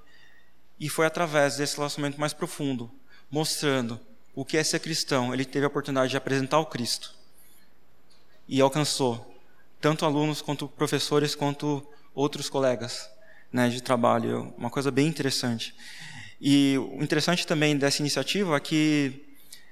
E 0.79 0.89
foi 0.89 1.05
através 1.05 1.57
desse 1.57 1.77
relacionamento 1.77 2.19
mais 2.19 2.33
profundo, 2.33 2.91
mostrando 3.31 3.99
o 4.35 4.45
que 4.45 4.57
é 4.57 4.63
ser 4.63 4.79
cristão, 4.79 5.33
ele 5.33 5.45
teve 5.45 5.65
a 5.65 5.67
oportunidade 5.67 6.11
de 6.11 6.17
apresentar 6.17 6.59
o 6.59 6.65
Cristo. 6.65 7.15
E 8.47 8.61
alcançou 8.61 9.35
tanto 9.81 10.05
alunos 10.05 10.41
quanto 10.41 10.67
professores 10.67 11.33
quanto 11.33 11.85
outros 12.13 12.49
colegas 12.49 13.09
né, 13.51 13.69
de 13.69 13.81
trabalho. 13.81 14.53
Uma 14.57 14.69
coisa 14.69 14.91
bem 14.91 15.07
interessante. 15.07 15.73
E 16.39 16.77
o 16.77 17.03
interessante 17.03 17.47
também 17.47 17.77
dessa 17.77 18.01
iniciativa 18.01 18.55
é 18.55 18.59
que 18.59 19.25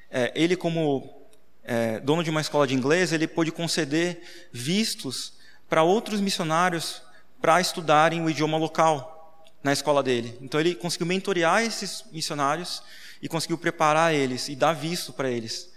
é, 0.09 0.31
ele, 0.35 0.55
como 0.55 1.27
é, 1.63 1.99
dono 1.99 2.23
de 2.23 2.29
uma 2.29 2.41
escola 2.41 2.65
de 2.65 2.73
inglês, 2.73 3.11
ele 3.11 3.27
pôde 3.27 3.51
conceder 3.51 4.21
vistos 4.51 5.33
para 5.69 5.83
outros 5.83 6.21
missionários 6.21 7.01
para 7.41 7.59
estudarem 7.59 8.23
o 8.23 8.29
idioma 8.29 8.57
local 8.57 9.45
na 9.63 9.73
escola 9.73 10.01
dele. 10.01 10.37
Então 10.41 10.59
ele 10.59 10.75
conseguiu 10.75 11.07
mentorear 11.07 11.63
esses 11.63 12.03
missionários 12.11 12.81
e 13.21 13.27
conseguiu 13.27 13.57
preparar 13.57 14.13
eles 14.13 14.47
e 14.47 14.55
dar 14.55 14.73
visto 14.73 15.11
para 15.11 15.29
eles. 15.29 15.71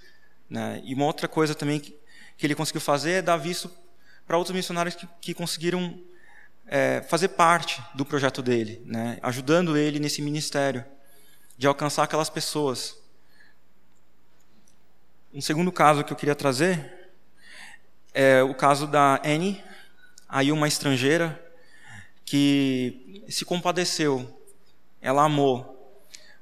Né? 0.49 0.81
E 0.85 0.95
uma 0.95 1.07
outra 1.07 1.27
coisa 1.27 1.55
também 1.55 1.81
que, 1.81 1.97
que, 2.37 2.47
ele 2.47 2.55
conseguiu 2.55 2.81
fazer 2.81 3.13
é 3.13 3.23
dar 3.23 3.37
visto 3.37 3.71
para 4.27 4.37
outros 4.37 4.55
missionários 4.55 4.95
que, 4.95 5.09
que 5.21 5.35
conseguiram 5.35 5.99
é, 6.69 7.03
fazer 7.09 7.29
parte 7.29 7.83
do 7.95 8.05
projeto 8.05 8.43
dele, 8.43 8.83
né? 8.85 9.19
ajudando 9.23 9.77
ele 9.77 9.99
nesse 9.99 10.21
ministério 10.21 10.85
de 11.57 11.67
alcançar 11.67 12.05
aquelas 12.05 12.29
pessoas. 12.29 12.97
Um 15.33 15.41
segundo 15.41 15.73
caso 15.73 16.05
que 16.05 16.13
eu 16.13 16.17
queria 16.17 16.35
trazer 16.35 17.11
é 18.13 18.43
o 18.43 18.55
caso 18.55 18.87
da 18.87 19.21
Annie, 19.25 19.63
aí 20.29 20.53
uma 20.53 20.69
estrangeira 20.69 21.43
que 22.25 23.25
se 23.31 23.45
compadeceu, 23.45 24.39
ela 25.01 25.25
amou 25.25 25.75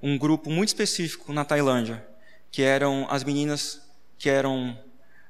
um 0.02 0.18
grupo 0.18 0.50
muito 0.50 0.68
específico 0.68 1.32
na 1.32 1.44
Tailândia, 1.44 2.06
que 2.50 2.62
eram 2.62 3.06
as 3.08 3.22
meninas 3.22 3.80
que 4.18 4.28
eram 4.28 4.78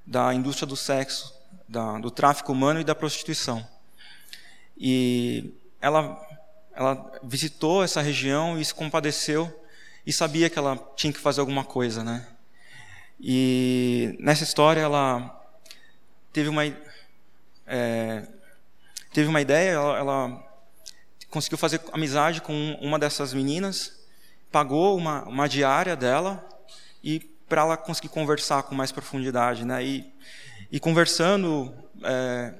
da 0.06 0.32
indústria 0.32 0.66
do 0.66 0.76
sexo, 0.76 1.34
da, 1.68 1.98
do 1.98 2.10
tráfico 2.10 2.52
humano 2.52 2.80
e 2.80 2.84
da 2.84 2.94
prostituição. 2.94 3.75
E 4.76 5.54
ela, 5.80 6.20
ela 6.74 7.20
visitou 7.22 7.82
essa 7.82 8.00
região 8.00 8.58
e 8.58 8.64
se 8.64 8.74
compadeceu 8.74 9.52
e 10.06 10.12
sabia 10.12 10.50
que 10.50 10.58
ela 10.58 10.76
tinha 10.94 11.12
que 11.12 11.18
fazer 11.18 11.40
alguma 11.40 11.64
coisa, 11.64 12.04
né? 12.04 12.26
E 13.20 14.16
nessa 14.20 14.44
história 14.44 14.80
ela 14.80 15.42
teve 16.32 16.48
uma 16.48 16.62
é, 17.66 18.26
teve 19.12 19.28
uma 19.28 19.40
ideia, 19.40 19.70
ela, 19.70 19.98
ela, 19.98 20.46
conseguiu 21.30 21.58
fazer 21.58 21.80
amizade 21.92 22.40
com 22.40 22.78
uma 22.80 22.98
dessas 22.98 23.34
meninas, 23.34 23.98
pagou 24.52 24.96
uma, 24.96 25.24
uma 25.24 25.48
diária 25.48 25.96
dela 25.96 26.46
e 27.02 27.20
para 27.48 27.62
ela 27.62 27.76
conseguir 27.76 28.08
conversar 28.08 28.62
com 28.64 28.74
mais 28.74 28.92
profundidade, 28.92 29.64
né? 29.64 29.84
E, 29.84 30.12
e 30.70 30.78
conversando 30.78 31.74
é, 32.02 32.54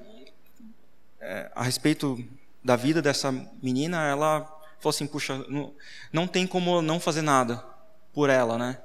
é, 1.27 1.51
a 1.53 1.61
respeito 1.61 2.23
da 2.63 2.77
vida 2.77 3.01
dessa 3.01 3.31
menina, 3.61 4.07
ela 4.07 4.41
falou 4.79 4.89
assim: 4.91 5.05
puxa, 5.05 5.37
não, 5.49 5.73
não 6.11 6.25
tem 6.25 6.47
como 6.47 6.81
não 6.81 6.99
fazer 6.99 7.21
nada 7.21 7.63
por 8.13 8.29
ela, 8.29 8.57
né? 8.57 8.77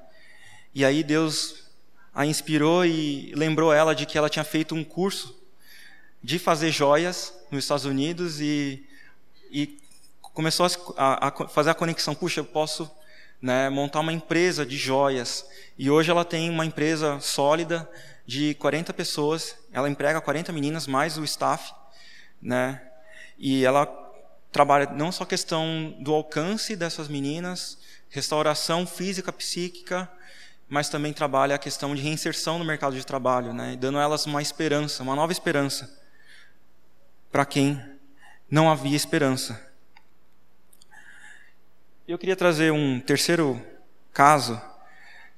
E 0.75 0.85
aí 0.85 1.05
Deus 1.05 1.71
a 2.13 2.27
inspirou 2.27 2.85
e 2.85 3.33
lembrou 3.35 3.73
ela 3.73 3.95
de 3.95 4.05
que 4.05 4.19
ela 4.19 4.29
tinha 4.29 4.45
feito 4.45 4.75
um 4.75 4.85
curso 4.85 5.41
de 6.23 6.39
fazer 6.39 6.71
joias 6.71 7.33
nos 7.51 7.65
Estados 7.65 7.85
Unidos 7.85 8.41
e, 8.41 8.87
e 9.51 9.79
começou 10.21 10.67
a, 10.97 11.29
a, 11.29 11.49
fazer 11.49 11.71
a 11.71 11.75
conexão. 11.75 12.15
Puxa, 12.15 12.41
eu 12.41 12.45
posso 12.45 12.91
né, 13.41 13.71
montar 13.71 14.01
uma 14.01 14.13
empresa 14.13 14.67
de 14.67 14.77
joias. 14.77 15.47
E 15.79 15.91
hoje 15.91 16.11
ela 16.11 16.25
tem 16.25 16.51
uma 16.51 16.67
empresa 16.67 17.21
sólida 17.21 17.89
de 18.27 18.55
40 18.55 18.93
pessoas. 18.93 19.57
Ela 19.73 19.89
emprega 19.89 20.21
40 20.21 20.53
meninas 20.53 20.87
mais 20.87 21.17
o 21.17 21.25
staff, 21.25 21.73
né? 22.43 22.83
E 23.39 23.65
ela 23.65 23.87
trabalha 24.51 24.91
não 24.91 25.11
só 25.13 25.25
a 25.25 25.27
questão 25.27 25.95
do 26.01 26.13
alcance 26.13 26.77
dessas 26.77 27.09
meninas, 27.09 27.79
restauração 28.11 28.87
física, 28.87 29.33
psíquica, 29.33 30.11
mas 30.69 30.89
também 30.89 31.13
trabalha 31.13 31.55
a 31.55 31.59
questão 31.59 31.95
de 31.95 32.03
reinserção 32.03 32.59
no 32.59 32.65
mercado 32.65 32.97
de 32.97 33.05
trabalho, 33.05 33.53
né? 33.53 33.77
dando 33.79 33.99
a 33.99 34.03
elas 34.03 34.27
uma 34.27 34.41
esperança, 34.41 35.03
uma 35.03 35.15
nova 35.15 35.33
esperança 35.33 36.03
para 37.31 37.47
quem 37.47 37.83
não 38.51 38.71
havia 38.71 38.95
esperança. 38.95 39.59
Eu 42.07 42.19
queria 42.19 42.37
trazer 42.37 42.71
um 42.71 43.01
terceiro 43.01 43.61
caso 44.13 44.61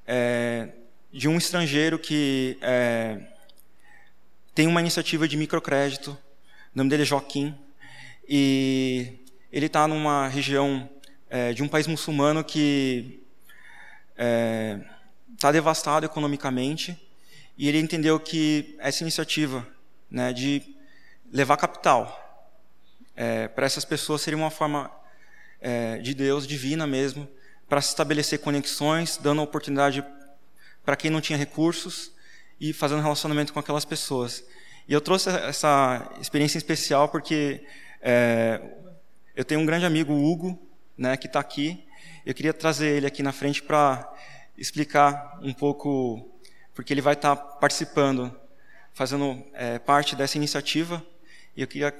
é, 0.04 0.70
de 1.12 1.28
um 1.28 1.38
estrangeiro 1.38 1.98
que 1.98 2.58
é, 2.60 3.20
tem 4.52 4.66
uma 4.66 4.80
iniciativa 4.80 5.28
de 5.28 5.36
microcrédito, 5.36 6.18
o 6.74 6.78
nome 6.78 6.90
dele 6.90 7.02
é 7.02 7.06
Joaquim, 7.06 7.54
e 8.28 9.20
ele 9.52 9.66
está 9.66 9.86
numa 9.86 10.26
região 10.26 10.90
é, 11.30 11.52
de 11.52 11.62
um 11.62 11.68
país 11.68 11.86
muçulmano 11.86 12.42
que 12.42 13.22
está 15.32 15.50
é, 15.50 15.52
devastado 15.52 16.04
economicamente, 16.04 17.00
e 17.56 17.68
ele 17.68 17.78
entendeu 17.78 18.18
que 18.18 18.74
essa 18.80 19.04
iniciativa 19.04 19.64
né, 20.10 20.32
de 20.32 20.62
levar 21.30 21.56
capital 21.56 22.20
é, 23.14 23.46
para 23.46 23.66
essas 23.66 23.84
pessoas 23.84 24.22
seria 24.22 24.36
uma 24.36 24.50
forma 24.50 24.90
é, 25.60 25.98
de 25.98 26.12
Deus, 26.12 26.44
divina 26.44 26.88
mesmo, 26.88 27.28
para 27.68 27.80
se 27.80 27.90
estabelecer 27.90 28.40
conexões, 28.40 29.16
dando 29.16 29.42
oportunidade 29.42 30.04
para 30.84 30.96
quem 30.96 31.08
não 31.08 31.20
tinha 31.20 31.38
recursos 31.38 32.10
e 32.60 32.72
fazendo 32.72 33.00
relacionamento 33.00 33.52
com 33.52 33.60
aquelas 33.60 33.84
pessoas. 33.84 34.44
E 34.86 34.92
eu 34.92 35.00
trouxe 35.00 35.30
essa 35.30 36.10
experiência 36.20 36.58
especial 36.58 37.08
porque 37.08 37.66
é, 38.02 38.60
eu 39.34 39.44
tenho 39.44 39.60
um 39.60 39.66
grande 39.66 39.86
amigo, 39.86 40.12
o 40.12 40.30
Hugo, 40.30 40.60
né, 40.96 41.16
que 41.16 41.26
está 41.26 41.40
aqui. 41.40 41.86
Eu 42.24 42.34
queria 42.34 42.52
trazer 42.52 42.96
ele 42.96 43.06
aqui 43.06 43.22
na 43.22 43.32
frente 43.32 43.62
para 43.62 44.12
explicar 44.56 45.38
um 45.42 45.52
pouco, 45.52 46.30
porque 46.74 46.92
ele 46.92 47.00
vai 47.00 47.14
estar 47.14 47.34
tá 47.34 47.42
participando, 47.42 48.34
fazendo 48.92 49.42
é, 49.54 49.78
parte 49.78 50.14
dessa 50.14 50.36
iniciativa. 50.36 51.04
E 51.56 51.62
eu 51.62 51.66
queria 51.66 51.94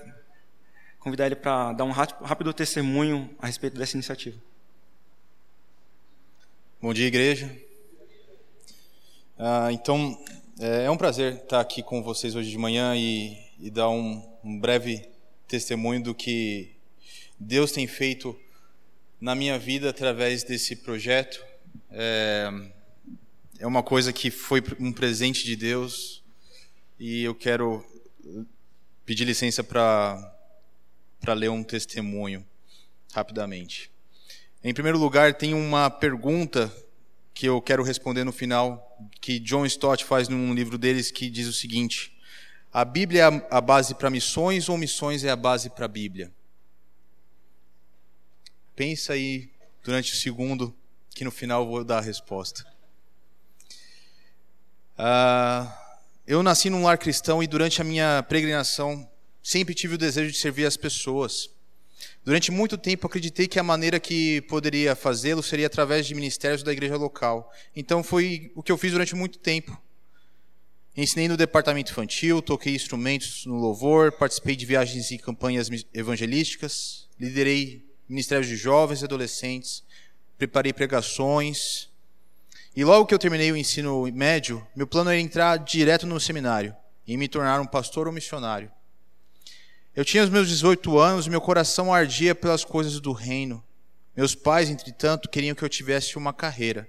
convidar 0.99 1.27
ele 1.27 1.37
para 1.37 1.73
dar 1.73 1.85
um 1.85 1.91
rápido 1.91 2.53
testemunho 2.53 3.35
a 3.39 3.47
respeito 3.47 3.79
dessa 3.79 3.97
iniciativa. 3.97 4.39
Bom 6.81 6.93
dia, 6.93 7.07
igreja. 7.07 7.51
Ah, 9.39 9.73
então, 9.73 10.23
é, 10.59 10.85
é 10.85 10.91
um 10.91 10.97
prazer 10.97 11.35
estar 11.35 11.61
aqui 11.61 11.83
com 11.83 12.03
vocês 12.03 12.37
hoje 12.37 12.51
de 12.51 12.59
manhã 12.59 12.95
e, 12.97 13.37
e 13.59 13.71
dar 13.71 13.89
um, 13.89 14.23
um 14.45 14.59
breve 14.59 15.09
testemunho 15.49 16.03
do 16.03 16.15
que 16.15 16.77
Deus 17.39 17.73
tem 17.73 17.87
feito 17.87 18.39
na 19.21 19.35
minha 19.35 19.59
vida 19.59 19.91
através 19.91 20.45
desse 20.45 20.77
projeto. 20.77 21.45
É, 21.91 22.51
é 23.59 23.67
uma 23.67 23.83
coisa 23.83 24.13
que 24.13 24.31
foi 24.31 24.63
um 24.79 24.93
presente 24.93 25.45
de 25.45 25.57
Deus 25.57 26.23
e 27.01 27.25
eu 27.25 27.35
quero 27.35 27.85
pedir 29.05 29.25
licença 29.25 29.65
para 29.65 31.35
ler 31.35 31.51
um 31.51 31.65
testemunho 31.65 32.47
rapidamente. 33.13 33.91
Em 34.63 34.73
primeiro 34.73 34.99
lugar, 34.99 35.35
tem 35.35 35.53
uma 35.53 35.91
pergunta 35.91 36.73
que 37.35 37.47
eu 37.47 37.61
quero 37.61 37.83
responder 37.83 38.23
no 38.23 38.33
final, 38.33 38.97
que 39.21 39.41
John 39.41 39.67
Stott 39.67 40.05
faz 40.05 40.29
num 40.29 40.55
livro 40.55 40.79
deles, 40.79 41.11
que 41.11 41.29
diz 41.29 41.49
o 41.49 41.53
seguinte: 41.53 42.17
a 42.73 42.85
Bíblia 42.85 43.25
é 43.25 43.47
a 43.51 43.61
base 43.61 43.95
para 43.95 44.09
missões 44.09 44.69
ou 44.69 44.79
missões 44.79 45.25
é 45.25 45.31
a 45.31 45.37
base 45.37 45.69
para 45.69 45.85
a 45.85 45.89
Bíblia? 45.89 46.33
Pensa 48.77 49.13
aí 49.13 49.51
durante 49.83 50.13
o 50.13 50.17
segundo, 50.17 50.75
que 51.11 51.25
no 51.25 51.31
final 51.31 51.63
eu 51.63 51.69
vou 51.69 51.85
dar 51.85 51.99
a 51.99 52.01
resposta. 52.01 52.65
Uh, 54.99 55.71
eu 56.27 56.43
nasci 56.43 56.71
num 56.71 56.85
lar 56.85 56.99
cristão 56.99 57.43
e 57.43 57.47
durante 57.47 57.81
a 57.81 57.85
minha 57.85 58.25
peregrinação 58.29 59.09
sempre 59.43 59.75
tive 59.75 59.97
o 59.97 59.99
desejo 59.99 60.33
de 60.33 60.39
servir 60.39 60.67
as 60.67 60.77
pessoas. 60.77 61.51
Durante 62.25 62.51
muito 62.51 62.79
tempo 62.79 63.07
acreditei 63.07 63.47
que 63.47 63.59
a 63.59 63.63
maneira 63.63 64.01
que 64.01 64.41
poderia 64.43 64.97
fazê-lo 64.97 65.43
seria 65.43 65.67
através 65.67 66.07
de 66.07 66.15
ministérios 66.15 66.63
da 66.63 66.73
igreja 66.73 66.97
local. 66.97 67.53
Então 67.77 68.03
foi 68.03 68.51
o 68.55 68.63
que 68.63 68.73
eu 68.73 68.79
fiz 68.79 68.93
durante 68.93 69.15
muito 69.15 69.39
tempo. 69.39 69.79
Ensinei 70.97 71.29
no 71.29 71.37
departamento 71.37 71.93
infantil, 71.93 72.41
toquei 72.41 72.75
instrumentos 72.75 73.45
no 73.45 73.57
louvor, 73.57 74.13
participei 74.13 74.57
de 74.57 74.65
viagens 74.65 75.11
e 75.11 75.19
campanhas 75.19 75.69
evangelísticas, 75.93 77.09
liderei 77.21 77.85
ministérios 78.09 78.47
de 78.47 78.57
jovens 78.57 79.03
e 79.03 79.05
adolescentes, 79.05 79.83
preparei 80.39 80.73
pregações. 80.73 81.91
E 82.75 82.85
logo 82.85 83.07
que 83.07 83.13
eu 83.13 83.19
terminei 83.19 83.53
o 83.53 83.57
ensino 83.57 84.07
médio, 84.13 84.67
meu 84.75 84.87
plano 84.87 85.11
era 85.11 85.21
entrar 85.21 85.59
direto 85.59 86.07
no 86.07 86.19
seminário 86.19 86.75
e 87.07 87.19
me 87.19 87.29
tornar 87.29 87.61
um 87.61 87.67
pastor 87.67 88.07
ou 88.07 88.13
missionário. 88.13 88.71
Eu 89.95 90.05
tinha 90.05 90.25
os 90.25 90.31
meus 90.31 90.49
18 90.49 90.99
anos 90.99 91.27
e 91.27 91.31
meu 91.31 91.41
coração 91.41 91.93
ardia 91.93 92.35
pelas 92.35 92.65
coisas 92.65 93.01
do 93.01 93.13
reino. 93.13 93.63
Meus 94.17 94.35
pais, 94.35 94.69
entretanto, 94.69 95.29
queriam 95.29 95.55
que 95.55 95.65
eu 95.65 95.69
tivesse 95.69 96.17
uma 96.17 96.33
carreira. 96.33 96.89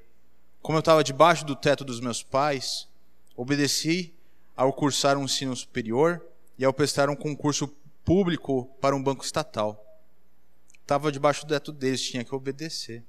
Como 0.62 0.78
eu 0.78 0.80
estava 0.80 1.04
debaixo 1.04 1.46
do 1.46 1.56
teto 1.56 1.84
dos 1.84 2.00
meus 2.00 2.24
pais, 2.24 2.88
Obedeci 3.36 4.14
ao 4.56 4.72
cursar 4.72 5.18
um 5.18 5.26
ensino 5.26 5.56
superior 5.56 6.26
e 6.58 6.64
ao 6.64 6.74
prestar 6.74 7.10
um 7.10 7.16
concurso 7.16 7.68
público 8.06 8.66
para 8.80 8.96
um 8.96 9.04
banco 9.04 9.26
estatal. 9.26 9.84
Estava 10.82 11.12
debaixo 11.12 11.46
do 11.46 11.50
teto 11.50 11.72
deles, 11.74 12.02
tinha 12.02 12.24
que 12.24 12.34
obedecer. 12.34 13.04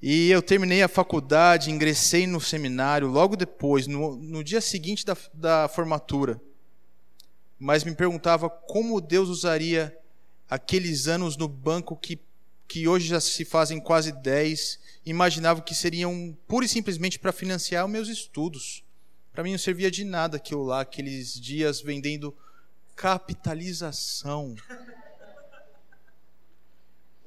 E 0.00 0.30
eu 0.30 0.42
terminei 0.42 0.82
a 0.82 0.88
faculdade, 0.88 1.70
ingressei 1.70 2.26
no 2.26 2.40
seminário 2.40 3.08
logo 3.08 3.36
depois, 3.36 3.86
no, 3.86 4.16
no 4.16 4.44
dia 4.44 4.60
seguinte 4.60 5.04
da, 5.04 5.16
da 5.32 5.68
formatura. 5.68 6.40
Mas 7.62 7.84
me 7.84 7.94
perguntava 7.94 8.50
como 8.50 9.00
Deus 9.00 9.28
usaria 9.28 9.96
aqueles 10.50 11.06
anos 11.06 11.36
no 11.36 11.46
banco 11.46 11.96
que, 11.96 12.18
que 12.66 12.88
hoje 12.88 13.06
já 13.06 13.20
se 13.20 13.44
fazem 13.44 13.78
quase 13.78 14.10
dez 14.10 14.80
imaginava 15.06 15.62
que 15.62 15.72
seriam 15.72 16.36
pura 16.48 16.66
e 16.66 16.68
simplesmente 16.68 17.20
para 17.20 17.30
financiar 17.30 17.84
os 17.84 17.90
meus 17.92 18.08
estudos. 18.08 18.82
Para 19.32 19.44
mim 19.44 19.52
não 19.52 19.58
servia 19.58 19.92
de 19.92 20.02
nada 20.02 20.38
aquilo 20.38 20.64
lá, 20.64 20.80
aqueles 20.80 21.40
dias 21.40 21.80
vendendo 21.80 22.36
capitalização. 22.96 24.56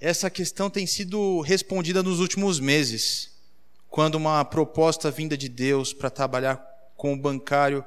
Essa 0.02 0.30
questão 0.30 0.70
tem 0.70 0.86
sido 0.86 1.40
respondida 1.40 2.04
nos 2.04 2.20
últimos 2.20 2.60
meses, 2.60 3.32
quando 3.90 4.16
uma 4.16 4.44
proposta 4.44 5.10
vinda 5.10 5.38
de 5.38 5.48
Deus 5.48 5.94
para 5.94 6.10
trabalhar 6.10 6.58
com 6.98 7.14
o 7.14 7.18
bancário 7.18 7.86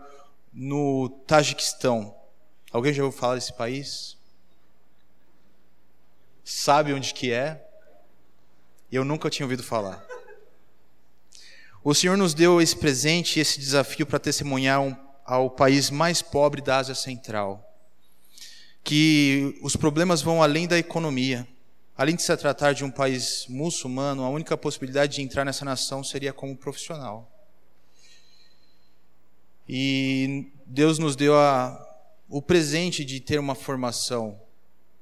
no 0.50 1.10
Tajiquistão. 1.26 2.17
Alguém 2.70 2.92
já 2.92 3.02
ouviu 3.02 3.18
falar 3.18 3.36
desse 3.36 3.52
país? 3.52 4.16
Sabe 6.44 6.92
onde 6.92 7.14
que 7.14 7.32
é? 7.32 7.66
Eu 8.90 9.04
nunca 9.04 9.30
tinha 9.30 9.46
ouvido 9.46 9.62
falar. 9.62 10.04
O 11.82 11.94
Senhor 11.94 12.16
nos 12.16 12.34
deu 12.34 12.60
esse 12.60 12.76
presente 12.76 13.38
e 13.38 13.40
esse 13.40 13.58
desafio 13.58 14.06
para 14.06 14.18
testemunhar 14.18 14.80
um, 14.80 14.94
ao 15.24 15.48
país 15.48 15.90
mais 15.90 16.20
pobre 16.20 16.60
da 16.60 16.78
Ásia 16.78 16.94
Central. 16.94 17.64
Que 18.84 19.58
os 19.62 19.76
problemas 19.76 20.20
vão 20.20 20.42
além 20.42 20.66
da 20.66 20.78
economia. 20.78 21.48
Além 21.96 22.16
de 22.16 22.22
se 22.22 22.36
tratar 22.36 22.74
de 22.74 22.84
um 22.84 22.90
país 22.90 23.46
muçulmano, 23.48 24.22
a 24.24 24.28
única 24.28 24.56
possibilidade 24.56 25.16
de 25.16 25.22
entrar 25.22 25.44
nessa 25.44 25.64
nação 25.64 26.04
seria 26.04 26.32
como 26.32 26.56
profissional. 26.56 27.30
E 29.68 30.50
Deus 30.64 30.98
nos 30.98 31.16
deu 31.16 31.36
a, 31.36 31.87
o 32.28 32.42
presente 32.42 33.04
de 33.04 33.20
ter 33.20 33.38
uma 33.38 33.54
formação 33.54 34.38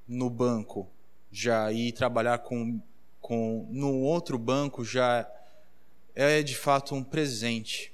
no 0.06 0.30
banco 0.30 0.88
já 1.32 1.72
e 1.72 1.90
trabalhar 1.90 2.38
com, 2.38 2.80
com 3.20 3.66
no 3.70 3.94
outro 4.00 4.38
banco 4.38 4.84
já 4.84 5.28
é 6.14 6.42
de 6.42 6.54
fato 6.54 6.94
um 6.94 7.02
presente. 7.02 7.92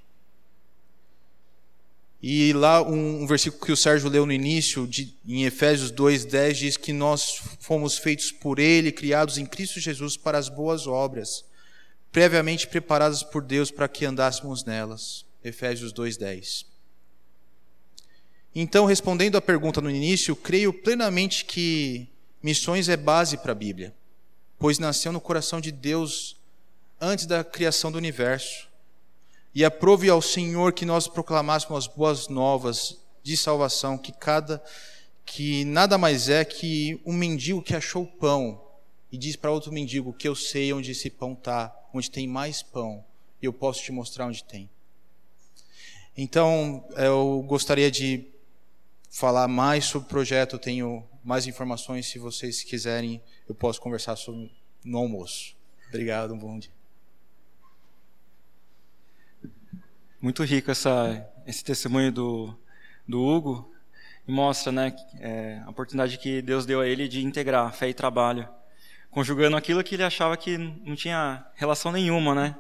E 2.23 2.53
lá 2.53 2.83
um, 2.83 3.23
um, 3.23 3.27
versículo 3.27 3.65
que 3.65 3.73
o 3.73 3.77
Sérgio 3.77 4.09
leu 4.09 4.25
no 4.25 4.33
início, 4.33 4.87
de, 4.87 5.13
em 5.27 5.45
Efésios 5.45 5.91
2:10 5.91 6.53
diz 6.53 6.77
que 6.77 6.93
nós 6.93 7.43
fomos 7.59 7.99
feitos 7.99 8.31
por 8.31 8.61
ele, 8.61 8.93
criados 8.93 9.39
em 9.39 9.47
Cristo 9.47 9.81
Jesus 9.81 10.17
para 10.17 10.39
as 10.39 10.49
boas 10.49 10.87
obras, 10.87 11.45
previamente 12.13 12.69
preparadas 12.69 13.25
por 13.25 13.43
Deus 13.43 13.73
para 13.73 13.89
que 13.89 14.05
andássemos 14.05 14.65
nelas. 14.65 15.25
Efésios 15.43 15.93
2:10. 15.93 16.72
Então, 18.55 18.85
respondendo 18.85 19.37
à 19.37 19.41
pergunta 19.41 19.81
no 19.81 19.91
início, 19.91 20.37
creio 20.37 20.73
plenamente 20.73 21.45
que 21.45 22.07
missões 22.43 22.89
é 22.89 22.97
base 22.97 23.39
para 23.39 23.53
a 23.53 23.55
Bíblia, 23.55 23.95
pois 24.59 24.79
nasceu 24.79 25.11
no 25.11 25.21
coração 25.21 25.61
de 25.61 25.73
Deus 25.73 26.37
antes 27.01 27.25
da 27.25 27.43
criação 27.43 27.91
do 27.91 27.99
universo. 27.99 28.69
E 29.55 29.65
aprove 29.65 30.09
ao 30.09 30.21
Senhor 30.21 30.73
que 30.73 30.85
nós 30.85 31.09
proclamássemos 31.09 31.87
as 31.87 31.95
boas 31.95 32.29
novas 32.29 32.99
de 33.23 33.37
salvação, 33.37 33.97
que 33.97 34.13
cada 34.13 34.63
que 35.25 35.65
nada 35.65 35.97
mais 35.97 36.29
é 36.29 36.45
que 36.45 37.01
um 37.07 37.13
mendigo 37.13 37.63
que 37.63 37.75
achou 37.75 38.05
pão 38.05 38.61
e 39.11 39.17
diz 39.17 39.37
para 39.37 39.51
outro 39.51 39.73
mendigo 39.73 40.13
que 40.13 40.27
eu 40.27 40.35
sei 40.35 40.73
onde 40.73 40.91
esse 40.91 41.09
pão 41.09 41.33
está, 41.35 41.75
onde 41.93 42.11
tem 42.11 42.27
mais 42.27 42.63
pão, 42.63 43.05
e 43.41 43.47
eu 43.47 43.53
posso 43.53 43.83
te 43.83 43.93
mostrar 43.93 44.27
onde 44.27 44.43
tem. 44.43 44.69
Então, 46.17 46.85
eu 46.97 47.45
gostaria 47.47 47.91
de 47.91 48.27
falar 49.13 49.47
mais 49.47 49.85
sobre 49.85 50.07
o 50.07 50.09
projeto, 50.09 50.55
eu 50.55 50.59
tenho 50.59 51.07
mais 51.23 51.47
informações, 51.47 52.07
se 52.07 52.19
vocês 52.19 52.65
quiserem, 52.65 53.23
eu 53.47 53.55
posso 53.55 53.79
conversar 53.79 54.17
sobre, 54.17 54.51
no 54.83 54.99
almoço. 54.99 55.55
Obrigado, 55.89 56.33
um 56.33 56.39
bom 56.39 56.59
dia. 56.59 56.73
Muito 60.19 60.43
rico 60.43 60.71
essa, 60.71 61.31
esse 61.47 61.63
testemunho 61.63 62.11
do, 62.11 62.59
do 63.07 63.23
Hugo, 63.23 63.71
e 64.27 64.33
mostra 64.33 64.73
né, 64.73 64.97
é, 65.21 65.61
a 65.67 65.71
oportunidade 65.71 66.17
que 66.17 66.41
Deus 66.41 66.65
deu 66.65 66.81
a 66.81 66.89
ele 66.89 67.07
de 67.07 67.23
integrar 67.23 67.75
fé 67.75 67.91
e 67.91 67.95
trabalho, 67.95 68.49
conjugando 69.11 69.59
aquilo 69.59 69.85
que 69.85 69.95
ele 69.95 70.05
achava 70.05 70.39
que 70.39 70.57
não 70.57 70.97
tinha 70.97 71.45
relação 71.55 71.93
nenhuma 71.93 72.35
né, 72.35 72.57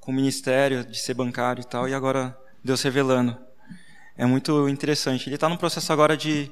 com 0.00 0.10
o 0.10 0.14
ministério, 0.14 0.84
de 0.84 0.98
ser 0.98 1.14
bancário 1.14 1.62
e 1.62 1.64
tal, 1.64 1.88
e 1.88 1.94
agora 1.94 2.36
Deus 2.64 2.82
revelando 2.82 3.38
é 4.16 4.24
muito 4.24 4.68
interessante. 4.68 5.28
Ele 5.28 5.34
está 5.34 5.48
no 5.48 5.58
processo 5.58 5.92
agora 5.92 6.16
de, 6.16 6.50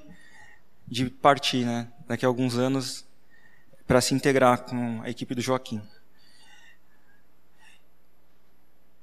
de 0.87 1.09
partir, 1.09 1.65
né? 1.65 1.89
Daqui 2.07 2.25
a 2.25 2.29
alguns 2.29 2.59
anos, 2.59 3.05
para 3.87 4.01
se 4.01 4.15
integrar 4.15 4.63
com 4.63 5.01
a 5.03 5.11
equipe 5.11 5.35
do 5.35 5.41
Joaquim. 5.41 5.81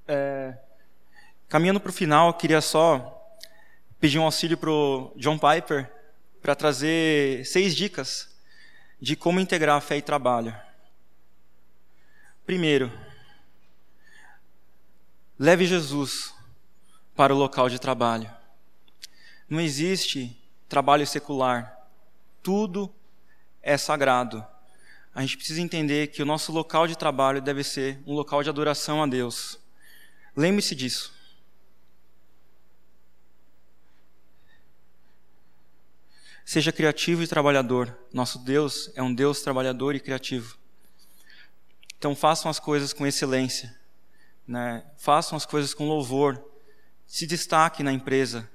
É, 0.07 0.57
caminhando 1.47 1.79
para 1.79 1.89
o 1.89 1.93
final, 1.93 2.33
queria 2.33 2.61
só 2.61 3.15
pedir 3.99 4.19
um 4.19 4.23
auxílio 4.23 4.57
para 4.57 4.69
o 4.69 5.13
John 5.15 5.37
Piper 5.37 5.91
para 6.41 6.55
trazer 6.55 7.45
seis 7.45 7.75
dicas 7.75 8.29
de 8.99 9.15
como 9.15 9.39
integrar 9.39 9.79
fé 9.81 9.97
e 9.97 10.01
trabalho. 10.01 10.55
Primeiro, 12.45 12.91
leve 15.37 15.65
Jesus 15.65 16.33
para 17.15 17.33
o 17.33 17.37
local 17.37 17.69
de 17.69 17.79
trabalho. 17.79 18.38
Não 19.49 19.59
existe 19.59 20.37
trabalho 20.67 21.07
secular. 21.07 21.75
Tudo 22.43 22.93
é 23.63 23.75
sagrado. 23.77 24.45
A 25.13 25.21
gente 25.21 25.37
precisa 25.37 25.59
entender 25.59 26.07
que 26.07 26.21
o 26.21 26.25
nosso 26.25 26.51
local 26.51 26.87
de 26.87 26.95
trabalho 26.95 27.41
deve 27.41 27.63
ser 27.63 27.99
um 28.05 28.13
local 28.13 28.43
de 28.43 28.49
adoração 28.49 29.01
a 29.01 29.07
Deus. 29.07 29.59
Lembre-se 30.35 30.75
disso. 30.75 31.11
Seja 36.45 36.71
criativo 36.71 37.23
e 37.23 37.27
trabalhador. 37.27 37.97
Nosso 38.13 38.37
Deus 38.39 38.91
é 38.95 39.01
um 39.01 39.13
Deus 39.13 39.41
trabalhador 39.41 39.95
e 39.95 39.99
criativo. 39.99 40.57
Então 41.97 42.15
façam 42.15 42.49
as 42.49 42.59
coisas 42.59 42.93
com 42.93 43.05
excelência. 43.05 43.75
Né? 44.47 44.85
Façam 44.97 45.35
as 45.35 45.45
coisas 45.45 45.73
com 45.73 45.87
louvor. 45.87 46.43
Se 47.05 47.25
destaque 47.25 47.81
na 47.83 47.91
empresa 47.91 48.49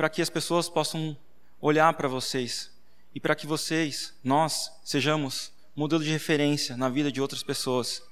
para 0.00 0.08
que 0.08 0.22
as 0.22 0.30
pessoas 0.30 0.66
possam 0.66 1.14
olhar 1.60 1.92
para 1.92 2.08
vocês 2.08 2.72
e 3.14 3.20
para 3.20 3.34
que 3.34 3.46
vocês, 3.46 4.14
nós, 4.24 4.72
sejamos 4.82 5.52
modelo 5.76 6.02
de 6.02 6.08
referência 6.08 6.74
na 6.74 6.88
vida 6.88 7.12
de 7.12 7.20
outras 7.20 7.42
pessoas. 7.42 8.02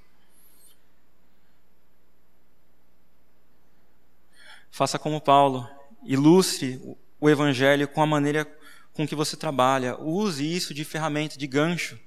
Faça 4.70 4.98
como 4.98 5.18
Paulo, 5.18 5.66
ilustre 6.04 6.78
o 7.18 7.30
evangelho 7.30 7.88
com 7.88 8.02
a 8.02 8.06
maneira 8.06 8.44
com 8.92 9.08
que 9.08 9.14
você 9.14 9.34
trabalha. 9.34 9.98
Use 9.98 10.44
isso 10.44 10.74
de 10.74 10.84
ferramenta, 10.84 11.38
de 11.38 11.46
gancho, 11.46 11.98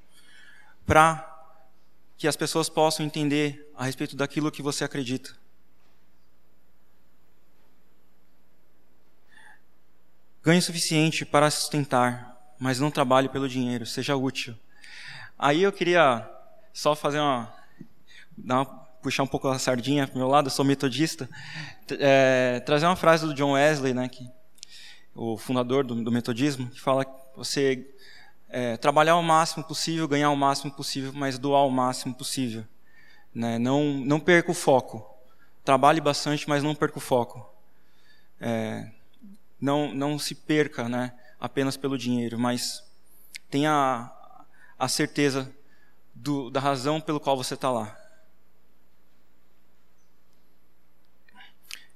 para 0.85 1.27
que 2.19 2.27
as 2.27 2.35
pessoas 2.35 2.69
possam 2.69 3.03
entender 3.03 3.67
a 3.75 3.85
respeito 3.85 4.15
daquilo 4.15 4.51
que 4.51 4.61
você 4.61 4.83
acredita. 4.83 5.40
Ganhe 10.43 10.61
suficiente 10.61 11.25
para 11.25 11.51
sustentar, 11.51 12.35
mas 12.57 12.79
não 12.79 12.89
trabalhe 12.89 13.29
pelo 13.29 13.47
dinheiro, 13.47 13.85
seja 13.85 14.15
útil. 14.15 14.55
Aí 15.37 15.63
eu 15.63 15.71
queria 15.71 16.27
só 16.73 16.95
fazer 16.95 17.19
uma, 17.19 17.53
uma 18.37 18.65
puxar 19.01 19.23
um 19.23 19.27
pouco 19.27 19.47
a 19.47 19.59
sardinha 19.59 20.07
para 20.07 20.15
o 20.15 20.17
meu 20.17 20.27
lado, 20.27 20.47
eu 20.47 20.51
sou 20.51 20.63
metodista, 20.65 21.29
é, 21.99 22.59
trazer 22.65 22.85
uma 22.85 22.95
frase 22.95 23.25
do 23.25 23.33
John 23.33 23.53
Wesley, 23.53 23.93
né, 23.93 24.07
que, 24.07 24.29
o 25.15 25.37
fundador 25.37 25.83
do, 25.83 25.95
do 25.95 26.11
metodismo, 26.11 26.69
que 26.69 26.79
fala 26.79 27.05
que 27.05 27.11
você 27.35 27.87
é, 28.49 28.77
trabalhar 28.77 29.15
o 29.17 29.23
máximo 29.23 29.63
possível, 29.63 30.07
ganhar 30.07 30.29
o 30.29 30.35
máximo 30.35 30.71
possível, 30.71 31.11
mas 31.13 31.37
doar 31.37 31.65
o 31.65 31.71
máximo 31.71 32.13
possível. 32.13 32.65
Né? 33.33 33.57
Não, 33.57 33.83
não 33.83 34.19
perca 34.19 34.51
o 34.51 34.53
foco. 34.53 35.07
Trabalhe 35.63 36.01
bastante, 36.01 36.47
mas 36.49 36.63
não 36.63 36.75
perca 36.75 36.97
o 36.97 37.01
foco. 37.01 37.47
É, 38.39 38.89
não, 39.61 39.93
não 39.93 40.17
se 40.17 40.33
perca 40.33 40.89
né, 40.89 41.13
apenas 41.39 41.77
pelo 41.77 41.97
dinheiro, 41.97 42.39
mas 42.39 42.83
tenha 43.49 44.11
a, 44.77 44.87
certeza 44.87 45.53
do, 46.15 46.49
da 46.49 46.59
razão 46.59 46.99
pelo 46.99 47.19
qual 47.19 47.37
você 47.37 47.53
está 47.53 47.69
lá. 47.69 47.95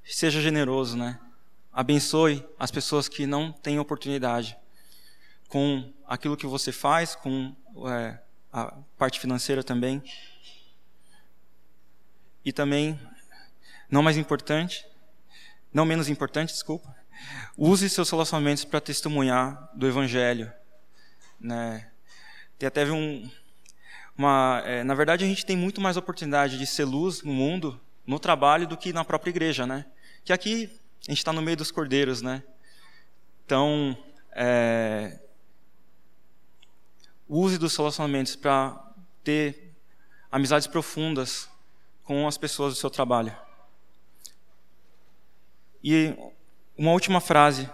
Seja 0.03 0.39
generoso, 0.39 0.95
né? 0.95 1.19
Abençoe 1.73 2.47
as 2.59 2.69
pessoas 2.69 3.09
que 3.09 3.25
não 3.25 3.51
têm 3.51 3.79
oportunidade 3.79 4.55
com 5.49 5.91
aquilo 6.05 6.37
que 6.37 6.45
você 6.45 6.71
faz, 6.71 7.15
com 7.15 7.55
é, 7.87 8.19
a 8.53 8.77
parte 8.97 9.19
financeira 9.19 9.63
também. 9.63 10.01
E 12.45 12.53
também, 12.53 12.99
não 13.89 14.03
mais 14.03 14.15
importante, 14.15 14.85
não 15.73 15.83
menos 15.83 16.07
importante, 16.07 16.53
desculpa, 16.53 16.95
Use 17.57 17.89
seus 17.89 18.09
relacionamentos 18.09 18.65
para 18.65 18.81
testemunhar 18.81 19.69
do 19.73 19.87
Evangelho. 19.87 20.51
Né? 21.39 21.89
Tem 22.57 22.67
até 22.67 22.89
um, 22.91 23.29
uma, 24.17 24.61
é, 24.65 24.83
na 24.83 24.93
verdade, 24.93 25.23
a 25.23 25.27
gente 25.27 25.45
tem 25.45 25.57
muito 25.57 25.81
mais 25.81 25.97
oportunidade 25.97 26.57
de 26.57 26.65
ser 26.65 26.85
luz 26.85 27.21
no 27.21 27.33
mundo, 27.33 27.79
no 28.05 28.19
trabalho, 28.19 28.67
do 28.67 28.77
que 28.77 28.93
na 28.93 29.03
própria 29.03 29.29
igreja, 29.29 29.65
né? 29.65 29.85
Que 30.23 30.31
aqui 30.31 30.69
a 31.07 31.11
gente 31.11 31.17
está 31.17 31.33
no 31.33 31.41
meio 31.41 31.57
dos 31.57 31.71
cordeiros, 31.71 32.21
né? 32.21 32.43
Então, 33.45 33.97
é, 34.31 35.19
use 37.27 37.57
dos 37.57 37.75
relacionamentos 37.75 38.35
para 38.35 38.81
ter 39.23 39.73
amizades 40.31 40.67
profundas 40.67 41.49
com 42.03 42.27
as 42.27 42.37
pessoas 42.37 42.73
do 42.73 42.79
seu 42.79 42.89
trabalho. 42.89 43.35
E 45.83 46.15
uma 46.77 46.91
última 46.91 47.21
frase, 47.21 47.69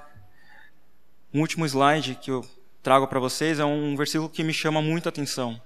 um 1.34 1.39
último 1.39 1.66
slide 1.66 2.16
que 2.16 2.30
eu 2.30 2.47
trago 2.84 3.08
para 3.08 3.20
vocês 3.20 3.60
é 3.60 3.66
um 3.66 3.95
versículo 3.95 4.30
que 4.30 4.43
me 4.43 4.54
chama 4.54 4.82
muita 4.82 5.10
atenção. 5.10 5.60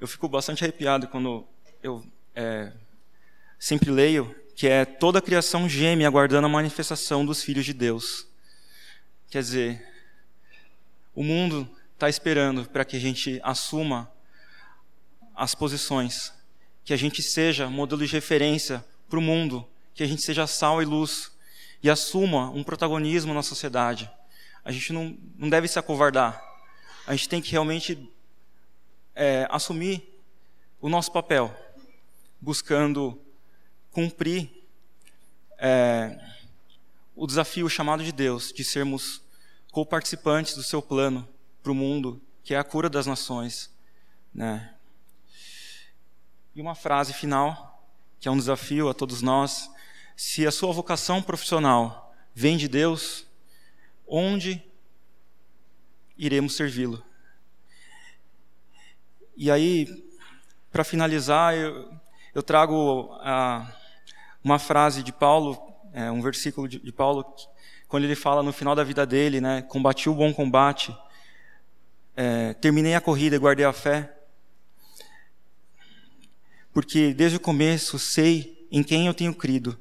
Eu 0.00 0.06
fico 0.06 0.28
bastante 0.28 0.62
arrepiado 0.62 1.08
quando 1.08 1.44
eu 1.82 2.04
é, 2.34 2.72
sempre 3.58 3.90
leio, 3.90 4.34
que 4.54 4.68
é 4.68 4.84
toda 4.84 5.18
a 5.18 5.22
criação 5.22 5.68
geme 5.68 6.04
aguardando 6.04 6.46
a 6.46 6.50
manifestação 6.50 7.26
dos 7.26 7.42
filhos 7.42 7.64
de 7.64 7.72
Deus. 7.72 8.26
Quer 9.30 9.40
dizer, 9.40 9.86
o 11.14 11.24
mundo 11.24 11.68
está 11.94 12.08
esperando 12.08 12.68
para 12.68 12.84
que 12.84 12.96
a 12.96 13.00
gente 13.00 13.40
assuma 13.42 14.10
as 15.34 15.54
posições, 15.54 16.32
que 16.84 16.92
a 16.92 16.96
gente 16.96 17.22
seja 17.22 17.68
modelo 17.68 18.06
de 18.06 18.12
referência 18.12 18.84
para 19.08 19.18
o 19.18 19.22
mundo, 19.22 19.66
que 19.92 20.02
a 20.02 20.06
gente 20.06 20.22
seja 20.22 20.46
sal 20.46 20.80
e 20.80 20.84
luz 20.84 21.35
e 21.86 21.90
assuma 21.90 22.50
um 22.50 22.64
protagonismo 22.64 23.32
na 23.32 23.44
sociedade. 23.44 24.10
A 24.64 24.72
gente 24.72 24.92
não, 24.92 25.16
não 25.36 25.48
deve 25.48 25.68
se 25.68 25.78
acovardar. 25.78 26.42
A 27.06 27.14
gente 27.14 27.28
tem 27.28 27.40
que 27.40 27.52
realmente 27.52 28.12
é, 29.14 29.46
assumir 29.48 30.20
o 30.80 30.88
nosso 30.88 31.12
papel, 31.12 31.56
buscando 32.40 33.16
cumprir 33.92 34.50
é, 35.58 36.18
o 37.14 37.24
desafio 37.24 37.68
chamado 37.68 38.02
de 38.02 38.10
Deus 38.10 38.52
de 38.52 38.64
sermos 38.64 39.22
co-participantes 39.70 40.56
do 40.56 40.64
seu 40.64 40.82
plano 40.82 41.28
para 41.62 41.70
o 41.70 41.74
mundo, 41.74 42.20
que 42.42 42.52
é 42.52 42.58
a 42.58 42.64
cura 42.64 42.90
das 42.90 43.06
nações. 43.06 43.70
Né? 44.34 44.74
E 46.52 46.60
uma 46.60 46.74
frase 46.74 47.12
final, 47.12 47.88
que 48.18 48.26
é 48.26 48.30
um 48.30 48.36
desafio 48.36 48.88
a 48.88 48.94
todos 48.94 49.22
nós: 49.22 49.70
se 50.16 50.46
a 50.46 50.50
sua 50.50 50.72
vocação 50.72 51.22
profissional 51.22 52.14
vem 52.34 52.56
de 52.56 52.66
Deus, 52.66 53.26
onde 54.08 54.62
iremos 56.16 56.56
servi-lo? 56.56 57.04
E 59.36 59.50
aí, 59.50 60.10
para 60.72 60.82
finalizar, 60.82 61.54
eu, 61.54 61.92
eu 62.34 62.42
trago 62.42 63.10
a, 63.20 63.70
uma 64.42 64.58
frase 64.58 65.02
de 65.02 65.12
Paulo, 65.12 65.58
é, 65.92 66.10
um 66.10 66.22
versículo 66.22 66.66
de, 66.66 66.78
de 66.78 66.92
Paulo, 66.92 67.24
quando 67.86 68.04
ele 68.04 68.16
fala 68.16 68.42
no 68.42 68.52
final 68.52 68.74
da 68.74 68.82
vida 68.82 69.04
dele, 69.04 69.40
né, 69.40 69.60
combati 69.62 70.08
o 70.08 70.14
bom 70.14 70.32
combate, 70.32 70.96
é, 72.16 72.54
terminei 72.54 72.94
a 72.94 73.00
corrida 73.00 73.36
e 73.36 73.38
guardei 73.38 73.66
a 73.66 73.72
fé, 73.74 74.16
porque 76.72 77.12
desde 77.12 77.36
o 77.36 77.40
começo 77.40 77.98
sei 77.98 78.66
em 78.70 78.82
quem 78.82 79.06
eu 79.06 79.14
tenho 79.14 79.34
crido, 79.34 79.78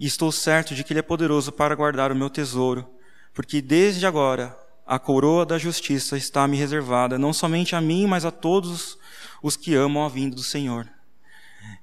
e 0.00 0.06
estou 0.06 0.32
certo 0.32 0.74
de 0.74 0.82
que 0.82 0.94
Ele 0.94 1.00
é 1.00 1.02
poderoso 1.02 1.52
para 1.52 1.74
guardar 1.74 2.10
o 2.10 2.16
meu 2.16 2.30
tesouro, 2.30 2.88
porque 3.34 3.60
desde 3.60 4.06
agora 4.06 4.58
a 4.86 4.98
coroa 4.98 5.44
da 5.44 5.58
justiça 5.58 6.16
está 6.16 6.48
me 6.48 6.56
reservada, 6.56 7.18
não 7.18 7.34
somente 7.34 7.76
a 7.76 7.80
mim, 7.82 8.06
mas 8.06 8.24
a 8.24 8.30
todos 8.30 8.98
os 9.42 9.56
que 9.56 9.74
amam 9.74 10.02
a 10.02 10.08
vinda 10.08 10.34
do 10.34 10.42
Senhor. 10.42 10.88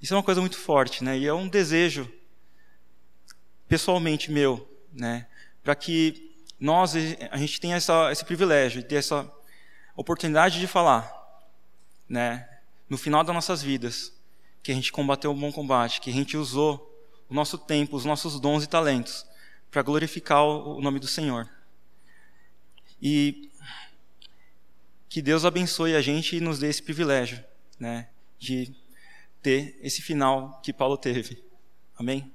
Isso 0.02 0.16
é 0.16 0.18
uma 0.18 0.24
coisa 0.24 0.42
muito 0.42 0.58
forte, 0.58 1.04
né? 1.04 1.18
E 1.18 1.28
é 1.28 1.34
um 1.34 1.48
desejo 1.48 2.12
pessoalmente 3.68 4.32
meu, 4.32 4.68
né? 4.92 5.28
Para 5.64 5.76
que 5.76 6.36
nós 6.60 6.96
a 7.32 7.38
gente 7.38 7.62
tenha 7.62 7.76
essa, 7.76 8.12
esse 8.12 8.26
privilégio 8.26 8.82
ter 8.82 8.96
essa 8.96 9.32
oportunidade 9.96 10.60
de 10.60 10.66
falar, 10.66 11.10
né? 12.10 12.50
No 12.90 12.98
final 12.98 13.24
das 13.24 13.34
nossas 13.34 13.62
vidas, 13.62 14.12
que 14.64 14.72
a 14.72 14.76
gente 14.76 14.92
combateu 14.92 15.32
o 15.32 15.36
bom 15.36 15.52
combate, 15.52 16.02
que 16.02 16.10
a 16.10 16.14
gente 16.14 16.36
usou 16.36 16.97
o 17.30 17.34
nosso 17.34 17.58
tempo, 17.58 17.96
os 17.96 18.06
nossos 18.06 18.40
dons 18.40 18.64
e 18.64 18.68
talentos 18.68 19.26
para 19.70 19.82
glorificar 19.82 20.44
o 20.44 20.82
nome 20.82 21.00
do 21.00 21.08
Senhor. 21.08 21.50
E 23.02 23.52
que 25.10 25.22
Deus 25.22 25.46
abençoe 25.46 25.96
a 25.96 26.02
gente 26.02 26.36
e 26.36 26.40
nos 26.40 26.60
dê 26.60 26.68
esse 26.68 26.82
privilégio, 26.82 27.44
né, 27.80 28.08
de 28.40 28.74
ter 29.42 29.78
esse 29.82 30.02
final 30.02 30.60
que 30.62 30.74
Paulo 30.74 30.98
teve. 30.98 31.44
Amém? 31.98 32.32